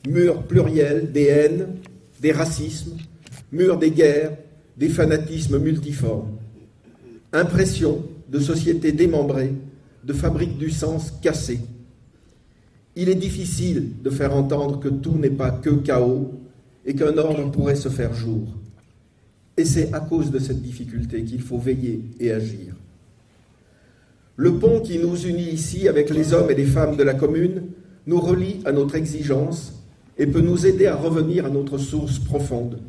[0.08, 1.68] Murs pluriels des haines,
[2.20, 2.98] des racismes,
[3.52, 4.36] murs des guerres,
[4.76, 6.32] des fanatismes multiformes.
[7.32, 9.54] Impression de sociétés démembrées,
[10.04, 11.60] de fabriques du sens cassées.
[12.96, 16.34] Il est difficile de faire entendre que tout n'est pas que chaos
[16.86, 18.48] et qu'un ordre pourrait se faire jour.
[19.58, 22.79] Et c'est à cause de cette difficulté qu'il faut veiller et agir.
[24.40, 27.64] Le pont qui nous unit ici avec les hommes et les femmes de la commune
[28.08, 29.84] nous relie à notre exigence
[30.18, 32.80] et peut nous aider à revenir à notre source profonde.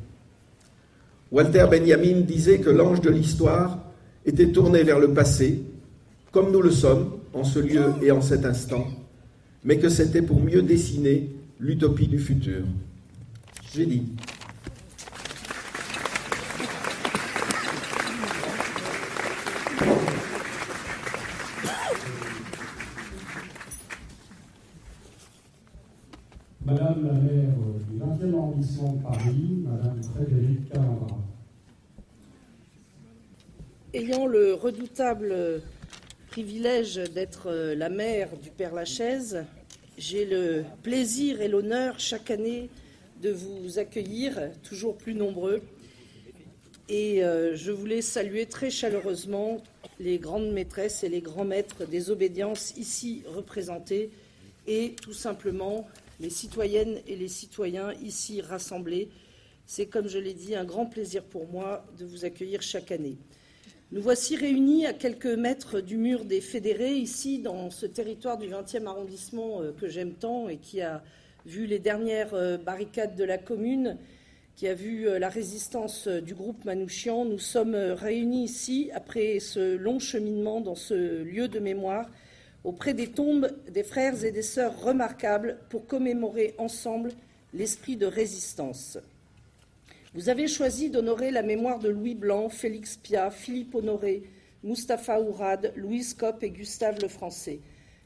[1.33, 3.81] Walter Benjamin disait que l'ange de l'histoire
[4.25, 5.61] était tourné vers le passé,
[6.31, 8.87] comme nous le sommes en ce lieu et en cet instant,
[9.65, 12.63] mais que c'était pour mieux dessiner l'utopie du futur.
[13.75, 14.05] J'ai dit.
[26.71, 27.55] Madame la maire
[27.91, 28.35] du 20e
[33.95, 35.63] Ayant le redoutable
[36.29, 39.45] privilège d'être la mère du Père Lachaise,
[39.97, 42.71] j'ai le plaisir et l'honneur chaque année
[43.23, 45.63] de vous accueillir, toujours plus nombreux.
[46.89, 49.59] Et euh, je voulais saluer très chaleureusement
[49.99, 54.11] les grandes maîtresses et les grands maîtres des obédiences ici représentés
[54.67, 55.87] et tout simplement
[56.21, 59.09] les citoyennes et les citoyens ici rassemblés.
[59.67, 63.17] C'est, comme je l'ai dit, un grand plaisir pour moi de vous accueillir chaque année.
[63.93, 68.49] Nous voici réunis à quelques mètres du mur des fédérés, ici dans ce territoire du
[68.49, 71.03] 20e arrondissement euh, que j'aime tant et qui a
[71.47, 73.97] vu les dernières euh, barricades de la commune,
[74.55, 77.25] qui a vu euh, la résistance du groupe Manouchian.
[77.25, 82.07] Nous sommes réunis ici après ce long cheminement dans ce lieu de mémoire
[82.65, 87.13] auprès des tombes des frères et des sœurs remarquables pour commémorer ensemble
[87.55, 88.99] l'esprit de résistance.
[90.15, 94.25] Vous avez choisi d'honorer la mémoire de Louis Blanc, Félix Piat, Philippe Honoré,
[94.63, 97.61] Mustapha Ourad, Louise Kopp et Gustave Lefrançais.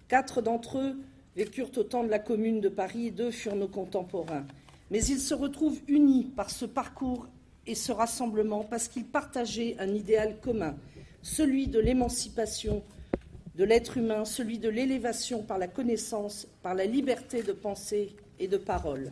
[0.09, 0.97] Quatre d'entre eux
[1.35, 4.47] vécurent au temps de la Commune de Paris et deux furent nos contemporains.
[4.91, 7.27] Mais ils se retrouvent unis par ce parcours
[7.67, 10.77] et ce rassemblement parce qu'ils partageaient un idéal commun,
[11.23, 12.83] celui de l'émancipation
[13.55, 18.49] de l'être humain, celui de l'élévation par la connaissance, par la liberté de pensée et
[18.49, 19.09] de parole.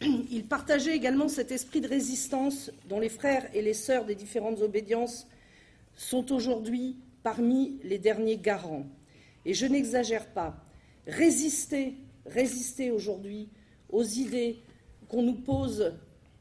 [0.30, 4.60] Il partageait également cet esprit de résistance dont les frères et les sœurs des différentes
[4.60, 5.26] obédiences
[5.94, 8.86] sont aujourd'hui parmi les derniers garants.
[9.44, 10.56] Et je n'exagère pas.
[11.06, 11.94] Résister,
[12.26, 13.48] résister aujourd'hui
[13.90, 14.58] aux idées
[15.08, 15.94] qu'on nous pose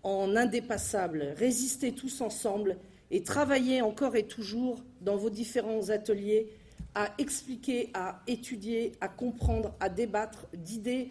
[0.03, 2.77] en indépassable, résister tous ensemble
[3.11, 6.47] et travailler encore et toujours dans vos différents ateliers
[6.95, 11.09] à expliquer, à étudier, à comprendre, à débattre d'idées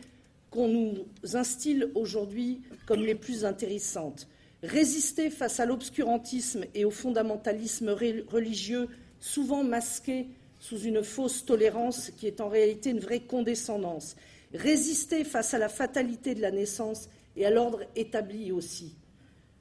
[0.51, 4.29] qu'on nous instille aujourd'hui comme les plus intéressantes.
[4.63, 8.89] Résister face à l'obscurantisme et au fondamentalisme religieux,
[9.19, 10.29] souvent masqué
[10.59, 14.17] sous une fausse tolérance qui est en réalité une vraie condescendance.
[14.53, 18.95] Résister face à la fatalité de la naissance et à l'ordre établi aussi.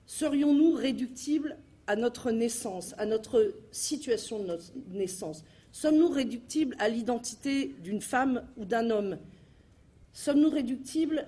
[0.05, 4.57] Serions-nous réductibles à notre naissance, à notre situation de
[4.91, 5.45] naissance?
[5.71, 9.17] Sommes-nous réductibles à l'identité d'une femme ou d'un homme?
[10.13, 11.27] Sommes-nous réductibles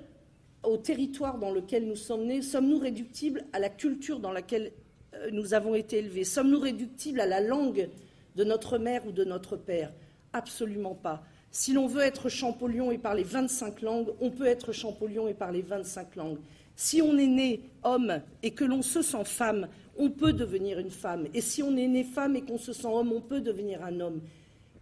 [0.63, 2.41] au territoire dans lequel nous sommes nés?
[2.41, 4.71] Sommes-nous réductibles à la culture dans laquelle
[5.13, 6.23] euh, nous avons été élevés?
[6.23, 7.89] Sommes-nous réductibles à la langue
[8.35, 9.91] de notre mère ou de notre père?
[10.33, 11.23] Absolument pas.
[11.51, 15.61] Si l'on veut être Champollion et parler 25 langues, on peut être Champollion et parler
[15.61, 16.39] 25 langues.
[16.75, 20.91] Si on est né homme et que l'on se sent femme, on peut devenir une
[20.91, 21.27] femme.
[21.33, 23.99] Et si on est né femme et qu'on se sent homme, on peut devenir un
[23.99, 24.21] homme.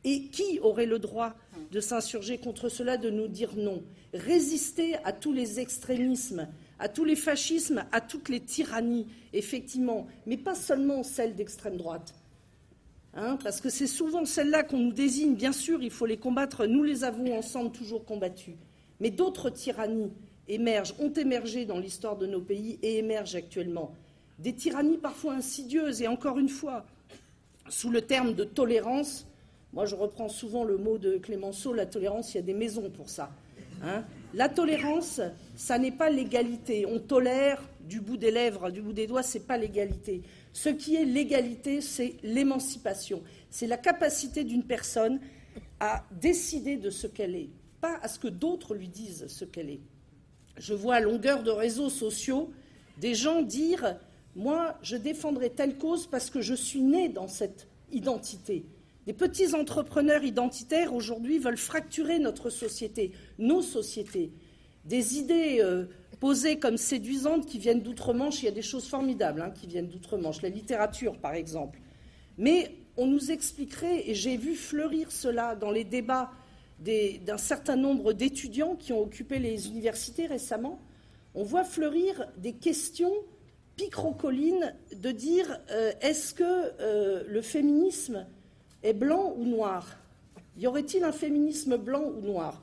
[0.04, 1.36] Et qui aurait le droit
[1.72, 3.84] de s'insurger contre cela, de nous dire non?
[4.14, 6.48] Résister à tous les extrémismes,
[6.80, 12.14] à tous les fascismes, à toutes les tyrannies, effectivement, mais pas seulement celles d'extrême droite.
[13.14, 15.36] Hein, parce que c'est souvent celles-là qu'on nous désigne.
[15.36, 16.66] Bien sûr, il faut les combattre.
[16.66, 18.56] Nous les avons ensemble toujours combattues.
[19.00, 20.12] Mais d'autres tyrannies
[20.48, 23.94] émergent, ont émergé dans l'histoire de nos pays et émergent actuellement.
[24.40, 26.86] Des tyrannies parfois insidieuses et encore une fois,
[27.70, 29.28] sous le terme de tolérance,
[29.72, 32.90] moi, je reprends souvent le mot de Clémenceau, la tolérance, il y a des maisons
[32.90, 33.32] pour ça.
[33.82, 34.04] Hein.
[34.34, 35.22] la tolérance,
[35.56, 36.86] ça n'est pas l'égalité.
[36.86, 40.22] On tolère du bout des lèvres, du bout des doigts, c'est pas l'égalité.
[40.52, 43.22] Ce qui est l'égalité, c'est l'émancipation.
[43.50, 45.20] C'est la capacité d'une personne
[45.80, 47.50] à décider de ce qu'elle est,
[47.80, 49.82] pas à ce que d'autres lui disent ce qu'elle est.
[50.58, 52.52] Je vois à longueur de réseaux sociaux
[52.98, 53.96] des gens dire
[54.36, 58.66] Moi, je défendrai telle cause parce que je suis né dans cette identité.
[59.08, 64.32] Les petits entrepreneurs identitaires aujourd'hui veulent fracturer notre société, nos sociétés.
[64.86, 65.86] Des idées euh,
[66.20, 69.88] posées comme séduisantes qui viennent d'outre-Manche, il y a des choses formidables hein, qui viennent
[69.88, 71.80] d'outre-Manche, la littérature par exemple.
[72.38, 76.32] Mais on nous expliquerait, et j'ai vu fleurir cela dans les débats
[76.80, 80.80] d'un certain nombre d'étudiants qui ont occupé les universités récemment,
[81.36, 83.14] on voit fleurir des questions
[83.80, 88.28] picrocolines de dire euh, est-ce que euh, le féminisme
[88.84, 89.98] est blanc ou noir?
[90.58, 92.62] Y aurait-il un féminisme blanc ou noir?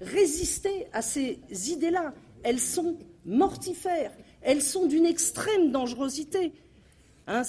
[0.00, 2.96] Résister à ces idées-là, elles sont
[3.26, 6.52] mortifères, elles sont d'une extrême dangerosité.
[7.26, 7.42] Hein,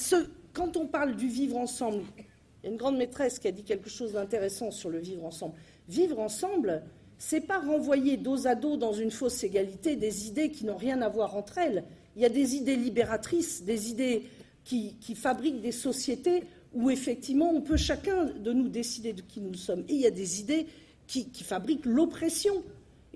[0.51, 3.63] quand on parle du vivre ensemble, il y a une grande maîtresse qui a dit
[3.63, 5.53] quelque chose d'intéressant sur le vivre ensemble.
[5.87, 6.83] Vivre ensemble,
[7.17, 11.01] c'est pas renvoyer dos à dos dans une fausse égalité des idées qui n'ont rien
[11.01, 11.85] à voir entre elles.
[12.17, 14.23] Il y a des idées libératrices, des idées
[14.65, 19.55] qui fabriquent des sociétés où effectivement on peut chacun de nous décider de qui nous
[19.55, 19.83] sommes.
[19.87, 20.67] Et il y a des idées
[21.07, 22.63] qui, fabriquent l'oppression,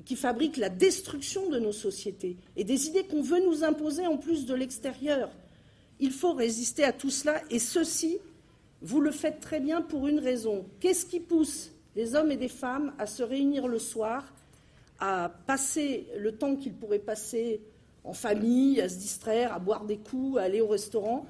[0.05, 4.17] qui fabriquent la destruction de nos sociétés, et des idées qu'on veut nous imposer en
[4.17, 5.29] plus de l'extérieur.
[5.99, 8.17] Il faut résister à tout cela, et ceci
[8.81, 10.65] Vous le faites très bien pour une raison.
[10.79, 14.33] Qu'est-ce qui pousse les hommes et des femmes à se réunir le soir,
[14.99, 17.61] à passer le temps qu'ils pourraient passer
[18.03, 21.25] en famille, à se distraire, à boire des coups, à aller au restaurant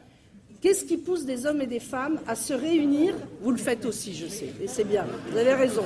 [0.61, 4.13] Qu'est-ce qui pousse des hommes et des femmes à se réunir Vous le faites aussi,
[4.13, 5.83] je sais, et c'est bien, vous avez raison.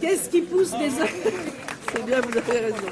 [0.00, 1.08] Qu'est-ce qui pousse des hommes
[1.92, 2.86] C'est bien, vous avez raison.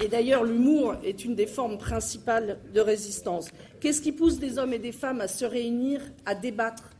[0.00, 3.48] Et d'ailleurs, l'humour est une des formes principales de résistance.
[3.80, 6.90] Qu'est-ce qui pousse des hommes et des femmes à se réunir, à débattre,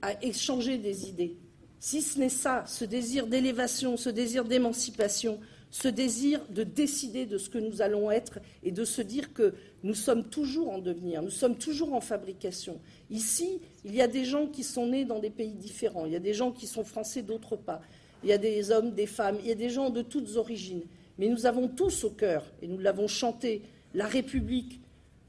[0.00, 1.36] à échanger des idées
[1.80, 7.38] Si ce n'est ça, ce désir d'élévation, ce désir d'émancipation, ce désir de décider de
[7.38, 11.22] ce que nous allons être et de se dire que nous sommes toujours en devenir,
[11.22, 12.80] nous sommes toujours en fabrication.
[13.10, 16.16] Ici, il y a des gens qui sont nés dans des pays différents, il y
[16.16, 17.80] a des gens qui sont français, d'autres pas,
[18.22, 20.82] il y a des hommes, des femmes, il y a des gens de toutes origines.
[21.18, 23.62] Mais nous avons tous au cœur, et nous l'avons chanté,
[23.94, 24.80] la République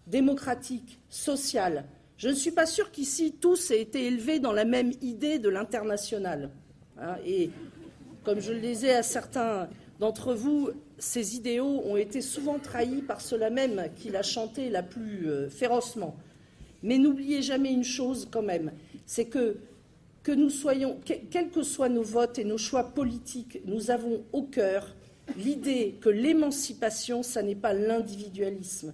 [0.07, 1.86] démocratique, sociale.
[2.18, 5.49] Je ne suis pas sûre qu'ici tous aient été élevés dans la même idée de
[5.49, 6.52] l'international.
[7.02, 7.16] Hein.
[7.26, 7.49] et
[8.26, 9.70] comme je le disais à certains
[10.00, 14.84] d'entre vous, ces idéaux ont été souvent trahis par ceux-là même qui l'a chanté la
[14.84, 16.16] plus euh, férocement.
[16.84, 18.72] Mais n'oubliez jamais une chose quand même,
[19.06, 19.58] c'est que
[20.24, 24.44] que nous soyons, quels que soient nos votes et nos choix politiques, nous avons au
[24.44, 24.94] cœur
[25.38, 28.94] l'idée que l'émancipation, ça n'est pas l'individualisme.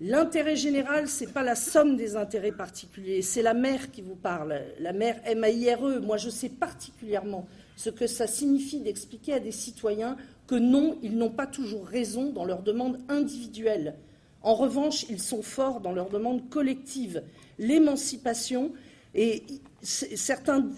[0.00, 4.14] L'intérêt général, ce n'est pas la somme des intérêts particuliers, c'est la mère qui vous
[4.14, 6.00] parle, la mère M-A-I-R-E.
[6.00, 7.46] Moi, je sais particulièrement
[7.76, 12.30] ce que ça signifie d'expliquer à des citoyens que non, ils n'ont pas toujours raison
[12.30, 13.94] dans leurs demandes individuelles.
[14.42, 17.22] En revanche, ils sont forts dans leurs demandes collectives.
[17.58, 18.72] L'émancipation,
[19.14, 19.44] et
[19.80, 20.68] certains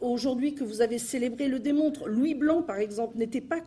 [0.00, 2.08] aujourd'hui que vous avez célébré le démontre.
[2.08, 3.60] Louis Blanc, par exemple, n'était pas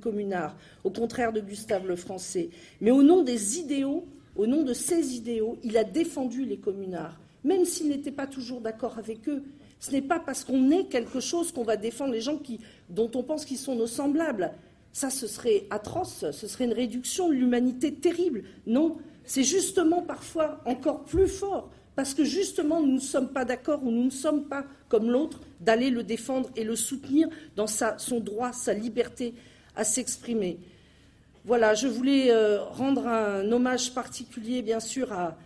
[0.00, 2.50] communard, au contraire de Gustave le Français.
[2.80, 4.04] Mais au nom des idéaux,
[4.36, 8.60] au nom de ses idéaux, il a défendu les communards, même s'il n'était pas toujours
[8.60, 9.42] d'accord avec eux.
[9.78, 12.40] Ce n'est pas parce qu'on est quelque chose qu'on va défendre les gens
[12.88, 14.52] dont on pense qu'ils sont nos semblables.
[14.92, 18.44] Ça, ce serait atroce, ce serait une réduction de l'humanité terrible.
[18.66, 23.82] Non, c'est justement parfois encore plus fort parce que justement nous ne sommes pas d'accord
[23.82, 28.20] ou nous ne sommes pas comme l'autre d'aller le défendre et le soutenir dans son
[28.20, 29.34] droit, sa liberté
[29.76, 30.58] à s'exprimer.
[31.44, 35.36] Voilà, je voulais euh, rendre un hommage particulier, bien sûr, à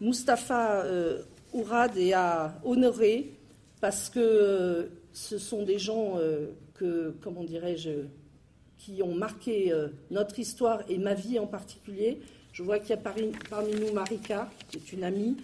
[0.00, 1.22] Mustapha euh,
[1.54, 3.32] Ourad et à Honoré,
[3.80, 6.18] parce que euh, ce sont des gens
[6.74, 7.90] que, comment dirais-je,
[8.76, 9.74] qui ont marqué
[10.10, 12.20] notre histoire et ma vie en particulier.
[12.52, 15.36] Je vois qu'il y a parmi nous Marika, qui est une amie,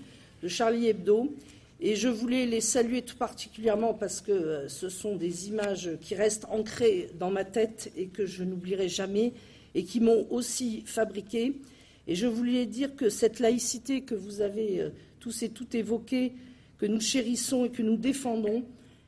[0.43, 1.35] de Charlie Hebdo.
[1.81, 6.15] Et je voulais les saluer tout particulièrement parce que euh, ce sont des images qui
[6.15, 9.33] restent ancrées dans ma tête et que je n'oublierai jamais
[9.75, 11.61] et qui m'ont aussi fabriqué.
[12.07, 14.91] Et je voulais dire que cette laïcité que vous avez euh,
[15.21, 16.33] tous et toutes évoquée,
[16.79, 18.65] que nous chérissons et que nous défendons,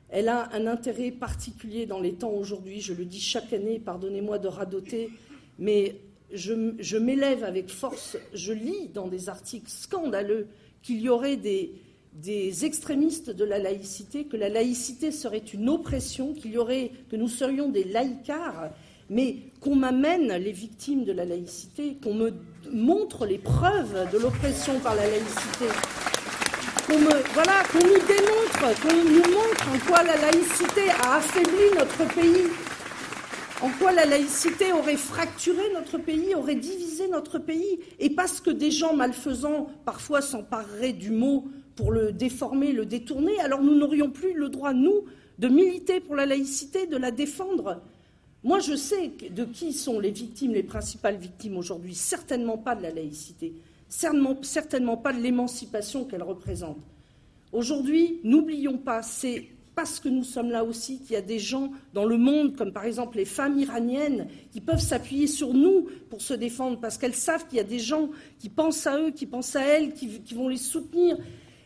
[0.08, 2.80] elle a un intérêt particulier dans les temps aujourd'hui.
[2.80, 5.10] Je le dis chaque année, pardonnez-moi de radoter,
[5.58, 5.96] mais
[6.32, 10.48] je, m'élève avec force, je lis dans des articles scandaleux
[10.82, 11.72] qu'il y aurait des,
[12.64, 17.28] extrémistes de la laïcité, que la laïcité serait une oppression, qu'il y aurait, que nous
[17.28, 18.70] serions des laïcars,
[19.10, 19.36] mais
[19.66, 22.32] qu'on m'amène les victimes de la laïcité, qu'on me
[22.72, 25.66] montre les preuves de l'oppression par la laïcité,
[26.86, 32.14] qu'on voilà, qu'on nous démontre, qu'on nous montre en quoi la laïcité a affaibli notre
[32.14, 32.46] pays,
[33.60, 38.50] en quoi la laïcité aurait fracturé notre pays, aurait divisé notre pays, et parce que
[38.50, 44.10] des gens malfaisants parfois s'empareraient du mot pour le déformer, le détourner, alors nous n'aurions
[44.10, 45.06] plus le droit, nous,
[45.40, 47.82] de militer pour la laïcité, de la défendre.
[48.46, 51.96] Moi, je sais de qui sont les victimes, les principales victimes aujourd'hui.
[51.96, 53.54] Certainement pas de la laïcité,
[53.88, 56.78] certainement, pas de l'émancipation qu'elle représente.
[57.50, 61.72] Aujourd'hui, n'oublions pas, c'est parce que nous sommes là aussi qu'il y a des gens
[61.92, 66.22] dans le monde, comme par exemple les femmes iraniennes, qui peuvent s'appuyer sur nous pour
[66.22, 69.26] se défendre, parce qu'elles savent qu'il y a des gens qui pensent à eux, qui
[69.26, 71.18] pensent à elles, qui, vont les soutenir.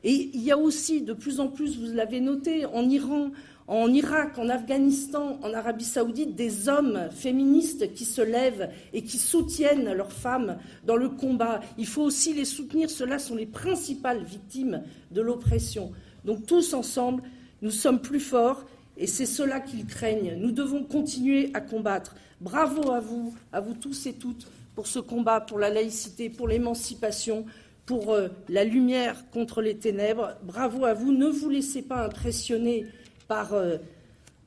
[0.02, 3.32] Et il y a aussi de plus en plus, vous l'avez noté, en Iran,
[3.70, 9.16] en Irak, en Afghanistan, en Arabie saoudite, des hommes féministes qui se lèvent et qui
[9.16, 11.60] soutiennent leurs femmes dans le combat.
[11.78, 12.90] Il faut aussi les soutenir.
[12.90, 14.82] Ceux-là sont les principales victimes
[15.12, 15.92] de l'oppression.
[16.24, 17.22] Donc tous ensemble,
[17.62, 18.64] nous sommes plus forts
[18.96, 20.34] et c'est cela qu'ils craignent.
[20.36, 22.16] Nous devons continuer à combattre.
[22.40, 26.48] Bravo à vous, à vous tous et toutes, pour ce combat pour la laïcité, pour
[26.48, 27.46] l'émancipation,
[27.86, 30.34] pour euh, la lumière contre les ténèbres.
[30.42, 31.12] Bravo à vous.
[31.12, 32.86] Ne vous laissez pas impressionner
[33.30, 33.76] par euh,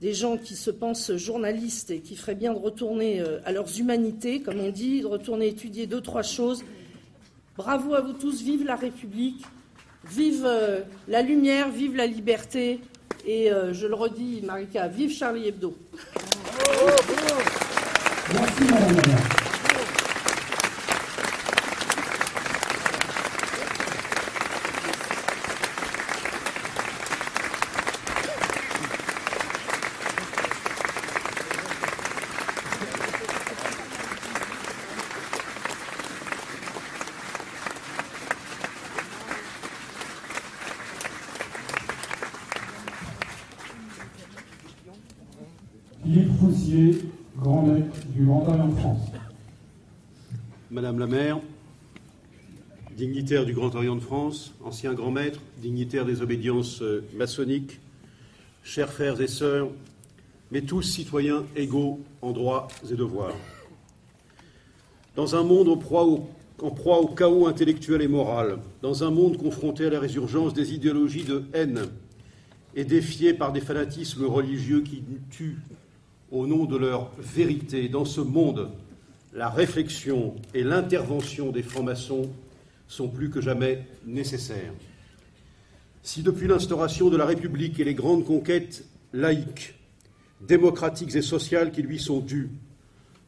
[0.01, 3.79] des gens qui se pensent journalistes et qui feraient bien de retourner euh, à leurs
[3.79, 6.65] humanités, comme on dit, de retourner étudier deux, trois choses.
[7.55, 8.41] Bravo à vous tous.
[8.41, 9.45] Vive la République.
[10.05, 12.81] Vive euh, la lumière, vive la liberté.
[13.25, 15.73] Et je le redis, Marika, vive Charlie Hebdo.
[18.33, 19.32] Merci, Madame
[46.03, 46.97] Philippe Foussier,
[47.37, 49.07] grand maître du Grand Orient de France.
[50.69, 51.39] Madame la maire,
[52.97, 57.79] dignitaire du Grand Orient de France, ancien grand maître, dignitaire des obédiences euh, maçonniques,
[58.63, 59.69] chers frères et sœurs,
[60.51, 63.35] mais tous citoyens égaux en droits et devoirs.
[65.15, 66.27] Dans un monde en proie, au,
[66.61, 70.73] en proie au chaos intellectuel et moral, dans un monde confronté à la résurgence des
[70.73, 71.83] idéologies de haine
[72.75, 75.59] et défié par des fanatismes religieux qui tuent
[76.33, 78.71] au nom de leur vérité, dans ce monde,
[79.33, 82.29] la réflexion et l'intervention des francs-maçons
[82.87, 84.73] sont plus que jamais nécessaires.
[86.01, 88.83] Si depuis l'instauration de la République et les grandes conquêtes
[89.13, 89.75] laïques,
[90.41, 92.49] démocratiques et sociales qui lui sont dues,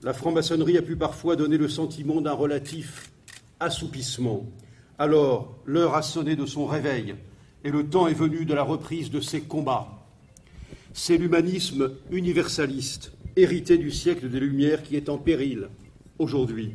[0.02, 3.12] la franc-maçonnerie a pu parfois donner le sentiment d'un relatif
[3.60, 4.46] assoupissement,
[4.98, 7.16] alors l'heure a sonné de son réveil
[7.64, 10.05] et le temps est venu de la reprise de ses combats.
[10.98, 15.68] C'est l'humanisme universaliste, hérité du siècle des Lumières, qui est en péril
[16.20, 16.72] aujourd'hui.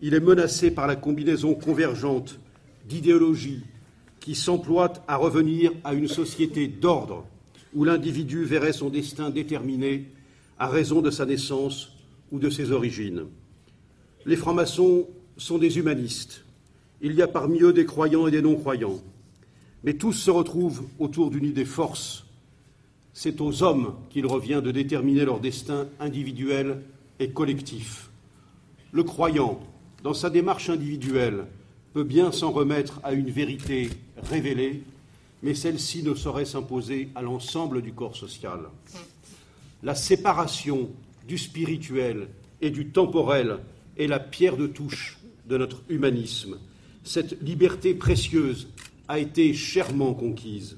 [0.00, 2.38] Il est menacé par la combinaison convergente
[2.88, 3.64] d'idéologies
[4.20, 7.26] qui s'emploient à revenir à une société d'ordre
[7.74, 10.06] où l'individu verrait son destin déterminé
[10.56, 11.90] à raison de sa naissance
[12.30, 13.24] ou de ses origines.
[14.26, 16.44] Les francs-maçons sont des humanistes.
[17.02, 19.00] Il y a parmi eux des croyants et des non-croyants.
[19.82, 22.29] Mais tous se retrouvent autour d'une idée force.
[23.12, 26.82] C'est aux hommes qu'il revient de déterminer leur destin individuel
[27.18, 28.10] et collectif.
[28.92, 29.60] Le croyant,
[30.02, 31.44] dans sa démarche individuelle,
[31.92, 33.90] peut bien s'en remettre à une vérité
[34.22, 34.82] révélée,
[35.42, 38.60] mais celle-ci ne saurait s'imposer à l'ensemble du corps social.
[39.82, 40.90] La séparation
[41.26, 42.28] du spirituel
[42.60, 43.58] et du temporel
[43.96, 46.58] est la pierre de touche de notre humanisme.
[47.02, 48.68] Cette liberté précieuse
[49.08, 50.76] a été chèrement conquise.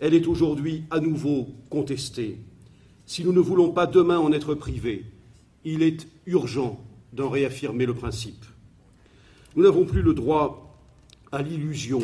[0.00, 2.38] Elle est aujourd'hui à nouveau contestée.
[3.06, 5.04] Si nous ne voulons pas demain en être privés,
[5.64, 6.80] il est urgent
[7.12, 8.44] d'en réaffirmer le principe.
[9.56, 10.78] Nous n'avons plus le droit
[11.30, 12.00] à l'illusion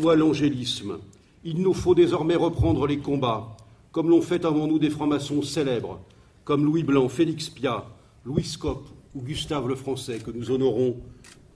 [0.00, 0.98] ou à l'angélisme.
[1.44, 3.56] Il nous faut désormais reprendre les combats,
[3.92, 6.00] comme l'ont fait avant nous des francs-maçons célèbres,
[6.44, 7.86] comme Louis Blanc, Félix Piat,
[8.24, 10.96] Louis Scope ou Gustave le Français, que nous honorons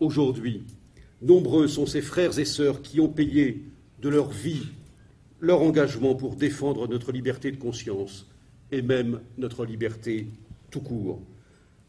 [0.00, 0.62] aujourd'hui.
[1.22, 3.64] Nombreux sont ces frères et sœurs qui ont payé
[4.00, 4.66] de leur vie
[5.40, 8.26] leur engagement pour défendre notre liberté de conscience
[8.72, 10.26] et même notre liberté
[10.70, 11.20] tout court.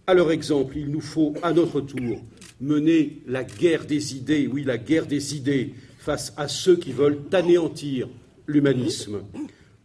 [0.06, 2.24] À leur exemple, il nous faut à notre tour
[2.62, 7.20] mener la guerre des idées, oui, la guerre des idées, face à ceux qui veulent
[7.34, 8.08] anéantir
[8.48, 9.20] l'humanisme,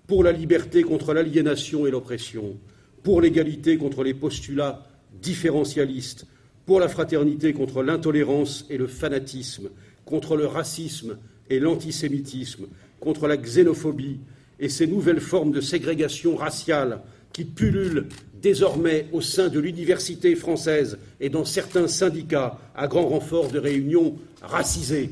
[0.06, 2.56] pour la liberté contre l'aliénation et l'oppression,
[3.02, 4.86] pour l'égalité contre les postulats
[5.20, 6.26] différentialistes,
[6.66, 9.70] pour la fraternité contre l'intolérance et le fanatisme,
[10.05, 11.18] contre le racisme
[11.51, 12.66] et l'antisémitisme,
[13.02, 14.20] contre la xénophobie
[14.60, 17.00] et ces nouvelles formes de ségrégation raciale
[17.32, 18.06] qui pullulent
[18.40, 24.16] désormais au sein de l'université française et dans certains syndicats à grand renfort de réunions
[24.40, 25.10] racisées.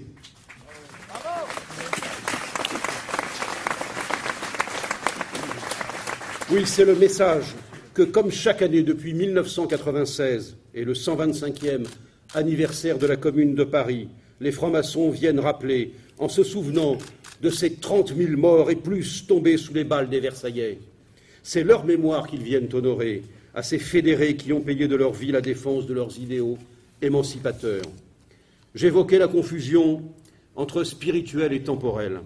[6.53, 7.55] Oui, c'est le message
[7.93, 11.87] que, comme chaque année depuis 1996 et le 125e
[12.35, 14.09] anniversaire de la Commune de Paris,
[14.41, 16.99] les francs-maçons viennent rappeler en se souvenant
[17.41, 20.79] de ces 30 000 morts et plus tombés sous les balles des Versaillais.
[21.43, 23.23] C'est leur mémoire qu'ils viennent honorer
[23.55, 26.59] à ces fédérés qui ont payé de leur vie la défense de leurs idéaux
[27.03, 27.85] émancipateurs.
[28.75, 30.03] J'évoquais la confusion
[30.55, 32.21] entre spirituel et temporel,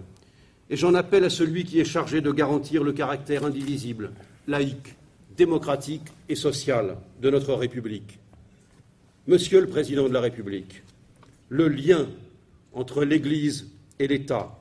[0.69, 4.11] et j'en appelle à celui qui est chargé de garantir le caractère indivisible,
[4.47, 4.95] laïque,
[5.37, 8.19] démocratique et social de notre République.
[9.27, 10.83] Monsieur le Président de la République,
[11.49, 12.07] le lien
[12.73, 14.59] entre l'Église et l'État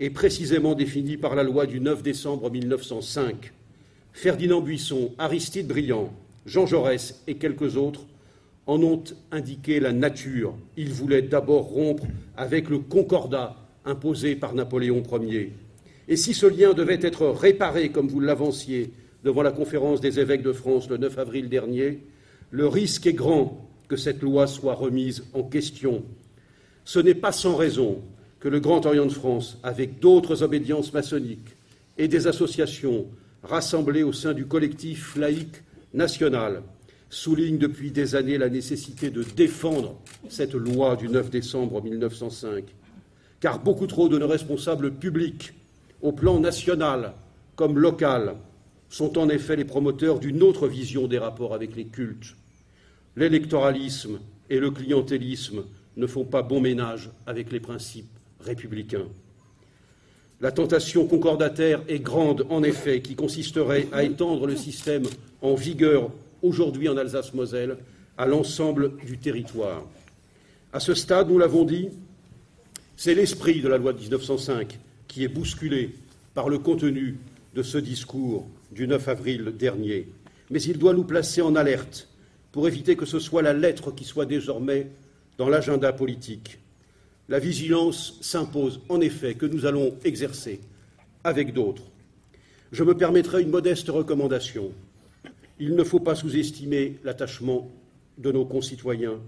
[0.00, 3.52] est précisément défini par la loi du 9 décembre 1905.
[4.12, 6.12] Ferdinand Buisson, Aristide Briand,
[6.46, 8.06] Jean Jaurès et quelques autres
[8.66, 10.54] en ont indiqué la nature.
[10.76, 12.04] Ils voulaient d'abord rompre
[12.36, 15.52] avec le concordat imposé par Napoléon Ier.
[16.08, 18.92] Et si ce lien devait être réparé, comme vous l'avanciez
[19.24, 22.00] devant la conférence des évêques de France le 9 avril dernier,
[22.50, 26.04] le risque est grand que cette loi soit remise en question.
[26.84, 28.02] Ce n'est pas sans raison
[28.44, 31.56] que le Grand Orient de France, avec d'autres obédiences maçonniques
[31.96, 33.06] et des associations
[33.42, 35.62] rassemblées au sein du collectif laïque
[35.94, 36.62] national,
[37.08, 39.98] souligne depuis des années la nécessité de défendre
[40.28, 42.64] cette loi du 9 décembre 1905,
[43.40, 45.54] car beaucoup trop de nos responsables publics,
[46.02, 47.14] au plan national
[47.56, 48.34] comme local,
[48.90, 52.36] sont en effet les promoteurs d'une autre vision des rapports avec les cultes.
[53.16, 54.18] L'électoralisme
[54.50, 55.62] et le clientélisme
[55.96, 58.13] ne font pas bon ménage avec les principes
[58.44, 59.06] républicains.
[60.40, 65.04] La tentation concordataire est grande, en effet, qui consisterait à étendre le système
[65.40, 66.10] en vigueur
[66.42, 67.78] aujourd'hui en Alsace-Moselle
[68.18, 69.84] à l'ensemble du territoire.
[70.72, 71.88] À ce stade, nous l'avons dit,
[72.96, 75.94] c'est l'esprit de la loi de 1905 qui est bousculé
[76.34, 77.16] par le contenu
[77.54, 80.08] de ce discours du 9 avril dernier.
[80.50, 82.08] Mais il doit nous placer en alerte
[82.52, 84.88] pour éviter que ce soit la lettre qui soit désormais
[85.38, 86.58] dans l'agenda politique.
[87.28, 90.60] La vigilance s'impose en effet que nous allons exercer
[91.24, 91.84] avec d'autres.
[92.70, 94.72] Je me permettrai une modeste recommandation.
[95.58, 97.70] Il ne faut pas sous-estimer l'attachement
[98.18, 99.20] de nos concitoyens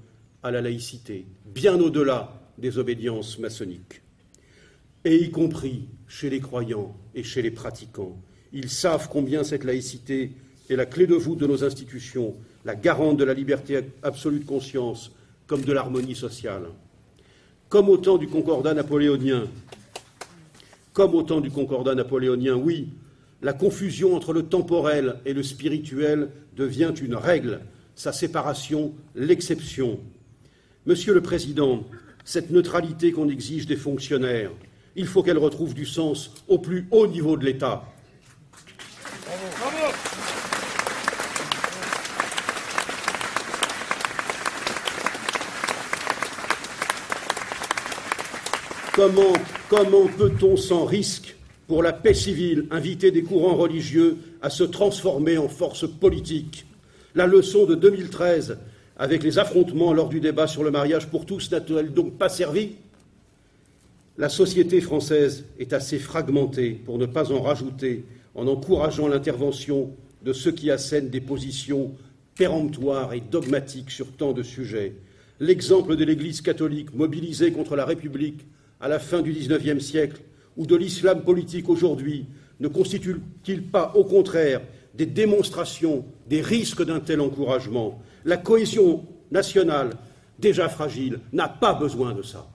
[0.42, 4.02] à la laïcité, bien au-delà des obédiences maçonniques,
[5.04, 8.16] et y compris chez les croyants et chez les pratiquants.
[8.52, 10.32] Ils savent combien cette laïcité
[10.68, 12.34] est la clé de voûte de nos institutions,
[12.66, 15.12] la garante de la liberté absolue de conscience
[15.46, 16.66] comme de l'harmonie sociale.
[17.68, 19.48] Comme au temps du concordat napoléonien,
[20.92, 22.88] comme du concordat napoléonien, oui,
[23.42, 27.60] la confusion entre le temporel et le spirituel devient une règle,
[27.94, 29.98] sa séparation l'exception.
[30.86, 31.84] Monsieur le Président,
[32.24, 34.52] cette neutralité qu'on exige des fonctionnaires,
[34.94, 37.84] il faut qu'elle retrouve du sens au plus haut niveau de l'État.
[48.96, 51.36] Comment, peut-on sans risque
[51.66, 56.64] pour la paix civile, inviter des courants religieux à se transformer en force politique.
[57.14, 58.56] La leçon de 2013,
[58.96, 62.76] avec les affrontements lors du débat sur le mariage pour tous, n'a-t-elle donc pas servi?
[64.16, 69.90] La société française est assez fragmentée pour ne pas en rajouter en encourageant l'intervention
[70.24, 71.92] de ceux qui assènent des positions
[72.34, 74.94] péremptoires et dogmatiques sur tant de sujets.
[75.38, 78.40] L'exemple de l'Église catholique mobilisée contre la République
[78.80, 80.20] à la fin du XIXe siècle
[80.56, 82.26] ou de l'islam politique aujourd'hui
[82.60, 84.62] ne constitue-t-il pas, au contraire,
[84.94, 88.00] des démonstrations des risques d'un tel encouragement?
[88.24, 89.90] La cohésion nationale,
[90.38, 92.48] déjà fragile, n'a pas besoin de ça.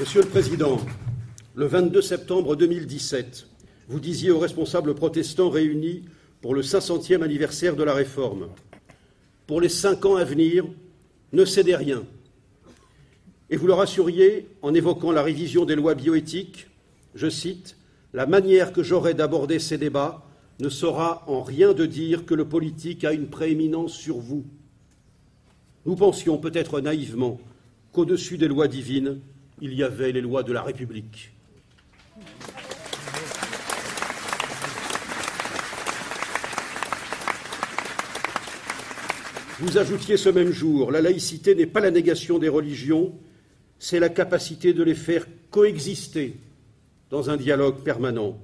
[0.00, 0.80] Monsieur le Président,
[1.54, 3.46] le 22 septembre 2017,
[3.88, 6.02] vous disiez aux responsables protestants réunis
[6.44, 8.50] pour le 500e anniversaire de la Réforme
[9.46, 10.66] pour les cinq ans à venir,
[11.32, 12.04] ne cédez rien.
[13.48, 16.66] Et vous leur assuriez, en évoquant la révision des lois bioéthiques,
[17.14, 17.78] je cite,
[18.12, 20.22] La manière que j'aurai d'aborder ces débats
[20.60, 24.44] ne sera en rien de dire que le politique a une prééminence sur vous.
[25.86, 27.40] Nous pensions peut-être naïvement
[27.90, 29.18] qu'au-dessus des lois divines,
[29.62, 31.32] il y avait les lois de la République.
[39.60, 43.12] Vous ajoutiez ce même jour, la laïcité n'est pas la négation des religions,
[43.78, 46.34] c'est la capacité de les faire coexister
[47.08, 48.36] dans un dialogue permanent.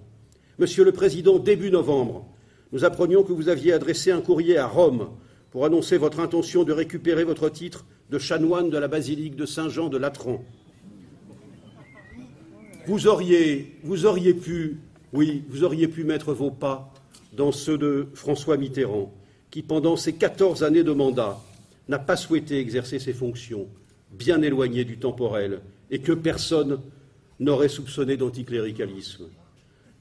[0.61, 2.28] Monsieur le Président, début novembre,
[2.70, 5.09] nous apprenions que vous aviez adressé un courrier à Rome
[5.51, 9.89] pour annoncer votre intention de récupérer votre titre de chanoine de la basilique de Saint-Jean
[9.89, 10.45] de Latran.
[12.87, 14.78] Vous auriez, vous auriez pu,
[15.12, 16.95] oui, vous auriez pu mettre vos pas
[17.32, 19.12] dans ceux de François Mitterrand
[19.51, 21.40] qui, pendant ses 14 années de mandat,
[21.89, 23.68] n'a pas souhaité exercer ses fonctions,
[24.12, 25.60] bien éloignées du temporel,
[25.90, 26.81] et que personne
[27.40, 29.27] n'aurait soupçonné d'anticléricalisme.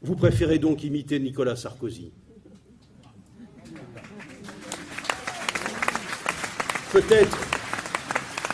[0.01, 2.11] Vous préférez donc imiter Nicolas Sarkozy.
[6.91, 7.37] Peut-être,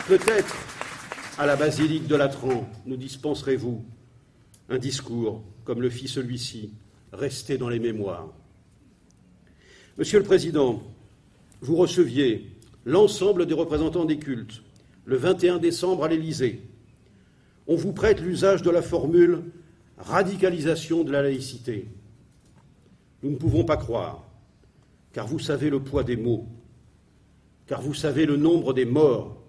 [0.08, 0.56] peut-être,
[1.38, 3.84] à la basilique de Latran, nous dispenserez-vous
[4.68, 6.72] un discours comme le fit celui-ci,
[7.12, 8.32] resté dans les mémoires.
[9.98, 10.82] Monsieur le Président,
[11.62, 12.50] vous receviez
[12.84, 14.62] l'ensemble des représentants des cultes
[15.06, 16.60] le 21 décembre à l'Élysée.
[17.66, 19.44] On vous prête l'usage de la formule
[19.96, 21.88] radicalisation de la laïcité.
[23.22, 24.22] Nous ne pouvons pas croire,
[25.14, 26.46] car vous savez le poids des mots,
[27.66, 29.40] car vous savez le nombre des morts,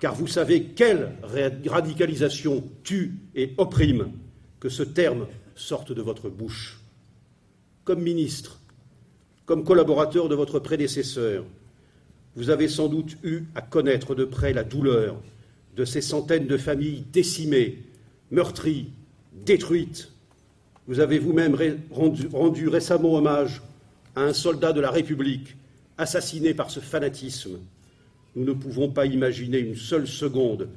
[0.00, 1.12] car vous savez quelle
[1.66, 4.10] radicalisation tue et opprime
[4.58, 6.80] que ce terme sorte de votre bouche.
[7.84, 8.61] Comme ministre,
[9.46, 11.44] comme collaborateur de votre prédécesseur,
[12.36, 15.16] vous avez sans doute eu à connaître de près la douleur
[15.76, 17.78] de ces centaines de familles décimées,
[18.30, 18.90] meurtries,
[19.44, 20.10] détruites.
[20.86, 21.56] Vous avez vous-même
[21.90, 23.62] rendu, récemment hommage
[24.14, 25.56] à un soldat de la République
[25.98, 27.58] assassiné par ce fanatisme.
[28.34, 30.68] Nous ne pouvons pas imaginer une seule seconde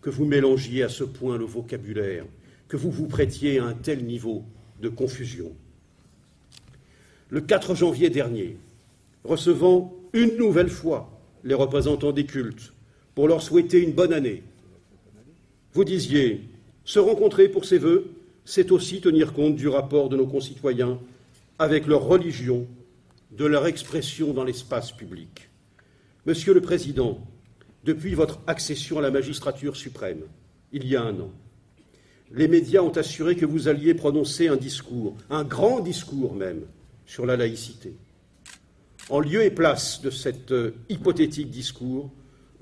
[0.00, 2.24] que vous mélangiez à ce point le vocabulaire,
[2.68, 4.44] que vous vous prêtiez à un tel niveau
[4.80, 5.52] de confusion.
[7.32, 8.58] Le 4 janvier dernier,
[9.24, 12.74] recevant une nouvelle fois les représentants des cultes
[13.14, 14.42] pour leur souhaiter une bonne année,
[15.72, 16.42] vous disiez
[16.84, 18.10] se rencontrer pour ces vœux,
[18.44, 20.98] c'est aussi tenir compte du rapport de nos concitoyens
[21.58, 22.66] avec leur religion,
[23.30, 25.48] de leur expression dans l'espace public.
[26.26, 27.18] Monsieur le Président,
[27.84, 30.24] depuis votre accession à la magistrature suprême,
[30.70, 31.30] il y a un an,
[32.30, 36.66] les médias ont assuré que vous alliez prononcer un discours, un grand discours même,
[37.12, 37.92] sur la laïcité.
[39.10, 42.10] En lieu et place de cet euh, hypothétique discours,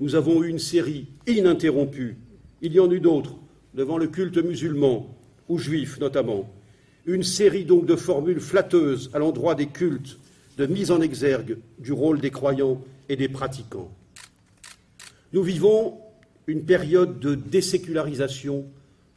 [0.01, 2.17] nous avons eu une série ininterrompue,
[2.61, 3.35] il y en eut d'autres,
[3.75, 5.07] devant le culte musulman,
[5.47, 6.53] ou juif notamment,
[7.05, 10.19] une série donc de formules flatteuses à l'endroit des cultes,
[10.57, 13.89] de mise en exergue du rôle des croyants et des pratiquants.
[15.31, 15.97] Nous vivons
[16.47, 18.65] une période de désécularisation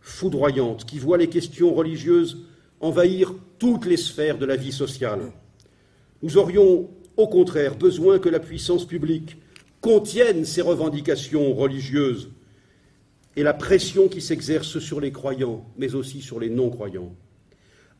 [0.00, 2.46] foudroyante qui voit les questions religieuses
[2.84, 5.32] envahir toutes les sphères de la vie sociale.
[6.22, 9.38] Nous aurions au contraire besoin que la puissance publique
[9.80, 12.28] contienne ces revendications religieuses
[13.36, 17.14] et la pression qui s'exerce sur les croyants, mais aussi sur les non-croyants.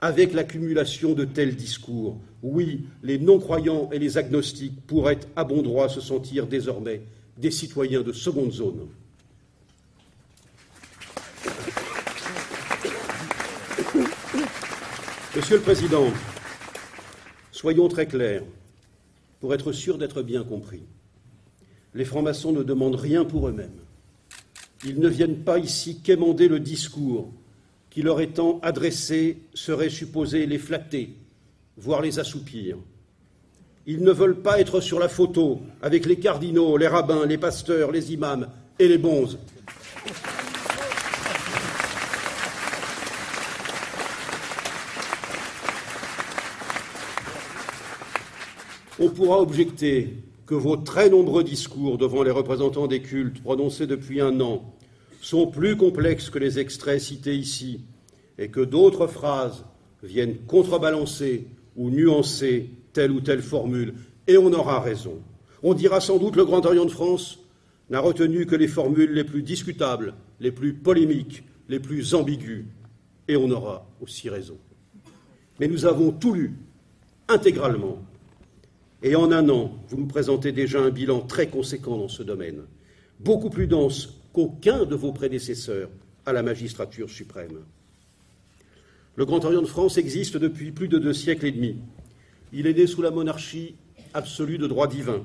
[0.02, 5.88] Avec l'accumulation de tels discours, oui, les non-croyants et les agnostiques pourraient à bon droit
[5.88, 7.00] se sentir désormais
[7.38, 8.86] des citoyens de seconde zone.
[15.36, 16.06] Monsieur le Président,
[17.50, 18.44] soyons très clairs
[19.40, 20.84] pour être sûrs d'être bien compris.
[21.92, 23.80] Les francs-maçons ne demandent rien pour eux-mêmes.
[24.84, 27.32] Ils ne viennent pas ici quémander le discours
[27.90, 31.16] qui leur étant adressé serait supposé les flatter,
[31.78, 32.76] voire les assoupir.
[33.86, 37.90] Ils ne veulent pas être sur la photo avec les cardinaux, les rabbins, les pasteurs,
[37.90, 38.48] les imams
[38.78, 39.38] et les bonzes.
[49.00, 54.20] On pourra objecter que vos très nombreux discours devant les représentants des cultes prononcés depuis
[54.20, 54.72] un an
[55.20, 57.80] sont plus complexes que les extraits cités ici
[58.38, 59.64] et que d'autres phrases
[60.02, 63.94] viennent contrebalancer ou nuancer telle ou telle formule,
[64.28, 65.18] et on aura raison.
[65.64, 67.40] On dira sans doute le Grand Orient de France
[67.90, 72.64] n'a retenu que les formules les plus discutables, les plus polémiques, les plus ambiguës,
[73.26, 74.56] et on aura aussi raison.
[75.58, 76.54] Mais nous avons tout lu,
[77.28, 77.98] intégralement,
[79.04, 82.62] et en un an, vous nous présentez déjà un bilan très conséquent dans ce domaine,
[83.20, 85.90] beaucoup plus dense qu'aucun de vos prédécesseurs
[86.24, 87.58] à la magistrature suprême.
[89.16, 91.76] Le Grand Orient de France existe depuis plus de deux siècles et demi.
[92.54, 93.74] Il est né sous la monarchie
[94.14, 95.22] absolue de droit divin.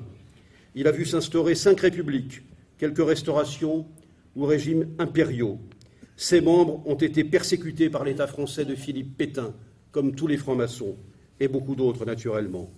[0.74, 2.42] Il a vu s'instaurer cinq républiques,
[2.76, 3.86] quelques restaurations
[4.36, 5.58] ou régimes impériaux.
[6.18, 9.54] Ses membres ont été persécutés par l'État français de Philippe Pétain,
[9.90, 10.96] comme tous les francs-maçons,
[11.40, 12.70] et beaucoup d'autres naturellement.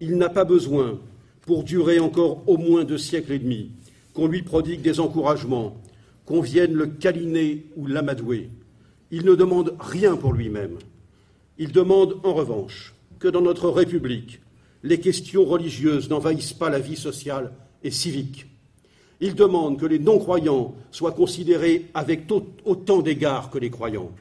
[0.00, 0.98] Il n'a pas besoin,
[1.42, 3.70] pour durer encore au moins deux siècles et demi,
[4.14, 5.76] qu'on lui prodigue des encouragements,
[6.24, 8.50] qu'on vienne le câliner ou l'amadouer.
[9.10, 10.76] Il ne demande rien pour lui-même.
[11.56, 14.40] Il demande en revanche que dans notre République,
[14.82, 17.52] les questions religieuses n'envahissent pas la vie sociale
[17.82, 18.46] et civique.
[19.20, 22.30] Il demande que les non-croyants soient considérés avec
[22.64, 24.12] autant d'égards que les croyants.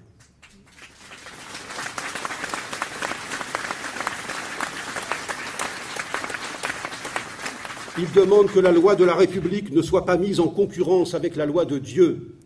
[7.99, 11.35] Il demande que la loi de la République ne soit pas mise en concurrence avec
[11.35, 12.37] la loi de Dieu.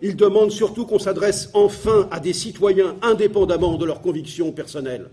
[0.00, 5.10] Il demande surtout qu'on s'adresse enfin à des citoyens indépendamment de leurs convictions personnelles.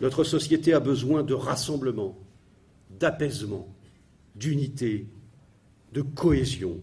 [0.00, 2.16] Notre société a besoin de rassemblement,
[2.88, 3.66] d'apaisement,
[4.36, 5.06] d'unité,
[5.92, 6.80] de cohésion.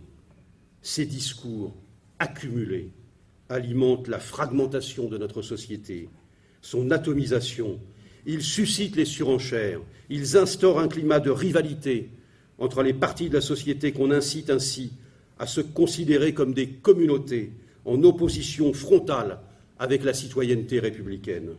[0.81, 1.73] Ces discours
[2.19, 2.91] accumulés
[3.49, 6.10] alimentent la fragmentation de notre société,
[6.61, 7.80] son atomisation.
[8.26, 12.10] Ils suscitent les surenchères, ils instaurent un climat de rivalité
[12.60, 14.91] entre les parties de la société qu'on incite ainsi
[15.40, 17.52] à se considérer comme des communautés
[17.86, 19.40] en opposition frontale
[19.80, 21.52] avec la citoyenneté républicaine.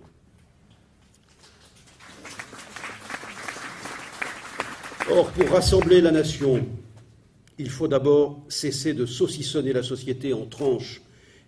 [5.11, 6.67] Or, pour rassembler la nation,
[7.59, 11.01] il faut d'abord cesser de saucissonner la société en tranches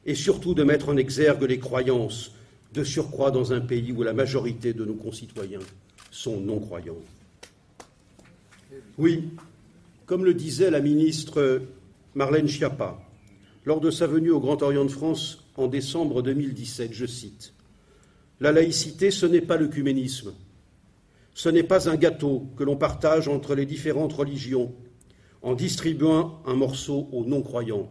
[0.07, 2.33] et surtout de mettre en exergue les croyances,
[2.73, 5.61] de surcroît dans un pays où la majorité de nos concitoyens
[6.11, 6.95] sont non-croyants.
[8.99, 9.31] Oui,
[10.07, 11.63] comme le disait la ministre
[12.15, 13.01] Marlène Schiappa
[13.65, 17.53] lors de sa venue au Grand Orient de France en décembre 2017, je cite
[18.41, 20.33] La laïcité, ce n'est pas l'œcuménisme,
[21.35, 24.73] ce n'est pas un gâteau que l'on partage entre les différentes religions
[25.43, 27.89] en distribuant un morceau aux non-croyants.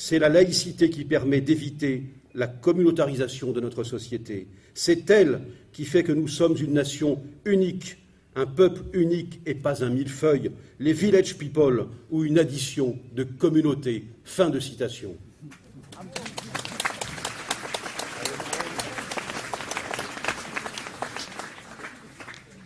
[0.00, 4.46] C'est la laïcité qui permet d'éviter la communautarisation de notre société.
[4.72, 5.40] C'est elle
[5.72, 7.98] qui fait que nous sommes une nation unique,
[8.36, 14.04] un peuple unique et pas un millefeuille, les village people ou une addition de communautés.
[14.22, 15.16] Fin de citation.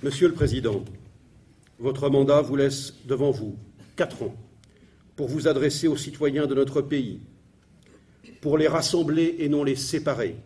[0.03, 0.85] Monsieur le Président,
[1.79, 3.57] votre mandat vous laisse devant vous
[3.97, 4.37] quatre ans
[5.17, 7.21] pour vous adresser aux citoyens de notre pays,
[8.41, 10.37] pour les rassembler et non les séparer,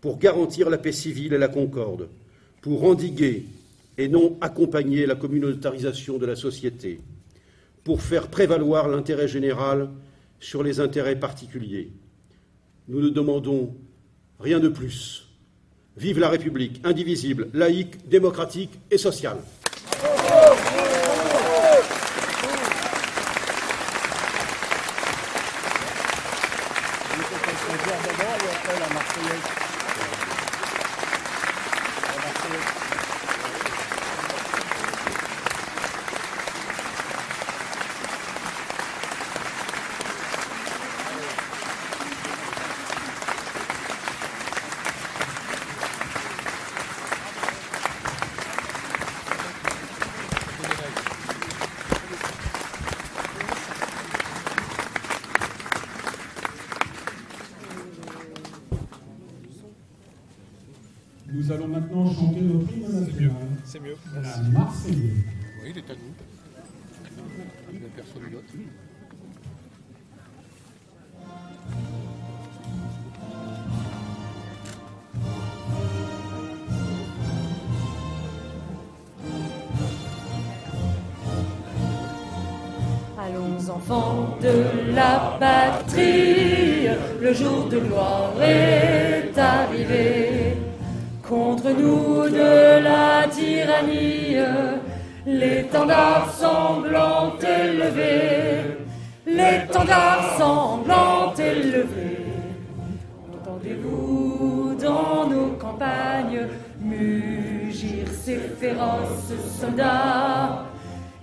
[0.00, 2.08] pour garantir la paix civile et la concorde,
[2.60, 3.44] pour endiguer
[3.96, 7.00] et non accompagner la communautarisation de la société,
[7.84, 9.88] pour faire prévaloir l'intérêt général
[10.40, 11.90] sur les intérêts particuliers.
[12.86, 13.74] Nous ne demandons
[14.40, 15.26] rien de plus.
[15.96, 19.38] Vive la République indivisible, laïque, démocratique et sociale.
[61.48, 63.32] Nous allons maintenant chanter notre hymne national.
[63.64, 63.96] C'est mieux.
[64.22, 65.24] La Marseillaise.
[65.64, 66.12] Oui, il est à nous.
[67.72, 68.52] Il n'y a personne d'autre.
[83.18, 86.88] Allons enfants de la patrie,
[87.22, 90.37] le jour de gloire est arrivé.
[91.28, 94.36] Contre nous de la tyrannie,
[95.26, 98.78] l'étendard sanglant élevé,
[99.26, 102.16] l'étendard sanglant élevé.
[103.34, 106.46] Entendez-vous dans nos campagnes
[106.80, 110.64] mugir ces féroces soldats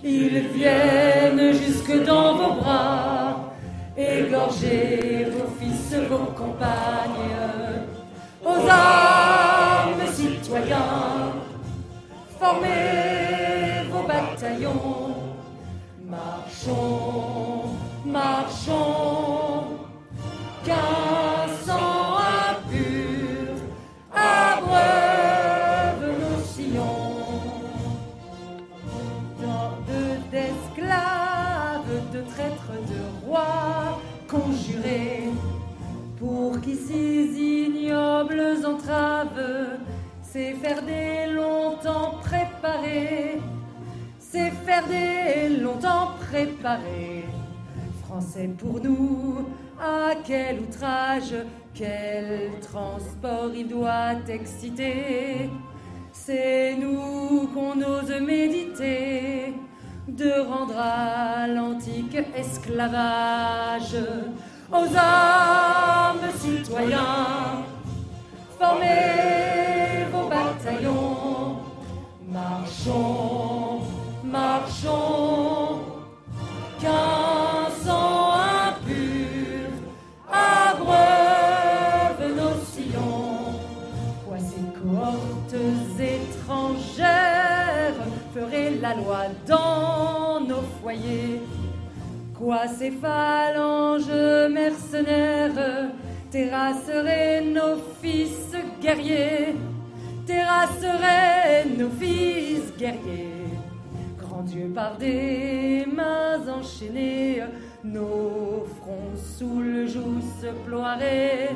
[0.04, 3.52] Ils viennent jusque dans vos bras,
[3.96, 7.32] égorger vos fils, vos compagnes.
[8.44, 9.15] Aux armes,
[12.38, 15.14] formez vos bataillons.
[16.04, 17.62] Marchons,
[18.04, 19.64] marchons,
[20.64, 22.18] qu'un sang
[22.48, 23.56] impur
[24.14, 27.20] abreuve nos sillons.
[29.40, 35.30] D'ordres d'esclaves, de traîtres, de rois conjurés
[36.18, 39.78] pour qui ces ignobles entraves,
[40.36, 43.40] c'est faire des longtemps préparés,
[44.18, 47.24] c'est faire des longtemps préparés.
[48.04, 49.46] Français pour nous,
[49.80, 51.34] à quel outrage,
[51.72, 55.48] quel transport il doit exciter.
[56.12, 59.54] C'est nous qu'on ose méditer
[60.06, 63.96] de rendre à l'antique esclavage
[64.70, 67.64] aux armes citoyens.
[68.58, 70.05] Formez
[72.32, 73.80] marchons,
[74.24, 75.80] marchons,
[76.80, 78.32] qu'un sang
[78.68, 79.70] impur
[80.32, 83.54] abreuve nos sillons.
[84.26, 85.62] Quoi ces cohortes
[86.00, 87.06] étrangères
[88.34, 91.40] feraient la loi dans nos foyers.
[92.34, 94.12] Quoi ces phalanges
[94.50, 95.90] mercenaires
[96.30, 98.52] terrasseraient nos fils
[98.82, 99.54] guerriers,
[100.26, 103.48] terrasseraient nos fils guerriers.
[104.18, 107.42] Grand Dieu, par des mains enchaînées,
[107.84, 111.50] nos fronts sous le joug se ploieraient.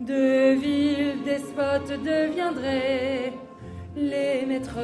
[0.00, 3.32] De villes despotes deviendraient
[3.96, 4.78] les maîtres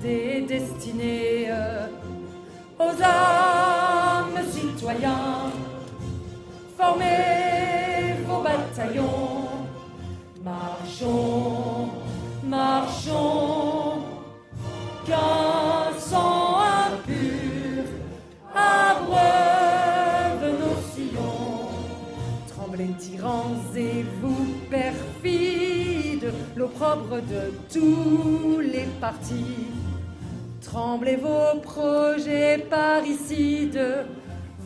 [0.00, 1.50] des destinées.
[2.78, 5.52] Aux âmes citoyens,
[6.76, 9.48] formez vos bataillons,
[10.42, 12.03] marchons
[12.46, 14.02] marchons,
[15.06, 16.58] qu'un sang
[16.88, 17.84] impur
[18.54, 21.68] abreuve nos sillons.
[22.48, 29.68] Tremblez tyrans et vous perfides, l'opprobre de tous les partis.
[30.60, 34.06] Tremblez vos projets parricides,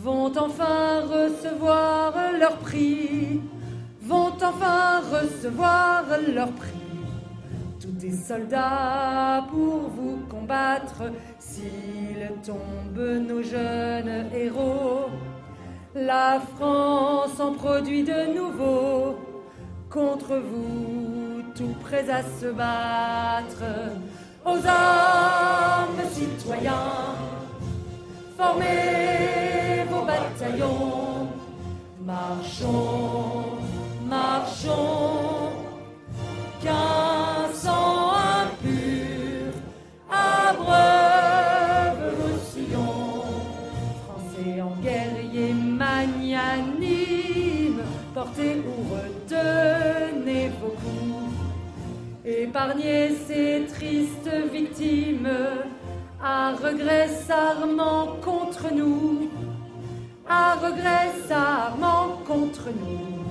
[0.03, 3.41] vont enfin recevoir leur prix,
[4.03, 6.88] vont enfin recevoir leur prix.
[7.99, 11.03] Des soldats pour vous combattre,
[11.41, 15.07] s'ils tombent nos jeunes héros.
[15.97, 19.17] La France en produit de nouveau
[19.91, 23.65] contre vous, tout prêts à se battre.
[24.47, 27.17] Aux armes, citoyens,
[28.37, 31.29] formez vos bataillons.
[32.07, 33.38] Marchons,
[52.49, 55.29] Épargnez ces tristes victimes,
[56.19, 59.29] à regret s'armant contre nous,
[60.27, 63.23] à regret s'armant contre nous.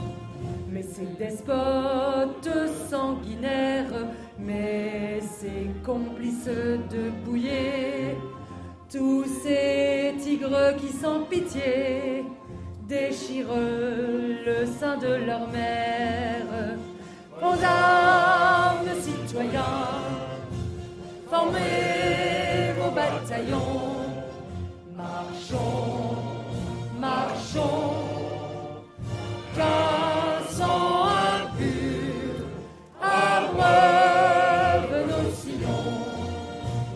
[0.70, 2.48] Mais ces despotes
[2.92, 4.06] sanguinaires,
[4.38, 6.46] mais ces complices
[6.94, 8.16] de bouillé,
[8.92, 12.24] tous ces tigres qui sans pitié
[12.88, 13.48] déchirent
[14.46, 16.78] le sein de leur mère.
[21.30, 24.24] Formez vos bataillons,
[24.96, 26.16] marchons,
[27.00, 27.94] marchons,
[29.56, 32.46] qu'un sang impur
[33.02, 35.94] abreuve nos sillons.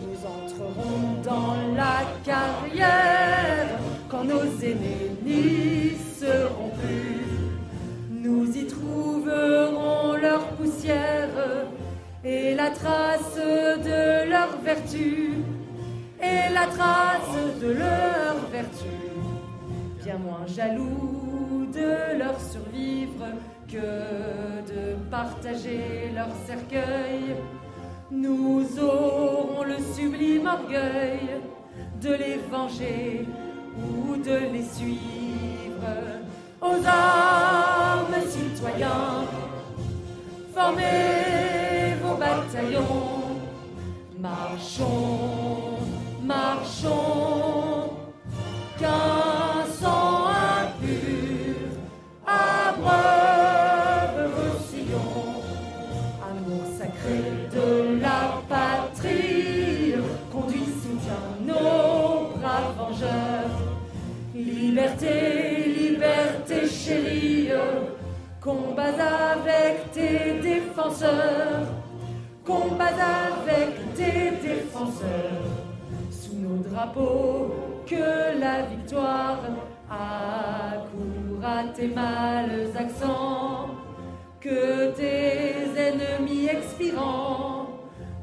[0.02, 3.78] Nous entrerons dans la carrière
[4.08, 7.26] quand nos aînés n'y seront plus.
[8.10, 11.28] Nous y trouverons leur poussière
[12.24, 15.34] et la trace de leur vertu,
[16.20, 18.94] et la trace de leur vertu.
[20.04, 23.26] Bien moins jaloux de leur survivre
[23.68, 23.76] que
[24.72, 27.36] de partager leur cercueil.
[28.10, 31.40] Nous aurons le sublime orgueil
[32.00, 33.26] de les venger
[33.76, 35.88] ou de les suivre.
[36.60, 39.24] Aux armes, citoyens,
[40.54, 41.61] formez
[44.18, 45.78] Marchons,
[46.22, 47.90] marchons,
[48.78, 51.56] qu'un sang impur
[52.26, 55.42] abreuve vos sillons.
[56.22, 57.20] Amour sacré
[57.52, 57.66] de
[58.00, 59.94] la patrie,
[60.30, 63.58] conduit, soutient nos braves vengeurs.
[64.34, 65.14] Liberté,
[65.78, 67.50] liberté chérie,
[68.40, 71.66] combats avec tes défenseurs,
[72.44, 72.84] combats
[73.42, 75.52] avec tes défenseurs,
[76.10, 77.54] sous nos drapeaux,
[77.86, 79.38] que la victoire
[79.90, 83.70] accourt à tes mâles accents,
[84.40, 87.68] que tes ennemis expirants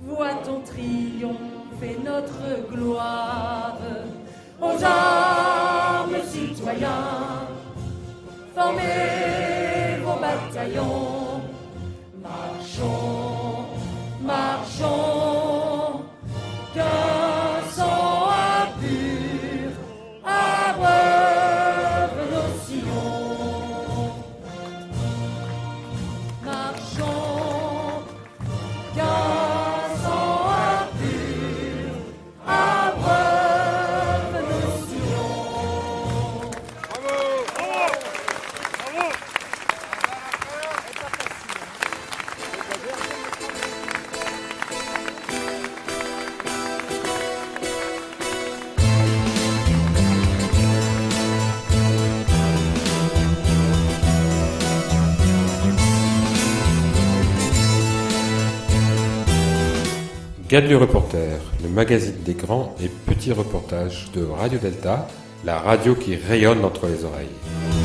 [0.01, 3.77] voient ton triomphe et notre gloire.
[4.61, 7.47] Aux armes, citoyens,
[8.53, 11.41] formez vos bataillons.
[12.21, 13.48] Marchons,
[14.21, 16.03] marchons,
[60.49, 65.07] Gad le reporter, le magazine des grands et petits reportages de Radio Delta,
[65.45, 67.78] la radio qui rayonne entre les oreilles.